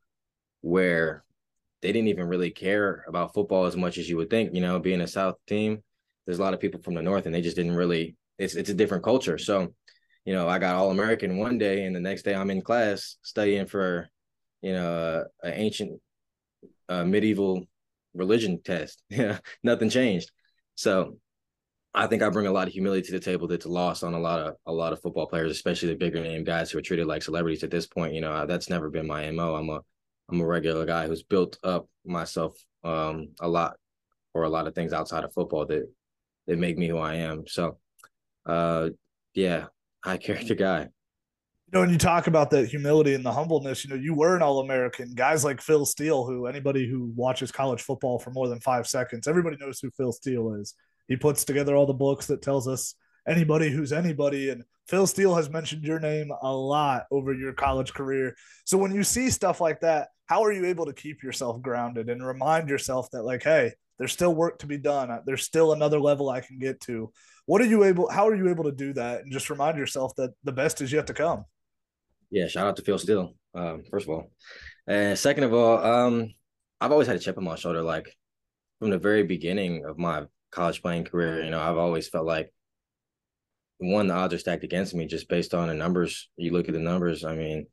where 0.67 1.23
they 1.81 1.93
didn't 1.93 2.09
even 2.09 2.27
really 2.27 2.51
care 2.51 3.05
about 3.07 3.33
football 3.33 3.67
as 3.67 3.77
much 3.77 3.99
as 3.99 4.09
you 4.09 4.17
would 4.17 4.29
think. 4.29 4.53
You 4.53 4.61
know, 4.61 4.81
being 4.81 5.01
a 5.01 5.07
South 5.07 5.37
team, 5.47 5.83
there's 6.27 6.41
a 6.41 6.43
lot 6.43 6.55
of 6.55 6.61
people 6.61 6.83
from 6.83 6.95
the 6.95 7.03
North, 7.03 7.27
and 7.27 7.35
they 7.35 7.41
just 7.41 7.57
didn't 7.57 7.77
really. 7.77 8.17
It's 8.37 8.57
it's 8.57 8.71
a 8.71 8.75
different 8.75 9.05
culture. 9.05 9.39
So, 9.39 9.73
you 10.25 10.35
know, 10.35 10.49
I 10.49 10.59
got 10.59 10.75
All 10.75 10.91
American 10.91 11.39
one 11.39 11.57
day, 11.57 11.85
and 11.85 11.95
the 11.95 12.01
next 12.01 12.23
day 12.23 12.35
I'm 12.35 12.51
in 12.51 12.63
class 12.63 13.17
studying 13.23 13.67
for, 13.67 14.09
you 14.61 14.73
know, 14.73 15.25
an 15.45 15.53
ancient, 15.55 16.01
uh, 16.89 17.05
medieval 17.05 17.65
religion 18.15 18.61
test. 18.63 19.03
Yeah, 19.11 19.39
nothing 19.63 19.89
changed. 19.89 20.33
So, 20.75 21.19
I 21.95 22.09
think 22.09 22.23
I 22.23 22.29
bring 22.29 22.49
a 22.49 22.53
lot 22.53 22.67
of 22.67 22.75
humility 22.75 23.07
to 23.07 23.13
the 23.13 23.21
table 23.21 23.47
that's 23.47 23.67
lost 23.67 24.03
on 24.03 24.15
a 24.15 24.21
lot 24.21 24.41
of 24.41 24.57
a 24.67 24.73
lot 24.73 24.93
of 24.93 25.01
football 25.01 25.29
players, 25.29 25.53
especially 25.53 25.91
the 25.91 25.95
bigger 25.95 26.23
name 26.23 26.43
guys 26.43 26.73
who 26.73 26.79
are 26.79 26.83
treated 26.83 27.07
like 27.07 27.23
celebrities 27.23 27.63
at 27.63 27.71
this 27.71 27.87
point. 27.87 28.15
You 28.15 28.21
know, 28.23 28.47
that's 28.47 28.69
never 28.69 28.91
been 28.91 29.07
my 29.07 29.31
mo. 29.31 29.55
I'm 29.55 29.71
a 29.71 29.81
I'm 30.31 30.41
a 30.41 30.47
regular 30.47 30.87
guy 30.87 31.07
who's 31.07 31.23
built 31.23 31.59
up 31.63 31.89
myself 32.05 32.57
um, 32.85 33.29
a 33.41 33.49
lot 33.49 33.77
for 34.33 34.43
a 34.45 34.49
lot 34.49 34.67
of 34.67 34.75
things 34.75 34.93
outside 34.93 35.25
of 35.25 35.33
football 35.33 35.67
that 35.67 35.89
that 36.47 36.59
make 36.59 36.79
me 36.79 36.89
who 36.89 36.99
I 36.99 37.17
am. 37.17 37.47
So, 37.47 37.79
uh, 38.45 38.91
yeah, 39.35 39.67
high 40.05 40.17
character 40.19 40.55
guy. 40.55 40.89
You 41.67 41.73
know, 41.73 41.81
when 41.81 41.91
you 41.91 41.99
talk 41.99 42.29
about 42.29 42.51
that 42.51 42.69
humility 42.69 43.15
and 43.15 43.25
the 43.25 43.33
humbleness, 43.33 43.85
you 43.85 43.91
know, 43.91 43.97
you 43.97 44.15
were 44.15 44.37
an 44.37 44.43
All 44.43 44.61
American. 44.61 45.15
Guys 45.15 45.45
like 45.45 45.61
Phil 45.61 45.85
Steele, 45.85 46.25
who 46.25 46.47
anybody 46.47 46.89
who 46.89 47.13
watches 47.17 47.51
college 47.51 47.83
football 47.83 48.21
for 48.21 48.31
more 48.31 48.49
than 48.49 48.61
five 48.61 48.87
seconds, 48.87 49.27
everybody 49.27 49.57
knows 49.61 49.81
who 49.81 49.91
Phil 49.91 50.13
Steele 50.13 50.55
is. 50.55 50.75
He 51.09 51.17
puts 51.17 51.45
together 51.45 51.75
all 51.75 51.87
the 51.87 51.93
books 51.93 52.27
that 52.27 52.43
tells 52.43 52.69
us 52.69 52.95
anybody 53.27 53.71
who's 53.71 53.93
anybody. 53.93 54.51
And 54.51 54.65
Phil 54.89 55.07
Steele 55.07 55.35
has 55.35 55.51
mentioned 55.51 55.85
your 55.85 55.99
name 55.99 56.31
a 56.43 56.53
lot 56.53 57.07
over 57.11 57.35
your 57.35 57.53
college 57.53 57.93
career. 57.93 58.37
So 58.65 58.79
when 58.79 58.95
you 58.95 59.05
see 59.05 59.31
stuff 59.31 59.61
like 59.61 59.81
that, 59.81 60.09
how 60.27 60.45
are 60.45 60.53
you 60.53 60.67
able 60.67 60.87
to 60.87 60.93
keep 60.93 61.23
yourself 61.23 61.63
grounded 61.63 62.09
and 62.11 62.25
remind 62.25 62.69
yourself 62.69 63.11
that, 63.13 63.23
like, 63.23 63.43
hey, 63.43 63.73
there's 63.99 64.13
still 64.13 64.35
work 64.35 64.59
to 64.59 64.67
be 64.67 64.79
done. 64.79 65.21
There's 65.25 65.45
still 65.45 65.73
another 65.73 66.01
level 66.01 66.29
I 66.29 66.41
can 66.41 66.59
get 66.59 66.81
to. 66.83 67.13
What 67.47 67.61
are 67.61 67.67
you 67.67 67.85
able? 67.85 68.11
How 68.11 68.27
are 68.29 68.35
you 68.35 68.49
able 68.49 68.65
to 68.65 68.73
do 68.73 68.93
that 68.95 69.23
and 69.23 69.33
just 69.33 69.51
remind 69.51 69.79
yourself 69.79 70.15
that 70.17 70.33
the 70.45 70.53
best 70.53 70.81
is 70.81 70.93
yet 70.93 71.07
to 71.07 71.15
come? 71.15 71.45
Yeah, 72.31 72.49
shout 72.49 72.67
out 72.67 72.77
to 72.77 72.83
Phil 72.83 72.99
Steele. 72.99 73.35
Um, 73.55 73.85
first 73.89 74.07
of 74.07 74.11
all, 74.11 74.31
and 74.87 75.19
second 75.19 75.45
of 75.45 75.55
all, 75.55 75.79
um, 75.79 76.35
I've 76.81 76.93
always 76.93 77.07
had 77.07 77.17
a 77.17 77.21
chip 77.21 77.39
on 77.39 77.45
my 77.45 77.55
shoulder. 77.55 77.83
Like 77.83 78.15
from 78.81 78.91
the 78.91 78.99
very 78.99 79.23
beginning 79.23 79.85
of 79.87 79.97
my 79.97 80.25
college 80.51 80.83
playing 80.83 81.05
career, 81.05 81.45
you 81.45 81.51
know, 81.51 81.61
I've 81.61 81.79
always 81.79 82.09
felt 82.09 82.27
like 82.27 82.53
one, 83.79 84.07
the 84.07 84.15
odds 84.15 84.35
are 84.35 84.39
stacked 84.39 84.65
against 84.65 84.95
me 84.95 85.07
just 85.07 85.29
based 85.29 85.55
on 85.55 85.69
the 85.69 85.75
numbers. 85.75 86.29
You 86.37 86.53
look 86.53 86.69
at 86.69 86.75
the 86.75 86.81
numbers. 86.81 87.25
I 87.25 87.35
mean, 87.35 87.67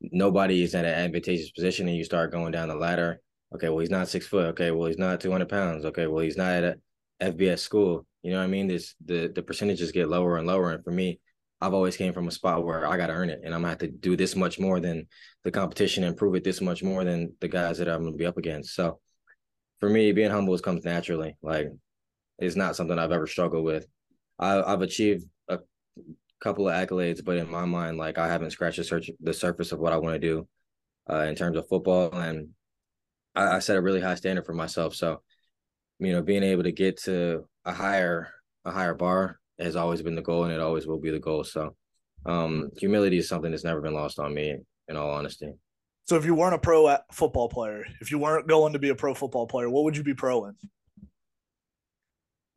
nobody 0.00 0.62
is 0.62 0.74
at 0.74 0.84
an 0.84 0.94
advantageous 0.94 1.50
position, 1.50 1.88
and 1.88 1.96
you 1.96 2.04
start 2.04 2.32
going 2.32 2.52
down 2.52 2.68
the 2.68 2.74
ladder. 2.74 3.20
Okay, 3.54 3.68
well, 3.68 3.80
he's 3.80 3.90
not 3.90 4.08
six 4.08 4.26
foot. 4.26 4.46
Okay, 4.46 4.70
well, 4.70 4.86
he's 4.86 4.98
not 4.98 5.20
two 5.20 5.30
hundred 5.30 5.48
pounds. 5.48 5.84
Okay, 5.84 6.06
well, 6.06 6.24
he's 6.24 6.36
not 6.36 6.52
at 6.52 6.78
a 7.20 7.32
FBS 7.32 7.58
school. 7.58 8.06
You 8.22 8.32
know 8.32 8.38
what 8.38 8.44
I 8.44 8.48
mean? 8.48 8.66
This 8.66 8.94
the 9.04 9.28
the 9.28 9.42
percentages 9.42 9.92
get 9.92 10.08
lower 10.08 10.36
and 10.36 10.46
lower, 10.46 10.72
and 10.72 10.84
for 10.84 10.92
me, 10.92 11.20
I've 11.60 11.74
always 11.74 11.96
came 11.96 12.12
from 12.12 12.28
a 12.28 12.32
spot 12.32 12.64
where 12.64 12.86
I 12.86 12.96
got 12.96 13.08
to 13.08 13.12
earn 13.12 13.30
it, 13.30 13.40
and 13.44 13.54
I'm 13.54 13.60
gonna 13.60 13.70
have 13.70 13.78
to 13.78 13.88
do 13.88 14.16
this 14.16 14.34
much 14.34 14.58
more 14.58 14.80
than 14.80 15.06
the 15.44 15.50
competition 15.50 16.04
and 16.04 16.16
prove 16.16 16.34
it 16.34 16.44
this 16.44 16.60
much 16.60 16.82
more 16.82 17.04
than 17.04 17.34
the 17.40 17.48
guys 17.48 17.78
that 17.78 17.88
I'm 17.88 18.04
gonna 18.04 18.16
be 18.16 18.26
up 18.26 18.38
against. 18.38 18.74
So, 18.74 19.00
for 19.80 19.90
me, 19.90 20.12
being 20.12 20.30
humble 20.30 20.58
comes 20.58 20.84
naturally. 20.84 21.36
Like, 21.42 21.68
it's 22.38 22.56
not 22.56 22.76
something 22.76 22.98
I've 22.98 23.12
ever 23.12 23.26
struggled 23.26 23.64
with. 23.64 23.86
I, 24.40 24.72
I've 24.72 24.80
achieved 24.80 25.26
a 25.48 25.58
couple 26.42 26.68
of 26.68 26.74
accolades, 26.74 27.22
but 27.22 27.36
in 27.36 27.48
my 27.48 27.66
mind, 27.66 27.98
like 27.98 28.16
I 28.18 28.26
haven't 28.26 28.50
scratched 28.50 28.78
the 28.78 28.84
search 28.84 29.10
the 29.20 29.34
surface 29.34 29.70
of 29.70 29.78
what 29.78 29.92
I 29.92 29.98
want 29.98 30.14
to 30.14 30.18
do 30.18 30.48
uh, 31.08 31.24
in 31.24 31.34
terms 31.34 31.58
of 31.58 31.68
football, 31.68 32.10
and 32.12 32.48
I, 33.34 33.56
I 33.56 33.58
set 33.58 33.76
a 33.76 33.82
really 33.82 34.00
high 34.00 34.14
standard 34.14 34.46
for 34.46 34.54
myself. 34.54 34.94
So, 34.94 35.22
you 35.98 36.12
know, 36.12 36.22
being 36.22 36.42
able 36.42 36.62
to 36.62 36.72
get 36.72 37.02
to 37.02 37.44
a 37.66 37.72
higher 37.72 38.32
a 38.64 38.70
higher 38.70 38.94
bar 38.94 39.38
has 39.58 39.76
always 39.76 40.00
been 40.00 40.16
the 40.16 40.22
goal, 40.22 40.44
and 40.44 40.52
it 40.52 40.60
always 40.60 40.86
will 40.86 41.00
be 41.00 41.10
the 41.10 41.20
goal. 41.20 41.44
So, 41.44 41.76
um, 42.24 42.70
humility 42.78 43.18
is 43.18 43.28
something 43.28 43.50
that's 43.50 43.64
never 43.64 43.82
been 43.82 43.94
lost 43.94 44.18
on 44.18 44.34
me. 44.34 44.56
In 44.88 44.96
all 44.96 45.10
honesty. 45.10 45.52
So, 46.06 46.16
if 46.16 46.24
you 46.24 46.34
weren't 46.34 46.54
a 46.54 46.58
pro 46.58 46.96
football 47.12 47.48
player, 47.48 47.84
if 48.00 48.10
you 48.10 48.18
weren't 48.18 48.48
going 48.48 48.72
to 48.72 48.80
be 48.80 48.88
a 48.88 48.94
pro 48.94 49.14
football 49.14 49.46
player, 49.46 49.70
what 49.70 49.84
would 49.84 49.96
you 49.96 50.02
be 50.02 50.14
pro 50.14 50.46
in? 50.46 50.54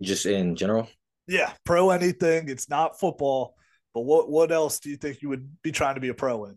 Just 0.02 0.26
in 0.26 0.56
general 0.56 0.90
yeah, 1.28 1.54
pro 1.64 1.90
anything. 1.90 2.50
It's 2.50 2.70
not 2.70 3.00
football. 3.00 3.56
But 3.94 4.02
what 4.02 4.30
what 4.30 4.52
else 4.52 4.80
do 4.80 4.90
you 4.90 4.98
think 4.98 5.22
you 5.22 5.30
would 5.30 5.48
be 5.62 5.72
trying 5.72 5.96
to 5.96 6.02
be 6.02 6.10
a 6.10 6.14
pro 6.14 6.46
in? 6.46 6.56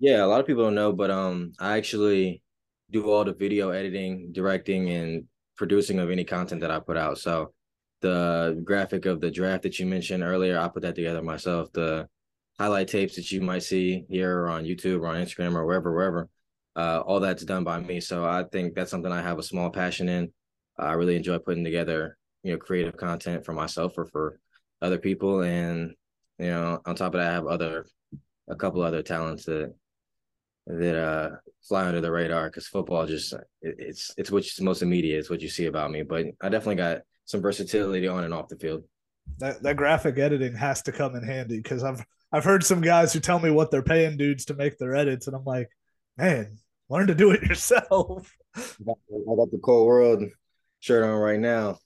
Yeah, 0.00 0.24
a 0.24 0.26
lot 0.26 0.40
of 0.40 0.46
people 0.46 0.64
don't 0.64 0.74
know, 0.74 0.92
but 0.92 1.10
um, 1.10 1.52
I 1.58 1.76
actually 1.76 2.42
do 2.90 3.10
all 3.10 3.24
the 3.24 3.32
video 3.32 3.70
editing, 3.70 4.32
directing, 4.32 4.90
and 4.90 5.24
producing 5.56 6.00
of 6.00 6.10
any 6.10 6.24
content 6.24 6.60
that 6.62 6.70
I 6.70 6.80
put 6.80 6.96
out. 6.96 7.18
So 7.18 7.52
the 8.00 8.60
graphic 8.64 9.06
of 9.06 9.20
the 9.20 9.30
draft 9.30 9.62
that 9.62 9.78
you 9.78 9.86
mentioned 9.86 10.22
earlier, 10.22 10.58
I 10.58 10.68
put 10.68 10.82
that 10.82 10.96
together 10.96 11.22
myself. 11.22 11.72
The 11.72 12.08
highlight 12.58 12.88
tapes 12.88 13.16
that 13.16 13.30
you 13.30 13.40
might 13.40 13.62
see 13.62 14.04
here 14.08 14.48
on 14.48 14.64
YouTube 14.64 15.00
or 15.00 15.06
on 15.08 15.16
Instagram 15.16 15.54
or 15.54 15.64
wherever, 15.64 15.94
wherever, 15.94 16.28
uh, 16.76 17.00
all 17.00 17.20
that's 17.20 17.44
done 17.44 17.64
by 17.64 17.80
me. 17.80 18.00
So 18.00 18.24
I 18.24 18.44
think 18.50 18.74
that's 18.74 18.90
something 18.90 19.10
I 19.10 19.22
have 19.22 19.38
a 19.38 19.42
small 19.44 19.70
passion 19.70 20.08
in. 20.08 20.32
I 20.76 20.92
really 20.92 21.16
enjoy 21.16 21.38
putting 21.38 21.64
together, 21.64 22.18
you 22.44 22.52
know, 22.52 22.58
creative 22.58 22.96
content 22.96 23.44
for 23.44 23.52
myself 23.52 23.98
or 23.98 24.04
for 24.04 24.38
other 24.80 24.98
people. 24.98 25.40
And, 25.42 25.94
you 26.38 26.46
know, 26.46 26.80
on 26.86 26.94
top 26.94 27.14
of 27.14 27.20
that, 27.20 27.30
I 27.30 27.34
have 27.34 27.46
other, 27.46 27.86
a 28.48 28.54
couple 28.54 28.82
other 28.82 29.02
talents 29.02 29.46
that, 29.46 29.74
that 30.66 30.98
uh 30.98 31.30
fly 31.62 31.86
under 31.86 32.00
the 32.00 32.10
radar 32.10 32.48
because 32.48 32.66
football 32.66 33.04
just 33.04 33.34
it, 33.34 33.76
it's 33.78 34.14
it's 34.16 34.30
what's 34.30 34.58
most 34.62 34.80
immediate 34.80 35.18
it's 35.18 35.28
what 35.28 35.42
you 35.42 35.48
see 35.48 35.66
about 35.66 35.90
me. 35.90 36.02
But 36.02 36.26
i 36.40 36.48
definitely 36.48 36.76
got 36.76 37.02
some 37.26 37.42
versatility 37.42 38.08
on 38.08 38.24
and 38.24 38.32
off 38.32 38.48
the 38.48 38.56
field. 38.56 38.84
That 39.38 39.62
that 39.62 39.76
graphic 39.76 40.18
editing 40.18 40.54
has 40.54 40.80
to 40.82 40.92
come 40.92 41.16
in 41.16 41.22
handy 41.22 41.58
because 41.58 41.84
i've 41.84 42.02
i've 42.32 42.44
heard 42.44 42.64
some 42.64 42.80
guys 42.80 43.12
who 43.12 43.20
tell 43.20 43.38
me 43.38 43.50
what 43.50 43.70
they're 43.70 43.82
paying 43.82 44.16
dudes 44.16 44.46
to 44.46 44.54
make 44.54 44.78
their 44.78 44.94
edits 44.94 45.26
and 45.26 45.36
i'm 45.36 45.44
like 45.44 45.68
man 46.16 46.56
learn 46.88 47.06
to 47.06 47.14
do 47.14 47.30
it 47.30 47.42
yourself. 47.48 48.30
I 48.56 48.60
got 48.60 49.50
the 49.50 49.60
cold 49.62 49.86
world 49.86 50.24
shirt 50.80 51.04
on 51.04 51.18
right 51.18 51.40
now 51.40 51.78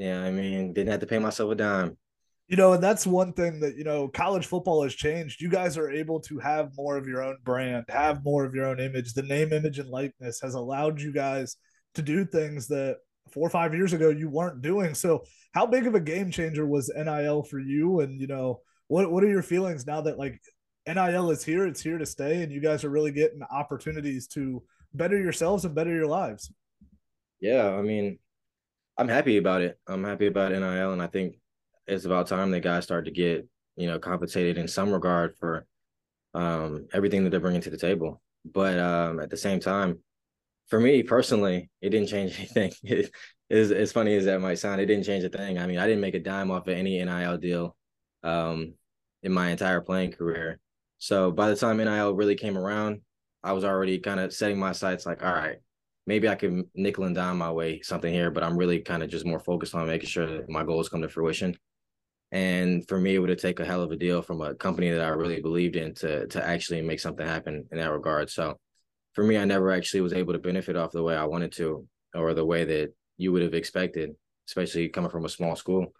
yeah 0.00 0.22
i 0.22 0.30
mean 0.30 0.72
didn't 0.72 0.90
have 0.90 1.00
to 1.00 1.06
pay 1.06 1.18
myself 1.18 1.50
a 1.52 1.54
dime 1.54 1.96
you 2.50 2.56
know, 2.56 2.72
and 2.72 2.82
that's 2.82 3.06
one 3.06 3.32
thing 3.32 3.60
that, 3.60 3.76
you 3.76 3.84
know, 3.84 4.08
college 4.08 4.44
football 4.44 4.82
has 4.82 4.92
changed. 4.92 5.40
You 5.40 5.48
guys 5.48 5.78
are 5.78 5.88
able 5.88 6.18
to 6.22 6.40
have 6.40 6.72
more 6.76 6.96
of 6.96 7.06
your 7.06 7.22
own 7.22 7.36
brand, 7.44 7.84
have 7.88 8.24
more 8.24 8.44
of 8.44 8.56
your 8.56 8.66
own 8.66 8.80
image. 8.80 9.14
The 9.14 9.22
name, 9.22 9.52
image, 9.52 9.78
and 9.78 9.88
likeness 9.88 10.40
has 10.40 10.54
allowed 10.54 11.00
you 11.00 11.12
guys 11.12 11.56
to 11.94 12.02
do 12.02 12.24
things 12.24 12.66
that 12.66 12.96
four 13.32 13.46
or 13.46 13.50
five 13.50 13.72
years 13.72 13.92
ago 13.92 14.10
you 14.10 14.28
weren't 14.28 14.62
doing. 14.62 14.96
So, 14.96 15.22
how 15.54 15.64
big 15.64 15.86
of 15.86 15.94
a 15.94 16.00
game 16.00 16.32
changer 16.32 16.66
was 16.66 16.92
NIL 16.92 17.44
for 17.44 17.60
you? 17.60 18.00
And, 18.00 18.20
you 18.20 18.26
know, 18.26 18.62
what, 18.88 19.12
what 19.12 19.22
are 19.22 19.30
your 19.30 19.42
feelings 19.42 19.86
now 19.86 20.00
that 20.00 20.18
like 20.18 20.40
NIL 20.88 21.30
is 21.30 21.44
here, 21.44 21.68
it's 21.68 21.80
here 21.80 21.98
to 21.98 22.06
stay, 22.06 22.42
and 22.42 22.50
you 22.50 22.60
guys 22.60 22.82
are 22.82 22.90
really 22.90 23.12
getting 23.12 23.42
opportunities 23.44 24.26
to 24.28 24.60
better 24.92 25.16
yourselves 25.16 25.64
and 25.64 25.74
better 25.76 25.94
your 25.94 26.08
lives? 26.08 26.52
Yeah, 27.40 27.68
I 27.68 27.82
mean, 27.82 28.18
I'm 28.98 29.08
happy 29.08 29.36
about 29.36 29.62
it. 29.62 29.78
I'm 29.86 30.04
happy 30.04 30.26
about 30.26 30.52
NIL, 30.52 30.92
and 30.92 31.02
I 31.02 31.06
think 31.06 31.36
it's 31.86 32.04
about 32.04 32.26
time 32.26 32.50
that 32.50 32.60
guys 32.60 32.84
start 32.84 33.06
to 33.06 33.10
get 33.10 33.46
you 33.76 33.86
know 33.86 33.98
compensated 33.98 34.58
in 34.58 34.68
some 34.68 34.92
regard 34.92 35.36
for 35.38 35.66
um, 36.34 36.86
everything 36.92 37.24
that 37.24 37.30
they're 37.30 37.40
bringing 37.40 37.62
to 37.62 37.70
the 37.70 37.76
table. 37.76 38.20
But 38.44 38.78
um, 38.78 39.20
at 39.20 39.30
the 39.30 39.36
same 39.36 39.60
time, 39.60 39.98
for 40.68 40.80
me 40.80 41.02
personally, 41.02 41.70
it 41.80 41.90
didn't 41.90 42.08
change 42.08 42.36
anything. 42.38 42.72
It, 42.82 43.10
as, 43.50 43.72
as 43.72 43.92
funny 43.92 44.14
as 44.14 44.26
that 44.26 44.40
might 44.40 44.58
sound, 44.58 44.80
it 44.80 44.86
didn't 44.86 45.04
change 45.04 45.24
a 45.24 45.28
thing. 45.28 45.58
I 45.58 45.66
mean, 45.66 45.78
I 45.78 45.86
didn't 45.86 46.00
make 46.00 46.14
a 46.14 46.20
dime 46.20 46.50
off 46.50 46.68
of 46.68 46.74
any 46.74 47.02
NIL 47.02 47.36
deal 47.38 47.76
um, 48.22 48.74
in 49.22 49.32
my 49.32 49.50
entire 49.50 49.80
playing 49.80 50.12
career. 50.12 50.60
So 50.98 51.32
by 51.32 51.48
the 51.48 51.56
time 51.56 51.78
NIL 51.78 52.14
really 52.14 52.36
came 52.36 52.56
around, 52.56 53.00
I 53.42 53.52
was 53.52 53.64
already 53.64 53.98
kind 53.98 54.20
of 54.20 54.32
setting 54.32 54.58
my 54.58 54.72
sights 54.72 55.04
like, 55.04 55.24
all 55.24 55.32
right, 55.32 55.56
maybe 56.10 56.28
I 56.28 56.34
can 56.34 56.68
nickel 56.74 57.04
and 57.04 57.14
dime 57.14 57.38
my 57.38 57.52
way 57.52 57.80
something 57.82 58.12
here, 58.12 58.32
but 58.32 58.42
I'm 58.42 58.56
really 58.56 58.80
kind 58.80 59.04
of 59.04 59.08
just 59.08 59.24
more 59.24 59.38
focused 59.38 59.76
on 59.76 59.86
making 59.86 60.08
sure 60.08 60.26
that 60.26 60.50
my 60.50 60.64
goals 60.64 60.88
come 60.88 61.02
to 61.02 61.08
fruition. 61.08 61.56
And 62.32 62.86
for 62.88 62.98
me, 62.98 63.14
it 63.14 63.20
would 63.20 63.30
have 63.30 63.38
taken 63.38 63.64
a 63.64 63.68
hell 63.68 63.80
of 63.80 63.92
a 63.92 63.96
deal 63.96 64.20
from 64.20 64.40
a 64.40 64.56
company 64.56 64.90
that 64.90 65.04
I 65.04 65.10
really 65.10 65.40
believed 65.40 65.76
in 65.76 65.94
to 66.02 66.26
to 66.26 66.44
actually 66.44 66.82
make 66.82 66.98
something 66.98 67.24
happen 67.24 67.64
in 67.70 67.78
that 67.78 67.92
regard. 67.92 68.28
So 68.28 68.58
for 69.12 69.22
me, 69.22 69.38
I 69.38 69.44
never 69.44 69.70
actually 69.70 70.00
was 70.00 70.12
able 70.12 70.32
to 70.32 70.40
benefit 70.40 70.76
off 70.76 70.90
the 70.90 71.04
way 71.04 71.14
I 71.14 71.26
wanted 71.26 71.52
to 71.52 71.86
or 72.12 72.34
the 72.34 72.44
way 72.44 72.64
that 72.64 72.92
you 73.16 73.30
would 73.30 73.42
have 73.42 73.54
expected, 73.54 74.10
especially 74.48 74.88
coming 74.88 75.10
from 75.10 75.26
a 75.26 75.36
small 75.36 75.54
school. 75.54 75.92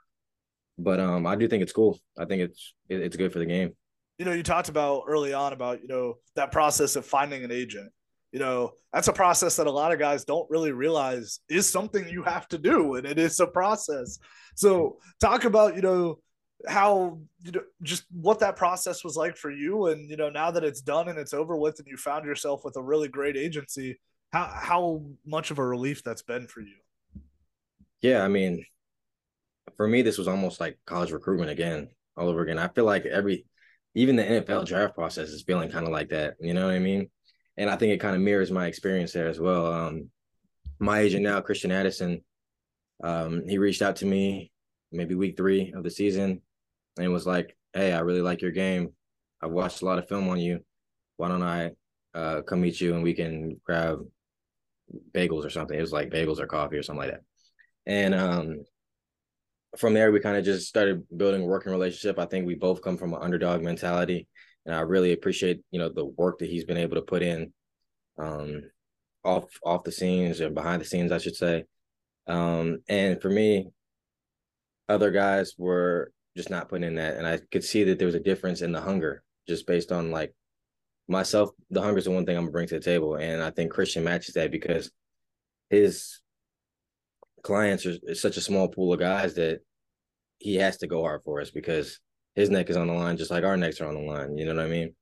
But 0.76 0.98
um, 0.98 1.24
I 1.24 1.36
do 1.36 1.46
think 1.46 1.62
it's 1.62 1.78
cool. 1.80 2.00
I 2.18 2.24
think 2.24 2.42
it's 2.42 2.74
it's 2.88 3.16
good 3.16 3.32
for 3.32 3.38
the 3.38 3.46
game. 3.46 3.76
You 4.18 4.24
know, 4.24 4.32
you 4.32 4.42
talked 4.42 4.70
about 4.70 5.04
early 5.06 5.32
on 5.32 5.52
about 5.52 5.82
you 5.82 5.88
know 5.88 6.18
that 6.34 6.50
process 6.50 6.96
of 6.96 7.06
finding 7.06 7.44
an 7.44 7.52
agent. 7.52 7.92
You 8.32 8.38
know, 8.38 8.72
that's 8.92 9.08
a 9.08 9.12
process 9.12 9.56
that 9.56 9.66
a 9.66 9.72
lot 9.72 9.92
of 9.92 9.98
guys 9.98 10.24
don't 10.24 10.48
really 10.50 10.72
realize 10.72 11.40
is 11.48 11.68
something 11.68 12.08
you 12.08 12.22
have 12.22 12.46
to 12.48 12.58
do, 12.58 12.94
and 12.94 13.06
it 13.06 13.18
is 13.18 13.40
a 13.40 13.46
process. 13.46 14.18
So 14.54 14.98
talk 15.20 15.44
about, 15.44 15.74
you 15.74 15.82
know, 15.82 16.18
how 16.68 17.18
you 17.42 17.52
know 17.52 17.62
just 17.82 18.04
what 18.10 18.40
that 18.40 18.56
process 18.56 19.02
was 19.02 19.16
like 19.16 19.36
for 19.36 19.50
you 19.50 19.86
and 19.86 20.10
you 20.10 20.16
know 20.16 20.28
now 20.28 20.50
that 20.50 20.64
it's 20.64 20.80
done 20.80 21.08
and 21.08 21.18
it's 21.18 21.32
over 21.32 21.56
with 21.56 21.78
and 21.78 21.88
you 21.88 21.96
found 21.96 22.24
yourself 22.24 22.64
with 22.64 22.76
a 22.76 22.82
really 22.82 23.08
great 23.08 23.36
agency 23.36 23.98
how 24.32 24.44
how 24.44 25.02
much 25.24 25.50
of 25.50 25.58
a 25.58 25.64
relief 25.64 26.02
that's 26.04 26.22
been 26.22 26.46
for 26.46 26.60
you? 26.60 26.76
Yeah 28.02 28.22
i 28.22 28.28
mean 28.28 28.64
for 29.76 29.88
me 29.88 30.02
this 30.02 30.18
was 30.18 30.28
almost 30.28 30.60
like 30.60 30.78
college 30.84 31.12
recruitment 31.12 31.50
again 31.50 31.88
all 32.16 32.28
over 32.28 32.42
again. 32.42 32.58
I 32.58 32.68
feel 32.68 32.84
like 32.84 33.06
every 33.06 33.46
even 33.94 34.16
the 34.16 34.22
nfl 34.22 34.66
draft 34.66 34.94
process 34.94 35.30
is 35.30 35.42
feeling 35.42 35.70
kind 35.70 35.86
of 35.86 35.92
like 35.92 36.10
that 36.10 36.34
you 36.40 36.52
know 36.52 36.66
what 36.66 36.74
i 36.74 36.78
mean 36.78 37.08
and 37.60 37.70
i 37.70 37.76
think 37.76 37.92
it 37.92 38.00
kind 38.00 38.16
of 38.16 38.22
mirrors 38.22 38.50
my 38.50 38.66
experience 38.66 39.12
there 39.12 39.28
as 39.28 39.38
well 39.38 39.72
um 39.72 40.10
my 40.78 41.00
agent 41.00 41.22
now 41.22 41.40
christian 41.40 41.70
addison 41.70 42.20
um, 43.02 43.48
he 43.48 43.58
reached 43.58 43.82
out 43.82 43.96
to 43.96 44.06
me 44.06 44.50
maybe 44.92 45.14
week 45.14 45.36
three 45.36 45.72
of 45.74 45.82
the 45.82 45.90
season 45.90 46.42
and 46.98 47.12
was 47.12 47.26
like, 47.26 47.56
Hey, 47.72 47.92
I 47.92 48.00
really 48.00 48.20
like 48.20 48.42
your 48.42 48.50
game. 48.50 48.92
I've 49.42 49.50
watched 49.50 49.82
a 49.82 49.84
lot 49.84 49.98
of 49.98 50.08
film 50.08 50.28
on 50.28 50.38
you. 50.38 50.60
Why 51.16 51.28
don't 51.28 51.42
I 51.42 51.70
uh, 52.14 52.42
come 52.42 52.60
meet 52.60 52.80
you 52.80 52.94
and 52.94 53.02
we 53.02 53.14
can 53.14 53.60
grab 53.64 54.00
bagels 55.12 55.44
or 55.44 55.50
something? 55.50 55.78
It 55.78 55.82
was 55.82 55.92
like 55.92 56.10
bagels 56.10 56.40
or 56.40 56.46
coffee 56.46 56.76
or 56.76 56.82
something 56.82 57.06
like 57.06 57.12
that. 57.12 57.22
And 57.86 58.14
um, 58.14 58.64
from 59.78 59.94
there, 59.94 60.12
we 60.12 60.20
kind 60.20 60.36
of 60.36 60.44
just 60.44 60.68
started 60.68 61.04
building 61.16 61.42
a 61.42 61.46
working 61.46 61.72
relationship. 61.72 62.18
I 62.18 62.26
think 62.26 62.46
we 62.46 62.54
both 62.54 62.82
come 62.82 62.96
from 62.96 63.14
an 63.14 63.22
underdog 63.22 63.62
mentality. 63.62 64.28
And 64.66 64.74
I 64.74 64.80
really 64.80 65.12
appreciate, 65.12 65.60
you 65.70 65.78
know, 65.78 65.88
the 65.88 66.04
work 66.04 66.38
that 66.38 66.50
he's 66.50 66.64
been 66.64 66.76
able 66.76 66.96
to 66.96 67.02
put 67.02 67.22
in 67.22 67.52
um, 68.18 68.62
off 69.24 69.44
off 69.64 69.84
the 69.84 69.92
scenes 69.92 70.40
or 70.40 70.50
behind 70.50 70.80
the 70.80 70.86
scenes, 70.86 71.12
I 71.12 71.18
should 71.18 71.36
say. 71.36 71.64
Um, 72.26 72.78
and 72.88 73.20
for 73.20 73.30
me, 73.30 73.70
other 74.88 75.10
guys 75.10 75.54
were 75.56 76.12
just 76.36 76.50
not 76.50 76.68
putting 76.68 76.86
in 76.86 76.96
that. 76.96 77.16
And 77.16 77.26
I 77.26 77.38
could 77.50 77.64
see 77.64 77.84
that 77.84 77.98
there 77.98 78.06
was 78.06 78.14
a 78.14 78.20
difference 78.20 78.62
in 78.62 78.72
the 78.72 78.80
hunger 78.80 79.22
just 79.48 79.66
based 79.66 79.92
on 79.92 80.10
like 80.10 80.34
myself. 81.08 81.50
The 81.70 81.80
hunger 81.80 81.98
is 81.98 82.04
the 82.04 82.10
one 82.10 82.26
thing 82.26 82.36
I'm 82.36 82.44
gonna 82.44 82.52
bring 82.52 82.68
to 82.68 82.74
the 82.74 82.80
table. 82.80 83.16
And 83.16 83.42
I 83.42 83.50
think 83.50 83.72
Christian 83.72 84.04
matches 84.04 84.34
that 84.34 84.50
because 84.50 84.90
his 85.70 86.20
clients 87.42 87.86
are 87.86 88.14
such 88.14 88.36
a 88.36 88.42
small 88.42 88.68
pool 88.68 88.92
of 88.92 89.00
guys 89.00 89.34
that 89.34 89.60
he 90.38 90.56
has 90.56 90.78
to 90.78 90.86
go 90.86 91.02
hard 91.02 91.22
for 91.24 91.40
us 91.40 91.50
because 91.50 92.00
his 92.34 92.50
neck 92.50 92.70
is 92.70 92.76
on 92.76 92.86
the 92.86 92.92
line 92.92 93.16
just 93.16 93.30
like 93.30 93.44
our 93.44 93.56
necks 93.56 93.80
are 93.80 93.88
on 93.88 93.94
the 93.94 94.00
line. 94.00 94.36
You 94.36 94.46
know 94.46 94.54
what 94.54 94.64
I 94.64 94.68
mean? 94.68 94.94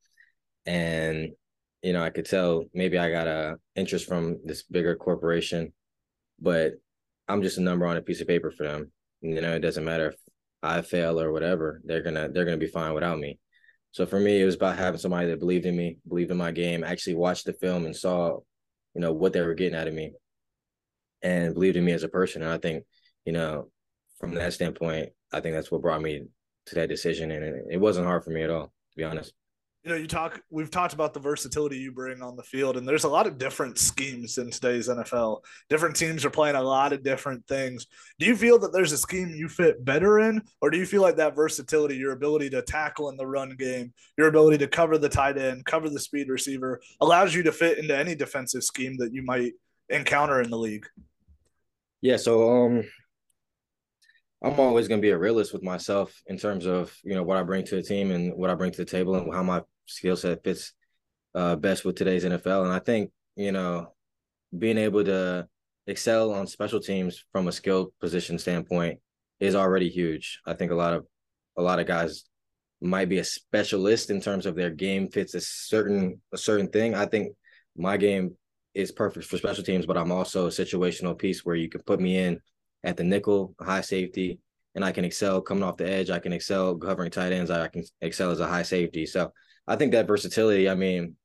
And 0.66 1.30
you 1.82 1.92
know, 1.92 2.02
I 2.02 2.10
could 2.10 2.26
tell 2.26 2.64
maybe 2.74 2.98
I 2.98 3.10
got 3.10 3.26
a 3.26 3.56
interest 3.76 4.06
from 4.06 4.38
this 4.44 4.64
bigger 4.64 4.96
corporation, 4.96 5.72
but 6.40 6.72
I'm 7.28 7.42
just 7.42 7.58
a 7.58 7.62
number 7.62 7.86
on 7.86 7.96
a 7.96 8.02
piece 8.02 8.20
of 8.20 8.26
paper 8.26 8.50
for 8.50 8.64
them. 8.64 8.90
You 9.20 9.40
know, 9.40 9.54
it 9.54 9.60
doesn't 9.60 9.84
matter 9.84 10.08
if 10.08 10.16
I 10.62 10.82
fail 10.82 11.20
or 11.20 11.32
whatever. 11.32 11.80
They're 11.84 12.02
gonna 12.02 12.28
they're 12.30 12.44
gonna 12.44 12.56
be 12.56 12.66
fine 12.66 12.94
without 12.94 13.18
me. 13.18 13.38
So 13.92 14.06
for 14.06 14.18
me, 14.18 14.40
it 14.40 14.44
was 14.44 14.56
about 14.56 14.76
having 14.76 15.00
somebody 15.00 15.28
that 15.28 15.40
believed 15.40 15.66
in 15.66 15.76
me, 15.76 15.98
believed 16.06 16.30
in 16.30 16.36
my 16.36 16.52
game, 16.52 16.84
actually 16.84 17.14
watched 17.14 17.46
the 17.46 17.52
film 17.54 17.86
and 17.86 17.96
saw, 17.96 18.38
you 18.94 19.00
know, 19.00 19.12
what 19.12 19.32
they 19.32 19.40
were 19.40 19.54
getting 19.54 19.78
out 19.78 19.88
of 19.88 19.94
me, 19.94 20.12
and 21.22 21.54
believed 21.54 21.76
in 21.76 21.84
me 21.84 21.92
as 21.92 22.02
a 22.02 22.08
person. 22.08 22.42
And 22.42 22.50
I 22.50 22.58
think, 22.58 22.84
you 23.24 23.32
know, 23.32 23.70
from 24.18 24.34
that 24.34 24.52
standpoint, 24.52 25.10
I 25.32 25.40
think 25.40 25.54
that's 25.54 25.70
what 25.70 25.82
brought 25.82 26.02
me 26.02 26.24
to 26.68 26.74
that 26.76 26.88
decision. 26.88 27.30
And 27.30 27.44
it, 27.44 27.64
it 27.72 27.76
wasn't 27.78 28.06
hard 28.06 28.24
for 28.24 28.30
me 28.30 28.42
at 28.42 28.50
all, 28.50 28.66
to 28.66 28.96
be 28.96 29.04
honest 29.04 29.32
you 29.84 29.90
know, 29.90 29.96
you 29.96 30.06
talk, 30.06 30.42
we've 30.50 30.70
talked 30.70 30.92
about 30.92 31.14
the 31.14 31.20
versatility 31.20 31.78
you 31.78 31.92
bring 31.92 32.20
on 32.20 32.36
the 32.36 32.42
field, 32.42 32.76
and 32.76 32.86
there's 32.86 33.04
a 33.04 33.08
lot 33.08 33.26
of 33.26 33.38
different 33.38 33.78
schemes 33.78 34.36
in 34.36 34.50
today's 34.50 34.88
NFL. 34.88 35.40
Different 35.70 35.94
teams 35.94 36.24
are 36.24 36.30
playing 36.30 36.56
a 36.56 36.62
lot 36.62 36.92
of 36.92 37.04
different 37.04 37.46
things. 37.46 37.86
Do 38.18 38.26
you 38.26 38.36
feel 38.36 38.58
that 38.58 38.72
there's 38.72 38.92
a 38.92 38.98
scheme 38.98 39.30
you 39.30 39.48
fit 39.48 39.82
better 39.84 40.18
in, 40.18 40.42
or 40.60 40.70
do 40.70 40.76
you 40.78 40.84
feel 40.84 41.00
like 41.00 41.16
that 41.16 41.36
versatility, 41.36 41.96
your 41.96 42.12
ability 42.12 42.50
to 42.50 42.62
tackle 42.62 43.08
in 43.08 43.16
the 43.16 43.26
run 43.26 43.54
game, 43.56 43.94
your 44.18 44.26
ability 44.26 44.58
to 44.58 44.66
cover 44.66 44.98
the 44.98 45.08
tight 45.08 45.38
end, 45.38 45.64
cover 45.64 45.88
the 45.88 46.00
speed 46.00 46.28
receiver, 46.28 46.80
allows 47.00 47.34
you 47.34 47.44
to 47.44 47.52
fit 47.52 47.78
into 47.78 47.96
any 47.96 48.14
defensive 48.14 48.64
scheme 48.64 48.96
that 48.98 49.14
you 49.14 49.22
might 49.22 49.52
encounter 49.88 50.42
in 50.42 50.50
the 50.50 50.58
league? 50.58 50.86
Yeah. 52.00 52.16
So, 52.16 52.64
um, 52.64 52.84
I'm 54.42 54.58
always 54.60 54.86
going 54.86 55.00
to 55.00 55.06
be 55.06 55.10
a 55.10 55.18
realist 55.18 55.52
with 55.52 55.62
myself 55.62 56.14
in 56.26 56.38
terms 56.38 56.66
of 56.66 56.96
you 57.02 57.14
know 57.14 57.22
what 57.22 57.36
I 57.36 57.42
bring 57.42 57.64
to 57.66 57.76
the 57.76 57.82
team 57.82 58.10
and 58.12 58.34
what 58.34 58.50
I 58.50 58.54
bring 58.54 58.70
to 58.70 58.78
the 58.78 58.84
table 58.84 59.16
and 59.16 59.32
how 59.32 59.42
my 59.42 59.62
skill 59.86 60.16
set 60.16 60.44
fits 60.44 60.72
uh, 61.34 61.56
best 61.56 61.84
with 61.84 61.96
today's 61.96 62.24
NFL. 62.24 62.64
And 62.64 62.72
I 62.72 62.78
think, 62.78 63.10
you 63.36 63.52
know, 63.52 63.94
being 64.56 64.78
able 64.78 65.04
to 65.04 65.48
excel 65.86 66.32
on 66.32 66.46
special 66.46 66.80
teams 66.80 67.24
from 67.32 67.48
a 67.48 67.52
skill 67.52 67.92
position 68.00 68.38
standpoint 68.38 69.00
is 69.40 69.54
already 69.54 69.88
huge. 69.88 70.40
I 70.46 70.54
think 70.54 70.70
a 70.70 70.76
lot 70.76 70.94
of 70.94 71.06
a 71.56 71.62
lot 71.62 71.80
of 71.80 71.86
guys 71.86 72.24
might 72.80 73.08
be 73.08 73.18
a 73.18 73.24
specialist 73.24 74.10
in 74.10 74.20
terms 74.20 74.46
of 74.46 74.54
their 74.54 74.70
game 74.70 75.08
fits 75.08 75.34
a 75.34 75.40
certain 75.40 76.20
a 76.32 76.38
certain 76.38 76.68
thing. 76.68 76.94
I 76.94 77.06
think 77.06 77.34
my 77.76 77.96
game 77.96 78.36
is 78.74 78.92
perfect 78.92 79.26
for 79.26 79.36
special 79.36 79.64
teams, 79.64 79.86
but 79.86 79.98
I'm 79.98 80.12
also 80.12 80.46
a 80.46 80.50
situational 80.50 81.18
piece 81.18 81.44
where 81.44 81.56
you 81.56 81.68
can 81.68 81.82
put 81.82 82.00
me 82.00 82.18
in 82.18 82.40
at 82.84 82.96
the 82.96 83.04
nickel, 83.04 83.54
high 83.60 83.80
safety, 83.80 84.38
and 84.74 84.84
I 84.84 84.92
can 84.92 85.04
excel 85.04 85.40
coming 85.40 85.64
off 85.64 85.76
the 85.76 85.90
edge. 85.90 86.10
I 86.10 86.18
can 86.18 86.32
excel 86.32 86.76
covering 86.76 87.10
tight 87.10 87.32
ends. 87.32 87.50
I 87.50 87.68
can 87.68 87.84
excel 88.00 88.30
as 88.30 88.40
a 88.40 88.46
high 88.46 88.62
safety. 88.62 89.06
So 89.06 89.32
I 89.66 89.76
think 89.76 89.92
that 89.92 90.06
versatility, 90.06 90.68
I 90.68 90.74
mean, 90.74 91.16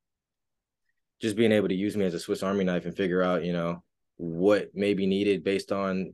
just 1.22 1.36
being 1.36 1.51
able 1.51 1.68
to 1.70 1.76
use 1.76 1.95
me 1.95 2.06
as 2.06 2.14
a 2.14 2.20
Swiss 2.20 2.43
Army 2.43 2.64
knife 2.64 2.86
and 2.86 2.95
figure 2.95 3.22
out, 3.22 3.45
you 3.45 3.54
know, 3.54 3.84
what 4.18 4.70
may 4.74 4.93
be 4.93 5.06
needed 5.06 5.43
based 5.43 5.72
on 5.72 6.14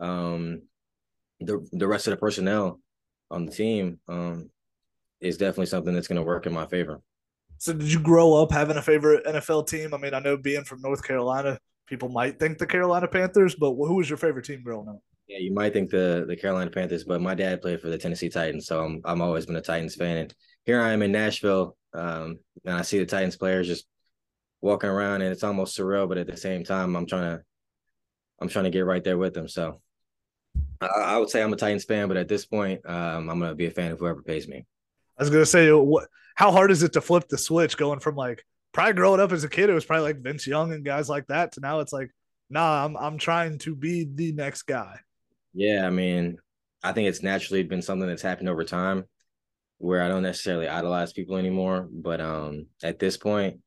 um 0.00 0.62
the 1.40 1.66
the 1.72 1.86
rest 1.86 2.06
of 2.06 2.10
the 2.10 2.16
personnel 2.16 2.80
on 3.30 3.46
the 3.46 3.52
team 3.52 3.98
um 4.08 4.50
is 5.20 5.38
definitely 5.38 5.66
something 5.66 5.94
that's 5.94 6.08
going 6.08 6.16
to 6.16 6.22
work 6.22 6.46
in 6.46 6.52
my 6.52 6.66
favor. 6.66 7.00
So 7.58 7.72
did 7.72 7.90
you 7.90 8.00
grow 8.00 8.34
up 8.34 8.52
having 8.52 8.76
a 8.76 8.82
favorite 8.82 9.24
NFL 9.24 9.66
team? 9.66 9.94
I 9.94 9.96
mean, 9.96 10.12
I 10.12 10.20
know 10.20 10.36
being 10.36 10.64
from 10.64 10.82
North 10.82 11.02
Carolina, 11.02 11.58
people 11.86 12.08
might 12.08 12.38
think 12.38 12.58
the 12.58 12.66
Carolina 12.66 13.08
Panthers, 13.08 13.54
but 13.54 13.74
who 13.74 13.94
was 13.94 14.08
your 14.08 14.16
favorite 14.16 14.44
team 14.44 14.62
growing 14.62 14.88
up? 14.88 15.00
Yeah, 15.28 15.38
you 15.38 15.52
might 15.52 15.72
think 15.72 15.90
the 15.90 16.24
the 16.28 16.36
Carolina 16.36 16.70
Panthers, 16.70 17.04
but 17.04 17.20
my 17.20 17.34
dad 17.34 17.60
played 17.60 17.80
for 17.80 17.88
the 17.88 17.98
Tennessee 17.98 18.28
Titans, 18.28 18.66
so 18.66 18.84
I'm 18.84 19.00
I'm 19.04 19.20
always 19.20 19.46
been 19.46 19.56
a 19.56 19.60
Titans 19.60 19.96
fan. 19.96 20.18
And 20.18 20.34
here 20.64 20.80
I 20.80 20.92
am 20.92 21.02
in 21.02 21.10
Nashville, 21.10 21.76
um, 21.94 22.38
and 22.64 22.76
I 22.76 22.82
see 22.82 22.98
the 22.98 23.06
Titans 23.06 23.36
players 23.36 23.66
just 23.66 23.86
walking 24.60 24.90
around, 24.90 25.22
and 25.22 25.32
it's 25.32 25.42
almost 25.42 25.76
surreal. 25.76 26.08
But 26.08 26.18
at 26.18 26.28
the 26.28 26.36
same 26.36 26.62
time, 26.62 26.94
I'm 26.94 27.06
trying 27.06 27.38
to 27.38 27.44
I'm 28.40 28.48
trying 28.48 28.66
to 28.66 28.70
get 28.70 28.84
right 28.84 29.02
there 29.02 29.18
with 29.18 29.34
them. 29.34 29.48
So 29.48 29.80
I, 30.80 30.86
I 30.86 31.18
would 31.18 31.30
say 31.30 31.42
I'm 31.42 31.52
a 31.52 31.56
Titans 31.56 31.84
fan, 31.84 32.06
but 32.06 32.16
at 32.16 32.28
this 32.28 32.46
point, 32.46 32.80
um, 32.88 33.28
I'm 33.28 33.40
gonna 33.40 33.54
be 33.56 33.66
a 33.66 33.70
fan 33.72 33.90
of 33.90 33.98
whoever 33.98 34.22
pays 34.22 34.46
me. 34.46 34.64
I 35.18 35.22
was 35.22 35.30
gonna 35.30 35.46
say, 35.46 35.72
what? 35.72 36.08
How 36.36 36.52
hard 36.52 36.70
is 36.70 36.84
it 36.84 36.92
to 36.92 37.00
flip 37.00 37.28
the 37.28 37.38
switch, 37.38 37.76
going 37.76 37.98
from 37.98 38.14
like 38.14 38.44
probably 38.76 38.92
growing 38.92 39.20
up 39.20 39.32
as 39.32 39.42
a 39.42 39.48
kid, 39.48 39.70
it 39.70 39.74
was 39.74 39.86
probably 39.86 40.04
like 40.04 40.22
Vince 40.22 40.46
Young 40.46 40.70
and 40.70 40.84
guys 40.84 41.08
like 41.08 41.26
that, 41.28 41.52
to 41.52 41.60
now 41.60 41.80
it's 41.80 41.94
like, 41.94 42.10
nah, 42.50 42.84
I'm 42.84 42.94
I'm 42.98 43.16
trying 43.16 43.56
to 43.60 43.74
be 43.74 44.04
the 44.04 44.32
next 44.32 44.64
guy. 44.64 44.98
Yeah, 45.54 45.86
I 45.86 45.90
mean, 45.90 46.36
I 46.82 46.92
think 46.92 47.08
it's 47.08 47.22
naturally 47.22 47.62
been 47.62 47.80
something 47.80 48.06
that's 48.06 48.20
happened 48.20 48.50
over 48.50 48.64
time, 48.64 49.04
where 49.78 50.02
I 50.02 50.08
don't 50.08 50.22
necessarily 50.22 50.68
idolize 50.68 51.14
people 51.14 51.36
anymore. 51.36 51.88
But 51.90 52.20
um, 52.20 52.66
at 52.82 52.98
this 52.98 53.16
point, 53.16 53.60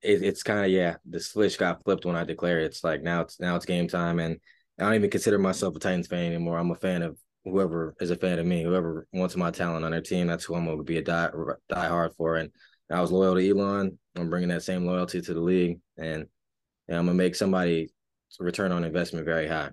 it, 0.00 0.22
it's 0.22 0.42
kind 0.42 0.64
of 0.64 0.70
yeah, 0.70 0.96
the 1.04 1.20
switch 1.20 1.58
got 1.58 1.84
flipped 1.84 2.06
when 2.06 2.16
I 2.16 2.24
declared 2.24 2.64
it's 2.64 2.82
like 2.82 3.02
now 3.02 3.20
it's 3.20 3.38
now 3.38 3.54
it's 3.54 3.66
game 3.66 3.86
time, 3.86 4.18
and 4.18 4.40
I 4.80 4.84
don't 4.84 4.94
even 4.94 5.10
consider 5.10 5.38
myself 5.38 5.76
a 5.76 5.78
Titans 5.78 6.06
fan 6.06 6.24
anymore. 6.24 6.56
I'm 6.56 6.70
a 6.70 6.76
fan 6.76 7.02
of 7.02 7.18
whoever 7.44 7.94
is 8.00 8.10
a 8.10 8.16
fan 8.16 8.38
of 8.38 8.46
me, 8.46 8.62
whoever 8.62 9.06
wants 9.12 9.36
my 9.36 9.50
talent 9.50 9.84
on 9.84 9.90
their 9.90 10.00
team, 10.00 10.26
that's 10.26 10.44
who 10.44 10.54
I'm 10.54 10.64
going 10.64 10.78
to 10.78 10.84
be 10.84 10.96
a 10.96 11.02
die, 11.02 11.28
die 11.68 11.88
hard 11.88 12.12
for. 12.16 12.36
And 12.36 12.50
I 12.90 13.00
was 13.00 13.10
loyal 13.10 13.34
to 13.34 13.48
Elon. 13.48 13.98
I'm 14.16 14.30
bringing 14.30 14.48
that 14.50 14.62
same 14.62 14.86
loyalty 14.86 15.20
to 15.20 15.34
the 15.34 15.40
league, 15.40 15.80
and, 15.96 16.26
and 16.88 16.98
I'm 16.98 17.06
going 17.06 17.18
to 17.18 17.22
make 17.22 17.34
somebody 17.34 17.90
return 18.38 18.72
on 18.72 18.84
investment 18.84 19.24
very 19.24 19.48
high. 19.48 19.70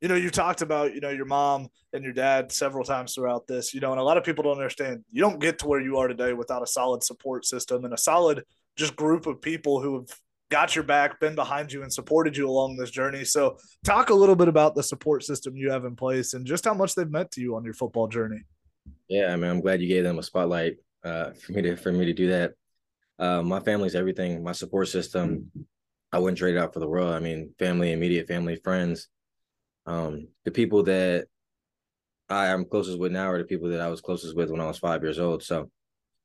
You 0.00 0.08
know, 0.08 0.16
you 0.16 0.30
talked 0.30 0.62
about 0.62 0.94
you 0.94 1.00
know 1.00 1.10
your 1.10 1.26
mom 1.26 1.68
and 1.92 2.02
your 2.02 2.12
dad 2.12 2.50
several 2.50 2.84
times 2.84 3.14
throughout 3.14 3.46
this. 3.46 3.72
You 3.72 3.80
know, 3.80 3.92
and 3.92 4.00
a 4.00 4.04
lot 4.04 4.16
of 4.16 4.24
people 4.24 4.42
don't 4.42 4.56
understand. 4.56 5.04
You 5.12 5.22
don't 5.22 5.38
get 5.38 5.60
to 5.60 5.68
where 5.68 5.80
you 5.80 5.98
are 5.98 6.08
today 6.08 6.32
without 6.32 6.62
a 6.62 6.66
solid 6.66 7.04
support 7.04 7.44
system 7.46 7.84
and 7.84 7.94
a 7.94 7.98
solid 7.98 8.42
just 8.76 8.96
group 8.96 9.26
of 9.26 9.40
people 9.40 9.80
who 9.80 10.00
have 10.00 10.08
got 10.50 10.74
your 10.74 10.84
back, 10.84 11.20
been 11.20 11.36
behind 11.36 11.72
you, 11.72 11.82
and 11.82 11.92
supported 11.92 12.36
you 12.36 12.48
along 12.48 12.76
this 12.76 12.90
journey. 12.90 13.24
So, 13.24 13.58
talk 13.84 14.10
a 14.10 14.14
little 14.14 14.34
bit 14.34 14.48
about 14.48 14.74
the 14.74 14.82
support 14.82 15.22
system 15.22 15.56
you 15.56 15.70
have 15.70 15.84
in 15.84 15.94
place 15.94 16.34
and 16.34 16.44
just 16.44 16.64
how 16.64 16.74
much 16.74 16.96
they've 16.96 17.08
meant 17.08 17.30
to 17.32 17.40
you 17.40 17.54
on 17.54 17.64
your 17.64 17.74
football 17.74 18.08
journey. 18.08 18.42
Yeah, 19.08 19.32
I 19.32 19.36
mean, 19.36 19.50
I'm 19.50 19.60
glad 19.60 19.80
you 19.80 19.88
gave 19.88 20.02
them 20.02 20.18
a 20.18 20.22
spotlight 20.22 20.78
uh, 21.04 21.30
for 21.32 21.52
me 21.52 21.62
to 21.62 21.76
for 21.76 21.92
me 21.92 22.06
to 22.06 22.12
do 22.12 22.28
that. 22.30 22.52
Uh, 23.18 23.42
my 23.42 23.60
family's 23.60 23.94
everything. 23.94 24.42
My 24.42 24.52
support 24.52 24.88
system, 24.88 25.50
I 26.12 26.18
wouldn't 26.18 26.38
trade 26.38 26.56
it 26.56 26.58
out 26.58 26.72
for 26.72 26.80
the 26.80 26.88
world. 26.88 27.14
I 27.14 27.20
mean, 27.20 27.54
family, 27.58 27.92
immediate 27.92 28.26
family, 28.26 28.56
friends, 28.56 29.08
um, 29.86 30.28
the 30.44 30.50
people 30.50 30.82
that 30.84 31.26
I 32.28 32.46
am 32.48 32.64
closest 32.64 32.98
with 32.98 33.12
now 33.12 33.30
are 33.30 33.38
the 33.38 33.44
people 33.44 33.68
that 33.70 33.80
I 33.80 33.88
was 33.88 34.00
closest 34.00 34.36
with 34.36 34.50
when 34.50 34.60
I 34.60 34.66
was 34.66 34.78
five 34.78 35.02
years 35.02 35.18
old. 35.18 35.42
So, 35.42 35.70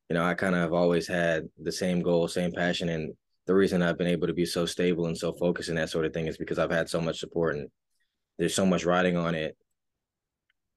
you 0.10 0.14
know, 0.14 0.24
I 0.24 0.34
kind 0.34 0.56
of 0.56 0.62
have 0.62 0.74
always 0.74 1.08
had 1.08 1.50
the 1.62 1.72
same 1.72 2.02
goal, 2.02 2.28
same 2.28 2.52
passion, 2.52 2.90
and 2.90 3.14
the 3.46 3.56
reason 3.56 3.82
I've 3.82 3.98
been 3.98 4.08
able 4.08 4.28
to 4.28 4.34
be 4.34 4.46
so 4.46 4.66
stable 4.66 5.08
and 5.08 5.18
so 5.18 5.34
focused 5.34 5.70
and 5.70 5.78
that 5.78 5.90
sort 5.90 6.06
of 6.06 6.14
thing 6.14 6.28
is 6.28 6.38
because 6.38 6.60
I've 6.60 6.72
had 6.72 6.90
so 6.90 7.02
much 7.02 7.20
support 7.20 7.56
and 7.56 7.70
there's 8.38 8.56
so 8.56 8.66
much 8.66 8.86
riding 8.86 9.18
on 9.18 9.36
it, 9.36 9.58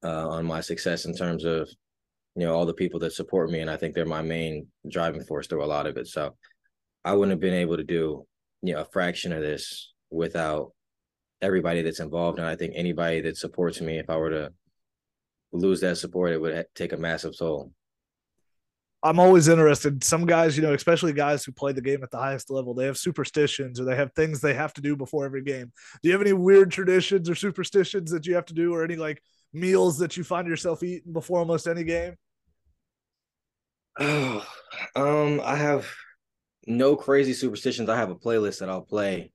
uh, 0.02 0.28
on 0.28 0.46
my 0.46 0.60
success 0.60 1.04
in 1.04 1.14
terms 1.14 1.44
of, 1.44 1.68
you 2.36 2.46
know, 2.46 2.54
all 2.54 2.66
the 2.66 2.74
people 2.74 3.00
that 3.00 3.12
support 3.12 3.50
me. 3.50 3.60
And 3.60 3.70
I 3.70 3.76
think 3.76 3.94
they're 3.94 4.06
my 4.06 4.22
main 4.22 4.68
driving 4.88 5.24
force 5.24 5.46
through 5.46 5.64
a 5.64 5.66
lot 5.66 5.86
of 5.86 5.96
it. 5.96 6.06
So 6.06 6.36
I 7.04 7.14
wouldn't 7.14 7.32
have 7.32 7.40
been 7.40 7.54
able 7.54 7.76
to 7.76 7.84
do, 7.84 8.26
you 8.62 8.74
know, 8.74 8.80
a 8.80 8.84
fraction 8.84 9.32
of 9.32 9.40
this 9.42 9.92
without 10.10 10.72
everybody 11.42 11.82
that's 11.82 12.00
involved. 12.00 12.38
And 12.38 12.46
I 12.46 12.56
think 12.56 12.74
anybody 12.76 13.20
that 13.22 13.36
supports 13.36 13.80
me, 13.80 13.98
if 13.98 14.10
I 14.10 14.16
were 14.16 14.30
to 14.30 14.52
lose 15.52 15.80
that 15.80 15.98
support, 15.98 16.32
it 16.32 16.40
would 16.40 16.66
take 16.74 16.92
a 16.92 16.96
massive 16.96 17.36
toll. 17.36 17.72
I'm 19.02 19.18
always 19.18 19.48
interested. 19.48 20.04
Some 20.04 20.26
guys, 20.26 20.58
you 20.58 20.62
know, 20.62 20.74
especially 20.74 21.14
guys 21.14 21.42
who 21.42 21.52
play 21.52 21.72
the 21.72 21.80
game 21.80 22.02
at 22.02 22.10
the 22.10 22.18
highest 22.18 22.50
level, 22.50 22.74
they 22.74 22.84
have 22.84 22.98
superstitions 22.98 23.80
or 23.80 23.84
they 23.84 23.96
have 23.96 24.12
things 24.12 24.40
they 24.40 24.52
have 24.52 24.74
to 24.74 24.82
do 24.82 24.94
before 24.94 25.24
every 25.24 25.42
game. 25.42 25.72
Do 26.02 26.08
you 26.08 26.12
have 26.12 26.20
any 26.20 26.34
weird 26.34 26.70
traditions 26.70 27.30
or 27.30 27.34
superstitions 27.34 28.10
that 28.10 28.26
you 28.26 28.34
have 28.34 28.44
to 28.46 28.54
do, 28.54 28.74
or 28.74 28.84
any 28.84 28.96
like 28.96 29.22
meals 29.52 29.98
that 29.98 30.16
you 30.16 30.24
find 30.24 30.46
yourself 30.46 30.82
eating 30.82 31.12
before 31.12 31.38
almost 31.38 31.66
any 31.66 31.84
game? 31.84 32.14
Oh, 33.98 34.46
um, 34.96 35.40
I 35.44 35.56
have 35.56 35.88
no 36.66 36.96
crazy 36.96 37.32
superstitions. 37.32 37.88
I 37.88 37.96
have 37.96 38.10
a 38.10 38.16
playlist 38.16 38.60
that 38.60 38.68
I'll 38.68 38.82
play 38.82 39.32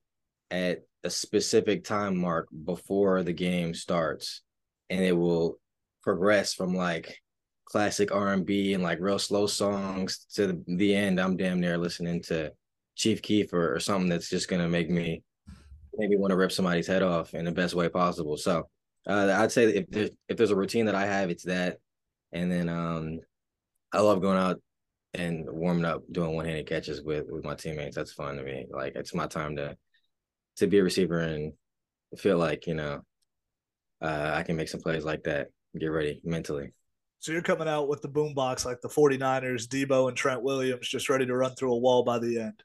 at 0.50 0.82
a 1.04 1.10
specific 1.10 1.84
time 1.84 2.16
mark 2.16 2.48
before 2.64 3.22
the 3.22 3.32
game 3.32 3.74
starts, 3.74 4.42
and 4.90 5.04
it 5.04 5.16
will 5.16 5.58
progress 6.02 6.54
from 6.54 6.74
like 6.74 7.20
classic 7.64 8.12
R 8.12 8.32
and 8.32 8.46
B 8.46 8.74
and 8.74 8.82
like 8.82 9.00
real 9.00 9.18
slow 9.18 9.46
songs 9.46 10.26
to 10.34 10.46
the, 10.46 10.64
the, 10.66 10.94
end. 10.94 11.20
I'm 11.20 11.36
damn 11.36 11.60
near 11.60 11.76
listening 11.76 12.22
to 12.22 12.52
Chief 12.94 13.20
Keef 13.22 13.52
or, 13.52 13.74
or 13.74 13.80
something 13.80 14.08
that's 14.08 14.30
just 14.30 14.48
gonna 14.48 14.68
make 14.68 14.88
me 14.88 15.22
maybe 15.98 16.16
want 16.16 16.30
to 16.30 16.36
rip 16.36 16.52
somebody's 16.52 16.86
head 16.86 17.02
off 17.02 17.34
in 17.34 17.44
the 17.44 17.52
best 17.52 17.74
way 17.74 17.88
possible. 17.88 18.36
So 18.36 18.68
uh, 19.06 19.36
I'd 19.38 19.52
say 19.52 19.66
if 19.66 19.88
there's, 19.88 20.10
if 20.28 20.36
there's 20.36 20.50
a 20.50 20.56
routine 20.56 20.86
that 20.86 20.94
I 20.94 21.06
have, 21.06 21.30
it's 21.30 21.44
that. 21.44 21.78
And 22.32 22.50
then 22.50 22.68
um, 22.68 23.20
I 23.92 24.00
love 24.00 24.20
going 24.20 24.38
out 24.38 24.60
and 25.14 25.46
warming 25.48 25.84
up, 25.84 26.02
doing 26.10 26.34
one 26.34 26.44
handed 26.44 26.68
catches 26.68 27.02
with 27.02 27.26
with 27.28 27.44
my 27.44 27.54
teammates. 27.54 27.96
That's 27.96 28.12
fun 28.12 28.36
to 28.36 28.42
me. 28.42 28.66
Like 28.70 28.94
it's 28.96 29.14
my 29.14 29.26
time 29.26 29.56
to 29.56 29.76
to 30.56 30.66
be 30.66 30.78
a 30.78 30.84
receiver 30.84 31.20
and 31.20 31.52
feel 32.16 32.38
like 32.38 32.66
you 32.66 32.74
know 32.74 33.02
uh, 34.02 34.32
I 34.34 34.42
can 34.42 34.56
make 34.56 34.68
some 34.68 34.80
plays 34.80 35.04
like 35.04 35.24
that. 35.24 35.48
Get 35.78 35.86
ready 35.86 36.20
mentally. 36.24 36.72
So 37.18 37.32
you're 37.32 37.42
coming 37.42 37.68
out 37.68 37.88
with 37.88 38.02
the 38.02 38.08
boombox 38.08 38.64
like 38.64 38.80
the 38.80 38.88
49ers, 38.88 39.66
Deebo 39.66 40.08
and 40.08 40.16
Trent 40.16 40.42
Williams, 40.42 40.88
just 40.88 41.08
ready 41.08 41.26
to 41.26 41.34
run 41.34 41.54
through 41.54 41.72
a 41.72 41.78
wall 41.78 42.04
by 42.04 42.18
the 42.18 42.38
end. 42.38 42.62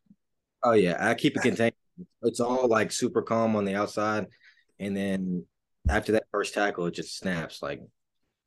Oh 0.64 0.74
yeah, 0.74 0.98
I 1.00 1.14
keep 1.16 1.36
it 1.36 1.42
contained. 1.44 1.74
It's 2.24 2.40
all 2.40 2.68
like 2.68 2.92
super 2.92 3.22
calm 3.22 3.56
on 3.56 3.66
the 3.66 3.76
outside, 3.76 4.28
and 4.80 4.96
then 4.96 5.46
after 5.90 6.14
that 6.14 6.24
first 6.32 6.54
tackle, 6.54 6.86
it 6.86 6.94
just 6.94 7.18
snaps 7.18 7.62
like 7.62 7.82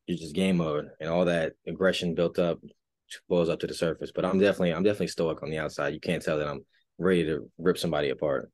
you're 0.07 0.19
just 0.19 0.35
game 0.35 0.59
mode, 0.59 0.89
and 1.01 1.09
all 1.09 1.25
that 1.25 1.53
aggression 1.67 2.15
built 2.15 2.39
up 2.39 2.59
blows 3.29 3.49
up 3.49 3.61
to 3.61 3.67
the 3.67 3.75
surface. 3.75 4.13
But 4.15 4.25
I'm 4.25 4.39
definitely, 4.39 4.73
I'm 4.73 4.83
definitely 4.83 5.09
stoic 5.09 5.43
on 5.43 5.51
the 5.51 5.59
outside. 5.59 5.95
You 5.95 6.01
can't 6.01 6.23
tell 6.23 6.39
that 6.39 6.49
I'm 6.49 6.65
ready 6.99 7.25
to 7.25 7.51
rip 7.59 7.79
somebody 7.79 8.11
apart. 8.11 8.51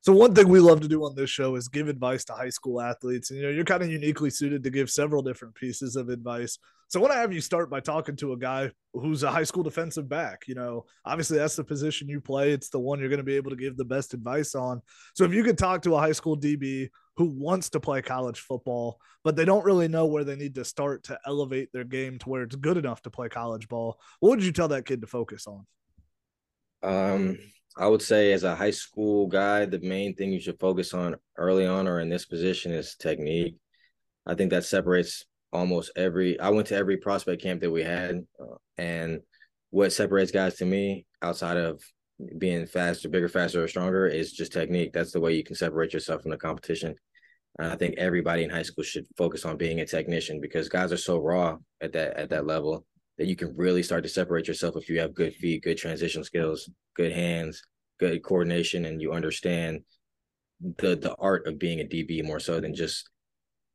So 0.00 0.12
one 0.12 0.34
thing 0.34 0.48
we 0.48 0.60
love 0.60 0.80
to 0.82 0.88
do 0.88 1.04
on 1.04 1.14
this 1.16 1.28
show 1.28 1.56
is 1.56 1.68
give 1.68 1.88
advice 1.88 2.24
to 2.26 2.32
high 2.32 2.50
school 2.50 2.80
athletes. 2.80 3.30
And 3.30 3.40
you 3.40 3.46
know, 3.46 3.52
you're 3.52 3.64
kind 3.64 3.82
of 3.82 3.90
uniquely 3.90 4.30
suited 4.30 4.62
to 4.62 4.70
give 4.70 4.90
several 4.90 5.22
different 5.22 5.54
pieces 5.54 5.96
of 5.96 6.08
advice. 6.08 6.58
So 6.86 6.98
I 6.98 7.02
want 7.02 7.12
to 7.12 7.18
have 7.18 7.32
you 7.32 7.40
start 7.40 7.68
by 7.68 7.80
talking 7.80 8.16
to 8.16 8.32
a 8.32 8.38
guy 8.38 8.70
who's 8.94 9.22
a 9.22 9.30
high 9.30 9.44
school 9.44 9.62
defensive 9.62 10.08
back. 10.08 10.44
You 10.46 10.54
know, 10.54 10.86
obviously 11.04 11.36
that's 11.36 11.56
the 11.56 11.64
position 11.64 12.08
you 12.08 12.20
play. 12.20 12.52
It's 12.52 12.70
the 12.70 12.78
one 12.78 13.00
you're 13.00 13.10
going 13.10 13.18
to 13.18 13.24
be 13.24 13.36
able 13.36 13.50
to 13.50 13.56
give 13.56 13.76
the 13.76 13.84
best 13.84 14.14
advice 14.14 14.54
on. 14.54 14.80
So 15.14 15.24
if 15.24 15.34
you 15.34 15.42
could 15.42 15.58
talk 15.58 15.82
to 15.82 15.96
a 15.96 16.00
high 16.00 16.12
school 16.12 16.38
DB 16.38 16.88
who 17.16 17.26
wants 17.26 17.68
to 17.70 17.80
play 17.80 18.00
college 18.00 18.40
football, 18.40 19.00
but 19.24 19.34
they 19.34 19.44
don't 19.44 19.64
really 19.64 19.88
know 19.88 20.06
where 20.06 20.24
they 20.24 20.36
need 20.36 20.54
to 20.54 20.64
start 20.64 21.02
to 21.04 21.18
elevate 21.26 21.70
their 21.72 21.84
game 21.84 22.18
to 22.20 22.28
where 22.28 22.44
it's 22.44 22.56
good 22.56 22.76
enough 22.76 23.02
to 23.02 23.10
play 23.10 23.28
college 23.28 23.68
ball, 23.68 23.98
what 24.20 24.30
would 24.30 24.44
you 24.44 24.52
tell 24.52 24.68
that 24.68 24.86
kid 24.86 25.00
to 25.00 25.08
focus 25.08 25.46
on? 25.46 25.66
Um, 26.82 27.38
I 27.78 27.86
would 27.86 28.02
say 28.02 28.32
as 28.32 28.42
a 28.42 28.56
high 28.56 28.72
school 28.72 29.28
guy, 29.28 29.64
the 29.64 29.78
main 29.78 30.16
thing 30.16 30.32
you 30.32 30.40
should 30.40 30.58
focus 30.58 30.92
on 30.92 31.14
early 31.36 31.64
on 31.64 31.86
or 31.86 32.00
in 32.00 32.08
this 32.08 32.26
position 32.26 32.72
is 32.72 32.96
technique. 32.96 33.54
I 34.26 34.34
think 34.34 34.50
that 34.50 34.64
separates 34.64 35.24
almost 35.52 35.92
every. 35.94 36.38
I 36.40 36.50
went 36.50 36.66
to 36.68 36.76
every 36.76 36.96
prospect 36.96 37.40
camp 37.40 37.60
that 37.60 37.70
we 37.70 37.84
had, 37.84 38.26
uh, 38.40 38.56
and 38.76 39.20
what 39.70 39.92
separates 39.92 40.32
guys 40.32 40.56
to 40.56 40.64
me 40.64 41.06
outside 41.22 41.56
of 41.56 41.80
being 42.36 42.66
faster, 42.66 43.08
bigger, 43.08 43.28
faster, 43.28 43.62
or 43.62 43.68
stronger 43.68 44.08
is 44.08 44.32
just 44.32 44.52
technique. 44.52 44.92
That's 44.92 45.12
the 45.12 45.20
way 45.20 45.34
you 45.34 45.44
can 45.44 45.54
separate 45.54 45.92
yourself 45.92 46.22
from 46.22 46.32
the 46.32 46.36
competition. 46.36 46.96
And 47.60 47.72
I 47.72 47.76
think 47.76 47.94
everybody 47.96 48.42
in 48.42 48.50
high 48.50 48.62
school 48.62 48.82
should 48.82 49.06
focus 49.16 49.44
on 49.44 49.56
being 49.56 49.80
a 49.80 49.86
technician 49.86 50.40
because 50.40 50.68
guys 50.68 50.92
are 50.92 50.96
so 50.96 51.18
raw 51.18 51.56
at 51.80 51.92
that 51.92 52.16
at 52.16 52.30
that 52.30 52.44
level 52.44 52.84
that 53.18 53.26
you 53.26 53.36
can 53.36 53.54
really 53.56 53.82
start 53.82 54.02
to 54.04 54.08
separate 54.08 54.48
yourself 54.48 54.76
if 54.76 54.88
you 54.88 55.00
have 55.00 55.14
good 55.14 55.34
feet, 55.34 55.62
good 55.62 55.76
transition 55.76 56.24
skills, 56.24 56.70
good 56.96 57.12
hands, 57.12 57.62
good 57.98 58.22
coordination 58.22 58.84
and 58.84 59.02
you 59.02 59.12
understand 59.12 59.80
the 60.78 60.96
the 60.96 61.14
art 61.18 61.46
of 61.46 61.58
being 61.58 61.80
a 61.80 61.84
DB 61.84 62.24
more 62.24 62.40
so 62.40 62.60
than 62.60 62.74
just 62.74 63.08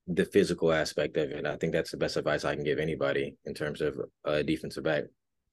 the 0.07 0.25
physical 0.25 0.73
aspect 0.73 1.15
of 1.17 1.31
it. 1.31 1.45
I 1.45 1.55
think 1.55 1.71
that's 1.71 1.91
the 1.91 1.97
best 1.97 2.17
advice 2.17 2.43
I 2.43 2.55
can 2.55 2.63
give 2.63 2.79
anybody 2.79 3.35
in 3.45 3.53
terms 3.53 3.81
of 3.81 3.97
a 4.25 4.43
defensive 4.43 4.83
back. 4.83 5.03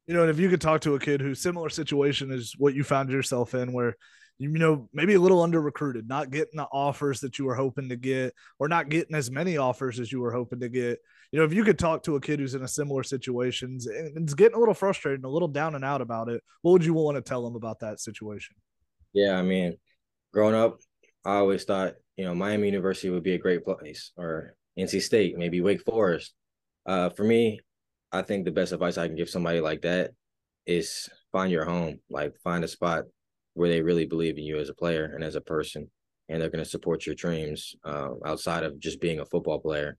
You 0.07 0.15
know, 0.15 0.23
and 0.23 0.31
if 0.31 0.41
you 0.41 0.49
could 0.49 0.61
talk 0.61 0.81
to 0.83 0.97
a 0.97 1.01
kid 1.01 1.21
who's 1.21 1.41
similar 1.41 1.69
situation 1.69 2.33
is 2.33 2.55
what 2.59 2.75
you 2.75 2.83
found 2.83 3.11
yourself 3.11 3.55
in, 3.55 3.73
where 3.73 3.97
you 4.39 4.49
know 4.49 4.89
maybe 4.93 5.15
a 5.15 5.21
little 5.21 5.43
under 5.43 5.61
recruited, 5.61 6.09
not 6.09 6.31
getting 6.31 6.57
the 6.57 6.67
offers 6.73 7.21
that 7.21 7.39
you 7.39 7.45
were 7.45 7.55
hoping 7.55 7.89
to 7.91 7.97
get, 7.97 8.35
or 8.59 8.69
not 8.69 8.89
getting 8.89 9.15
as 9.15 9.31
many 9.31 9.57
offers 9.57 10.01
as 10.01 10.11
you 10.11 10.21
were 10.21 10.33
hoping 10.33 10.61
to 10.61 10.69
get. 10.69 10.99
You 11.33 11.39
know, 11.39 11.45
if 11.45 11.53
you 11.53 11.63
could 11.63 11.79
talk 11.79 12.03
to 12.05 12.17
a 12.17 12.21
kid 12.21 12.41
who's 12.41 12.55
in 12.55 12.63
a 12.63 12.69
similar 12.69 13.05
situations 13.05 13.87
and 13.87 14.17
it's 14.17 14.35
getting 14.35 14.57
a 14.57 14.59
little 14.59 14.75
frustrated 14.75 15.21
and 15.21 15.25
a 15.25 15.29
little 15.29 15.49
down 15.49 15.77
and 15.77 15.85
out 15.85 16.01
about 16.01 16.29
it, 16.29 16.43
what 16.63 16.73
would 16.73 16.85
you 16.85 16.93
want 16.93 17.17
to 17.17 17.23
tell 17.23 17.45
them 17.45 17.55
about 17.55 17.81
that 17.81 18.01
situation? 18.01 18.57
Yeah, 19.13 19.39
I 19.39 19.43
mean, 19.43 19.77
growing 20.33 20.57
up, 20.57 20.81
I 21.25 21.37
always 21.37 21.65
thought, 21.65 21.95
you 22.17 22.25
know, 22.25 22.35
Miami 22.35 22.67
University 22.67 23.11
would 23.11 23.23
be 23.23 23.35
a 23.35 23.39
great 23.39 23.65
place 23.65 24.13
or 24.17 24.57
NC 24.79 25.03
State, 25.03 25.37
maybe 25.37 25.61
Wake 25.61 25.83
Forest. 25.83 26.35
Uh, 26.85 27.11
for 27.11 27.25
me, 27.25 27.61
I 28.13 28.23
think 28.23 28.45
the 28.45 28.51
best 28.51 28.73
advice 28.73 28.99
I 28.99 29.07
can 29.07 29.17
give 29.17 29.31
somebody 29.31 29.61
like 29.61 29.83
that 29.83 30.11
is 30.67 31.09
find 31.33 31.53
your 31.53 31.65
home, 31.65 32.01
like 32.11 32.35
find 32.43 32.65
a 32.65 32.69
spot 32.69 33.05
where 33.55 33.69
they 33.69 33.83
really 33.83 34.07
believe 34.07 34.39
in 34.39 34.45
you 34.45 34.59
as 34.59 34.69
a 34.69 34.75
player 34.75 35.13
and 35.15 35.23
as 35.23 35.35
a 35.35 35.41
person, 35.41 35.91
and 36.29 36.41
they're 36.41 36.51
going 36.51 36.65
to 36.65 36.71
support 36.71 37.07
your 37.07 37.15
dreams 37.15 37.75
uh, 37.85 38.11
outside 38.25 38.65
of 38.65 38.79
just 38.79 39.01
being 39.01 39.21
a 39.21 39.25
football 39.25 39.59
player. 39.59 39.97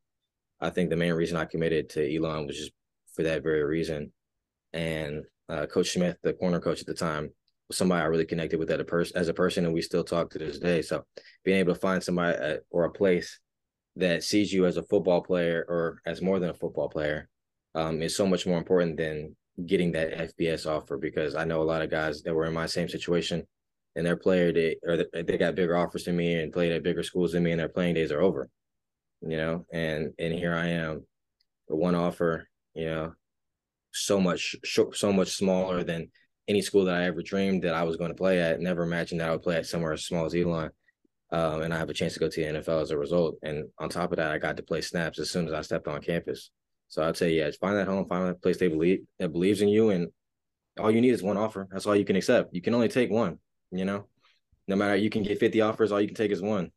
I 0.62 0.70
think 0.70 0.90
the 0.90 0.96
main 0.96 1.14
reason 1.14 1.38
I 1.38 1.46
committed 1.46 1.90
to 1.90 2.16
Elon 2.16 2.48
was 2.48 2.58
just 2.58 2.72
for 3.14 3.24
that 3.24 3.44
very 3.44 3.64
reason. 3.64 4.12
And 4.74 5.24
uh, 5.50 5.66
Coach 5.66 5.92
Smith, 5.92 6.18
the 6.24 6.34
corner 6.34 6.60
coach 6.60 6.82
at 6.82 6.88
the 6.88 6.94
time, 6.94 7.32
was 7.68 7.78
somebody 7.78 8.02
I 8.02 8.06
really 8.06 8.26
connected 8.26 8.60
with 8.60 8.70
as 8.70 8.80
a 8.80 8.86
person, 8.86 9.18
as 9.18 9.28
a 9.28 9.34
person, 9.34 9.66
and 9.66 9.74
we 9.74 9.82
still 9.82 10.04
talk 10.04 10.30
to 10.32 10.38
this 10.38 10.60
day. 10.60 10.82
So 10.82 11.04
being 11.44 11.58
able 11.58 11.74
to 11.74 11.80
find 11.80 12.02
somebody 12.02 12.60
or 12.70 12.86
a 12.86 12.92
place 12.92 13.40
that 13.96 14.24
sees 14.24 14.54
you 14.54 14.66
as 14.66 14.78
a 14.78 14.84
football 14.84 15.22
player 15.22 15.66
or 15.68 16.02
as 16.06 16.22
more 16.22 16.40
than 16.40 16.52
a 16.52 16.54
football 16.54 16.90
player 16.90 17.28
um, 17.76 18.02
is 18.02 18.16
so 18.16 18.26
much 18.26 18.46
more 18.46 18.58
important 18.58 18.98
than 18.98 19.36
getting 19.66 19.92
that 19.94 20.36
FBS 20.38 20.66
offer. 20.66 20.98
Because 20.98 21.36
I 21.36 21.44
know 21.44 21.62
a 21.62 21.64
lot 21.64 21.82
of 21.82 21.90
guys 21.90 22.22
that 22.22 22.34
were 22.34 22.46
in 22.46 22.54
my 22.54 22.68
same 22.68 22.88
situation, 22.88 23.44
and 23.96 24.06
their 24.06 24.16
player 24.16 24.54
they 24.54 24.78
or 24.84 25.06
they 25.14 25.38
got 25.38 25.56
bigger 25.56 25.76
offers 25.76 26.06
than 26.06 26.16
me 26.16 26.36
and 26.36 26.54
played 26.54 26.72
at 26.72 26.84
bigger 26.84 27.04
schools 27.04 27.34
than 27.34 27.44
me, 27.44 27.52
and 27.52 27.60
their 27.60 27.68
playing 27.68 27.96
days 27.96 28.12
are 28.12 28.22
over. 28.22 28.48
You 29.22 29.38
know, 29.38 29.66
and 29.72 30.14
and 30.18 30.34
here 30.34 30.54
I 30.54 30.68
am, 30.68 31.06
the 31.68 31.76
one 31.76 31.96
offer. 31.96 32.48
You 32.74 32.86
know, 32.86 33.14
so 33.92 34.20
much 34.20 34.56
so 34.64 35.14
much 35.14 35.30
smaller 35.30 35.84
than 35.84 36.10
any 36.48 36.62
school 36.62 36.86
that 36.86 36.96
I 36.96 37.06
ever 37.06 37.22
dreamed 37.22 37.64
that 37.64 37.76
I 37.76 37.84
was 37.84 37.98
going 37.98 38.12
to 38.12 38.16
play 38.16 38.42
at. 38.42 38.60
Never 38.60 38.84
imagined 38.84 39.22
that 39.22 39.30
I 39.30 39.32
would 39.32 39.44
play 39.44 39.58
at 39.58 39.66
somewhere 39.66 39.94
as 39.94 40.06
small 40.06 40.26
as 40.26 40.36
Elon. 40.36 40.72
Um, 41.32 41.62
and 41.62 41.74
I 41.74 41.78
have 41.78 41.90
a 41.90 41.94
chance 41.94 42.14
to 42.14 42.20
go 42.20 42.28
to 42.28 42.42
the 42.42 42.60
NFL 42.60 42.82
as 42.82 42.92
a 42.92 42.98
result. 42.98 43.38
And 43.42 43.70
on 43.80 43.88
top 43.88 44.12
of 44.12 44.18
that, 44.18 44.32
I 44.32 44.38
got 44.38 44.58
to 44.58 44.64
play 44.64 44.82
snaps 44.82 45.18
as 45.18 45.30
soon 45.30 45.48
as 45.48 45.54
I 45.54 45.62
stepped 45.62 45.88
on 45.88 46.02
campus. 46.02 46.50
So 46.90 47.04
I'd 47.04 47.16
say, 47.16 47.32
yeah, 47.32 47.50
find 47.60 47.78
that 47.78 47.88
home, 47.88 48.06
find 48.06 48.30
a 48.30 48.34
place 48.34 48.58
they 48.58 48.68
believe 48.68 49.06
that 49.18 49.32
believes 49.32 49.62
in 49.62 49.70
you, 49.70 49.92
and 49.92 50.10
all 50.78 50.92
you 50.92 51.00
need 51.00 51.14
is 51.14 51.24
one 51.24 51.38
offer. 51.38 51.68
That's 51.72 51.86
all 51.86 51.96
you 51.96 52.04
can 52.04 52.18
accept. 52.18 52.54
You 52.54 52.62
can 52.62 52.74
only 52.74 52.90
take 52.90 53.10
one. 53.10 53.40
You 53.72 53.86
know, 53.86 54.08
no 54.68 54.76
matter 54.76 54.98
you 54.98 55.10
can 55.10 55.24
get 55.24 55.40
fifty 55.40 55.62
offers, 55.62 55.94
all 55.94 56.02
you 56.02 56.08
can 56.08 56.18
take 56.18 56.32
is 56.32 56.42
one. 56.42 56.70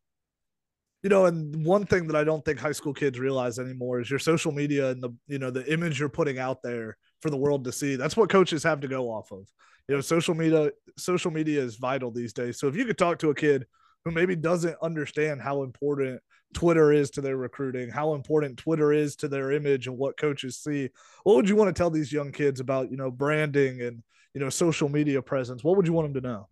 You 1.05 1.09
know, 1.09 1.27
and 1.27 1.63
one 1.63 1.85
thing 1.85 2.07
that 2.07 2.15
I 2.15 2.23
don't 2.23 2.43
think 2.43 2.57
high 2.57 2.71
school 2.71 2.91
kids 2.91 3.19
realize 3.19 3.59
anymore 3.59 3.99
is 3.99 4.09
your 4.09 4.17
social 4.17 4.51
media 4.51 4.89
and 4.89 5.03
the 5.03 5.11
you 5.27 5.37
know 5.37 5.51
the 5.51 5.71
image 5.71 5.99
you're 5.99 6.09
putting 6.09 6.39
out 6.39 6.63
there 6.63 6.97
for 7.21 7.29
the 7.29 7.37
world 7.37 7.63
to 7.65 7.71
see. 7.71 7.95
That's 7.95 8.17
what 8.17 8.27
coaches 8.27 8.63
have 8.63 8.79
to 8.79 8.87
go 8.87 9.11
off 9.11 9.31
of. 9.31 9.47
You 9.87 9.93
know, 9.93 10.01
social 10.01 10.33
media 10.33 10.71
social 10.97 11.29
media 11.29 11.61
is 11.61 11.75
vital 11.75 12.09
these 12.09 12.33
days. 12.33 12.57
So 12.57 12.67
if 12.67 12.75
you 12.75 12.85
could 12.85 12.97
talk 12.97 13.19
to 13.19 13.29
a 13.29 13.35
kid 13.35 13.67
who 14.03 14.09
maybe 14.09 14.35
doesn't 14.35 14.75
understand 14.81 15.43
how 15.43 15.61
important 15.61 16.21
Twitter 16.55 16.91
is 16.91 17.11
to 17.11 17.21
their 17.21 17.37
recruiting, 17.37 17.91
how 17.91 18.15
important 18.15 18.57
Twitter 18.57 18.91
is 18.91 19.15
to 19.17 19.27
their 19.27 19.51
image 19.51 19.85
and 19.85 19.99
what 19.99 20.17
coaches 20.17 20.57
see, 20.57 20.89
what 21.23 21.35
would 21.35 21.47
you 21.47 21.55
want 21.55 21.67
to 21.67 21.79
tell 21.79 21.91
these 21.91 22.11
young 22.11 22.31
kids 22.31 22.59
about, 22.59 22.89
you 22.89 22.97
know, 22.97 23.11
branding 23.11 23.79
and, 23.79 24.01
you 24.33 24.41
know, 24.41 24.49
social 24.49 24.89
media 24.89 25.21
presence? 25.21 25.63
What 25.63 25.77
would 25.77 25.85
you 25.85 25.93
want 25.93 26.11
them 26.11 26.23
to 26.23 26.27
know? 26.27 26.47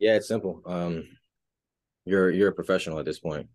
Yeah, 0.00 0.16
it's 0.16 0.26
simple. 0.26 0.60
Um, 0.66 1.06
you're 2.04 2.30
you're 2.30 2.48
a 2.48 2.52
professional 2.52 2.98
at 2.98 3.04
this 3.04 3.20
point, 3.20 3.48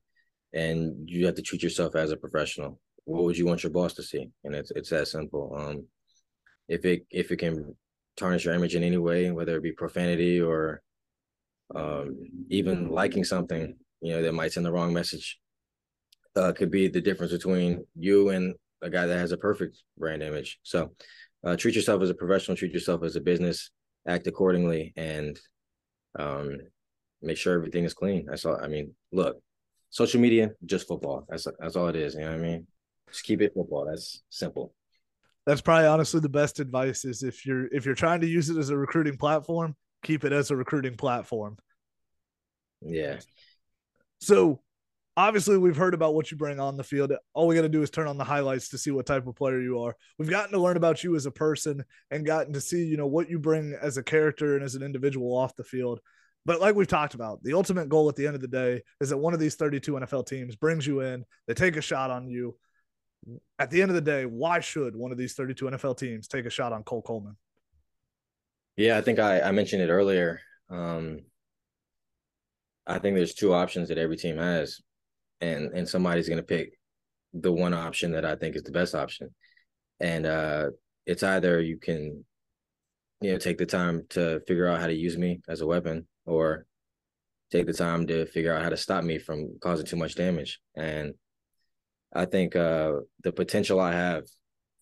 and 0.56 1.08
you 1.08 1.26
have 1.26 1.36
to 1.36 1.42
treat 1.42 1.62
yourself 1.62 1.96
as 1.96 2.12
a 2.12 2.18
professional. 2.18 2.80
What 3.04 3.24
would 3.26 3.38
you 3.38 3.46
want 3.46 3.62
your 3.62 3.72
boss 3.72 3.94
to 3.96 4.04
see? 4.04 4.30
And 4.44 4.56
it's 4.56 4.72
it's 4.72 4.90
that 4.90 5.08
simple. 5.08 5.54
Um, 5.56 5.86
if 6.68 6.86
it 6.86 7.06
if 7.12 7.30
it 7.32 7.38
can 7.38 7.76
tarnish 8.18 8.46
your 8.46 8.56
image 8.56 8.76
in 8.76 8.84
any 8.84 8.98
way, 8.98 9.30
whether 9.30 9.56
it 9.58 9.64
be 9.64 9.74
profanity 9.74 10.42
or 10.42 10.82
um, 11.76 12.18
even 12.50 12.90
liking 12.90 13.24
something, 13.24 13.76
you 14.02 14.14
know, 14.14 14.24
that 14.24 14.34
might 14.34 14.54
send 14.54 14.66
the 14.66 14.72
wrong 14.72 14.94
message, 14.94 15.40
uh, 16.36 16.54
could 16.54 16.72
be 16.72 16.88
the 16.88 17.02
difference 17.02 17.34
between 17.34 17.86
you 17.96 18.30
and 18.30 18.56
a 18.82 18.90
guy 18.90 19.06
that 19.06 19.20
has 19.20 19.34
a 19.34 19.38
perfect 19.38 19.78
brand 19.98 20.24
image. 20.24 20.60
So, 20.64 20.92
uh, 21.44 21.58
treat 21.58 21.76
yourself 21.76 22.02
as 22.02 22.10
a 22.10 22.16
professional, 22.16 22.58
treat 22.58 22.74
yourself 22.74 23.04
as 23.04 23.16
a 23.16 23.22
business, 23.22 23.72
act 24.08 24.26
accordingly, 24.28 24.94
and 24.96 25.40
um, 26.18 26.58
make 27.22 27.38
sure 27.38 27.54
everything 27.54 27.84
is 27.84 27.94
clean. 27.94 28.26
That's 28.28 28.46
all. 28.46 28.58
I 28.62 28.68
mean, 28.68 28.94
look, 29.12 29.38
social 29.96 30.20
media, 30.20 30.52
just 30.66 30.88
football. 30.88 31.26
That's 31.30 31.48
that's 31.60 31.76
all 31.76 31.88
it 31.88 31.96
is. 31.96 32.16
You 32.16 32.22
know 32.22 32.32
what 32.32 32.40
I 32.40 32.42
mean? 32.42 32.68
Just 33.10 33.24
keep 33.24 33.42
it 33.42 33.54
football. 33.54 33.86
That's 33.86 34.22
simple 34.30 34.74
that's 35.46 35.62
probably 35.62 35.88
honestly 35.88 36.20
the 36.20 36.30
best 36.30 36.60
advice 36.60 37.06
is 37.06 37.24
if 37.24 37.46
you're 37.46 37.68
if 37.68 37.86
you're 37.86 37.96
trying 37.96 38.22
to 38.22 38.28
use 38.28 38.50
it 38.50 38.58
as 38.58 38.70
a 38.70 38.78
recruiting 38.78 39.18
platform 39.18 39.76
keep 40.04 40.24
it 40.24 40.32
as 40.32 40.52
a 40.52 40.56
recruiting 40.56 40.96
platform 40.96 41.58
yeah 42.82 43.20
so 44.20 44.60
obviously 45.18 45.58
we've 45.58 45.78
heard 45.78 45.94
about 45.94 46.14
what 46.14 46.30
you 46.30 46.38
bring 46.38 46.60
on 46.60 46.78
the 46.78 46.84
field 46.84 47.14
all 47.34 47.48
we 47.48 47.56
got 47.56 47.62
to 47.62 47.70
do 47.70 47.82
is 47.82 47.90
turn 47.90 48.08
on 48.08 48.18
the 48.18 48.24
highlights 48.24 48.70
to 48.70 48.78
see 48.78 48.92
what 48.92 49.06
type 49.06 49.26
of 49.28 49.36
player 49.36 49.62
you 49.62 49.82
are 49.82 49.96
we've 50.18 50.30
gotten 50.30 50.52
to 50.52 50.60
learn 50.60 50.78
about 50.78 51.04
you 51.04 51.16
as 51.16 51.26
a 51.26 51.32
person 51.32 51.84
and 52.12 52.26
gotten 52.26 52.54
to 52.54 52.62
see 52.62 52.84
you 52.84 52.98
know 52.98 53.08
what 53.08 53.30
you 53.30 53.40
bring 53.40 53.78
as 53.82 53.98
a 53.98 54.04
character 54.04 54.56
and 54.56 54.64
as 54.64 54.76
an 54.76 54.84
individual 54.84 55.36
off 55.36 55.56
the 55.56 55.64
field 55.64 56.00
but 56.46 56.62
like 56.62 56.76
we've 56.76 56.88
talked 56.88 57.14
about 57.14 57.42
the 57.44 57.54
ultimate 57.54 57.90
goal 57.90 58.08
at 58.10 58.16
the 58.16 58.26
end 58.26 58.36
of 58.36 58.42
the 58.42 58.48
day 58.48 58.82
is 59.02 59.10
that 59.10 59.18
one 59.18 59.34
of 59.34 59.40
these 59.40 59.56
32 59.56 59.94
nfl 59.94 60.26
teams 60.26 60.56
brings 60.56 60.86
you 60.86 61.02
in 61.02 61.26
they 61.48 61.54
take 61.54 61.76
a 61.76 61.82
shot 61.82 62.12
on 62.12 62.28
you 62.28 62.56
at 63.60 63.72
the 63.72 63.82
end 63.82 63.92
of 63.92 63.96
the 63.96 64.02
day, 64.02 64.26
why 64.26 64.60
should 64.60 64.96
one 64.96 65.12
of 65.12 65.18
these 65.18 65.34
32 65.34 65.66
NFL 65.66 65.98
teams 65.98 66.28
take 66.28 66.46
a 66.46 66.50
shot 66.50 66.74
on 66.74 66.84
Cole 66.84 67.02
Coleman? 67.02 67.36
Yeah, 68.78 68.98
I 68.98 69.02
think 69.02 69.20
I, 69.20 69.42
I 69.42 69.52
mentioned 69.52 69.82
it 69.82 69.90
earlier. 69.90 70.42
Um, 70.70 71.22
I 72.86 73.00
think 73.00 73.16
there's 73.16 73.34
two 73.34 73.54
options 73.54 73.90
that 73.90 73.98
every 73.98 74.18
team 74.18 74.38
has, 74.38 74.82
and 75.42 75.72
and 75.74 75.88
somebody's 75.88 76.28
going 76.28 76.38
to 76.38 76.44
pick 76.44 76.78
the 77.34 77.52
one 77.52 77.74
option 77.74 78.12
that 78.12 78.26
I 78.26 78.36
think 78.36 78.56
is 78.56 78.64
the 78.64 78.72
best 78.72 78.94
option, 78.94 79.34
and 80.00 80.26
uh, 80.26 80.70
it's 81.06 81.24
either 81.24 81.62
you 81.62 81.78
can, 81.78 82.26
you 83.22 83.32
know, 83.32 83.38
take 83.38 83.58
the 83.58 83.66
time 83.66 84.04
to 84.10 84.42
figure 84.42 84.68
out 84.68 84.82
how 84.82 84.88
to 84.88 84.94
use 84.94 85.18
me 85.18 85.40
as 85.48 85.62
a 85.62 85.68
weapon, 85.68 86.06
or 86.26 86.66
take 87.52 87.68
the 87.68 87.74
time 87.74 88.08
to 88.08 88.26
figure 88.26 88.54
out 88.54 88.64
how 88.64 88.70
to 88.70 88.78
stop 88.78 89.04
me 89.04 89.18
from 89.18 89.58
causing 89.62 89.86
too 89.86 89.96
much 89.96 90.16
damage. 90.16 90.60
And 90.76 91.14
I 92.14 92.26
think 92.26 92.56
uh, 92.56 92.94
the 93.24 93.32
potential 93.32 93.80
I 93.80 93.94
have 93.94 94.24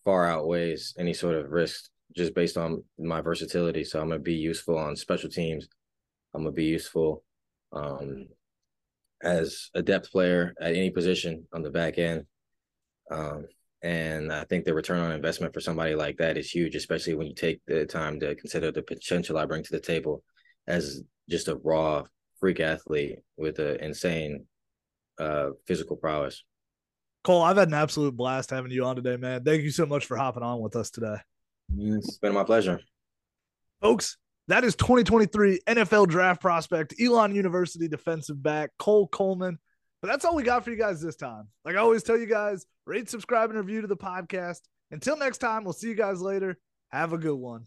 far 0.04 0.26
outweighs 0.26 0.94
any 0.98 1.14
sort 1.14 1.36
of 1.36 1.50
risk 1.50 1.90
just 2.16 2.34
based 2.34 2.56
on 2.56 2.82
my 2.98 3.20
versatility. 3.20 3.84
So 3.84 4.00
I'm 4.00 4.08
gonna 4.08 4.20
be 4.20 4.34
useful 4.34 4.78
on 4.78 4.96
special 4.96 5.30
teams. 5.30 5.68
I'm 6.34 6.42
gonna 6.42 6.52
be 6.52 6.64
useful 6.64 7.24
um, 7.72 8.26
as 9.22 9.70
a 9.74 9.82
depth 9.82 10.10
player 10.10 10.54
at 10.60 10.74
any 10.74 10.90
position 10.90 11.46
on 11.52 11.62
the 11.62 11.70
back 11.70 11.98
end. 11.98 12.26
Um, 13.10 13.46
and 13.82 14.32
I 14.32 14.44
think 14.44 14.64
the 14.64 14.74
return 14.74 15.00
on 15.00 15.12
investment 15.12 15.52
for 15.52 15.60
somebody 15.60 15.94
like 15.94 16.16
that 16.18 16.38
is 16.38 16.50
huge, 16.50 16.74
especially 16.74 17.14
when 17.14 17.26
you 17.26 17.34
take 17.34 17.60
the 17.66 17.84
time 17.84 18.18
to 18.20 18.34
consider 18.34 18.70
the 18.70 18.82
potential 18.82 19.36
I 19.36 19.44
bring 19.44 19.62
to 19.62 19.72
the 19.72 19.80
table 19.80 20.22
as 20.66 21.02
just 21.28 21.48
a 21.48 21.56
raw 21.56 22.04
freak 22.40 22.60
athlete 22.60 23.18
with 23.36 23.58
an 23.58 23.76
insane 23.80 24.46
uh, 25.18 25.50
physical 25.66 25.96
prowess. 25.96 26.44
Cole, 27.22 27.42
I've 27.42 27.56
had 27.56 27.68
an 27.68 27.74
absolute 27.74 28.14
blast 28.14 28.50
having 28.50 28.70
you 28.70 28.84
on 28.84 28.96
today, 28.96 29.16
man. 29.16 29.44
Thank 29.44 29.62
you 29.62 29.70
so 29.70 29.86
much 29.86 30.04
for 30.04 30.16
hopping 30.16 30.42
on 30.42 30.60
with 30.60 30.76
us 30.76 30.90
today. 30.90 31.16
It's 31.76 32.18
been 32.18 32.34
my 32.34 32.44
pleasure. 32.44 32.80
Folks, 33.80 34.18
that 34.48 34.62
is 34.62 34.76
2023 34.76 35.60
NFL 35.66 36.08
draft 36.08 36.40
prospect, 36.42 36.94
Elon 37.00 37.34
University 37.34 37.88
defensive 37.88 38.42
back, 38.42 38.70
Cole 38.78 39.08
Coleman. 39.08 39.58
But 40.02 40.08
that's 40.08 40.26
all 40.26 40.36
we 40.36 40.42
got 40.42 40.64
for 40.64 40.70
you 40.70 40.76
guys 40.76 41.00
this 41.00 41.16
time. 41.16 41.48
Like 41.64 41.76
I 41.76 41.78
always 41.78 42.02
tell 42.02 42.18
you 42.18 42.26
guys, 42.26 42.66
rate, 42.84 43.08
subscribe, 43.08 43.48
and 43.48 43.58
review 43.58 43.80
to 43.80 43.86
the 43.86 43.96
podcast. 43.96 44.60
Until 44.90 45.16
next 45.16 45.38
time, 45.38 45.64
we'll 45.64 45.72
see 45.72 45.88
you 45.88 45.94
guys 45.94 46.20
later. 46.20 46.58
Have 46.90 47.14
a 47.14 47.18
good 47.18 47.36
one. 47.36 47.66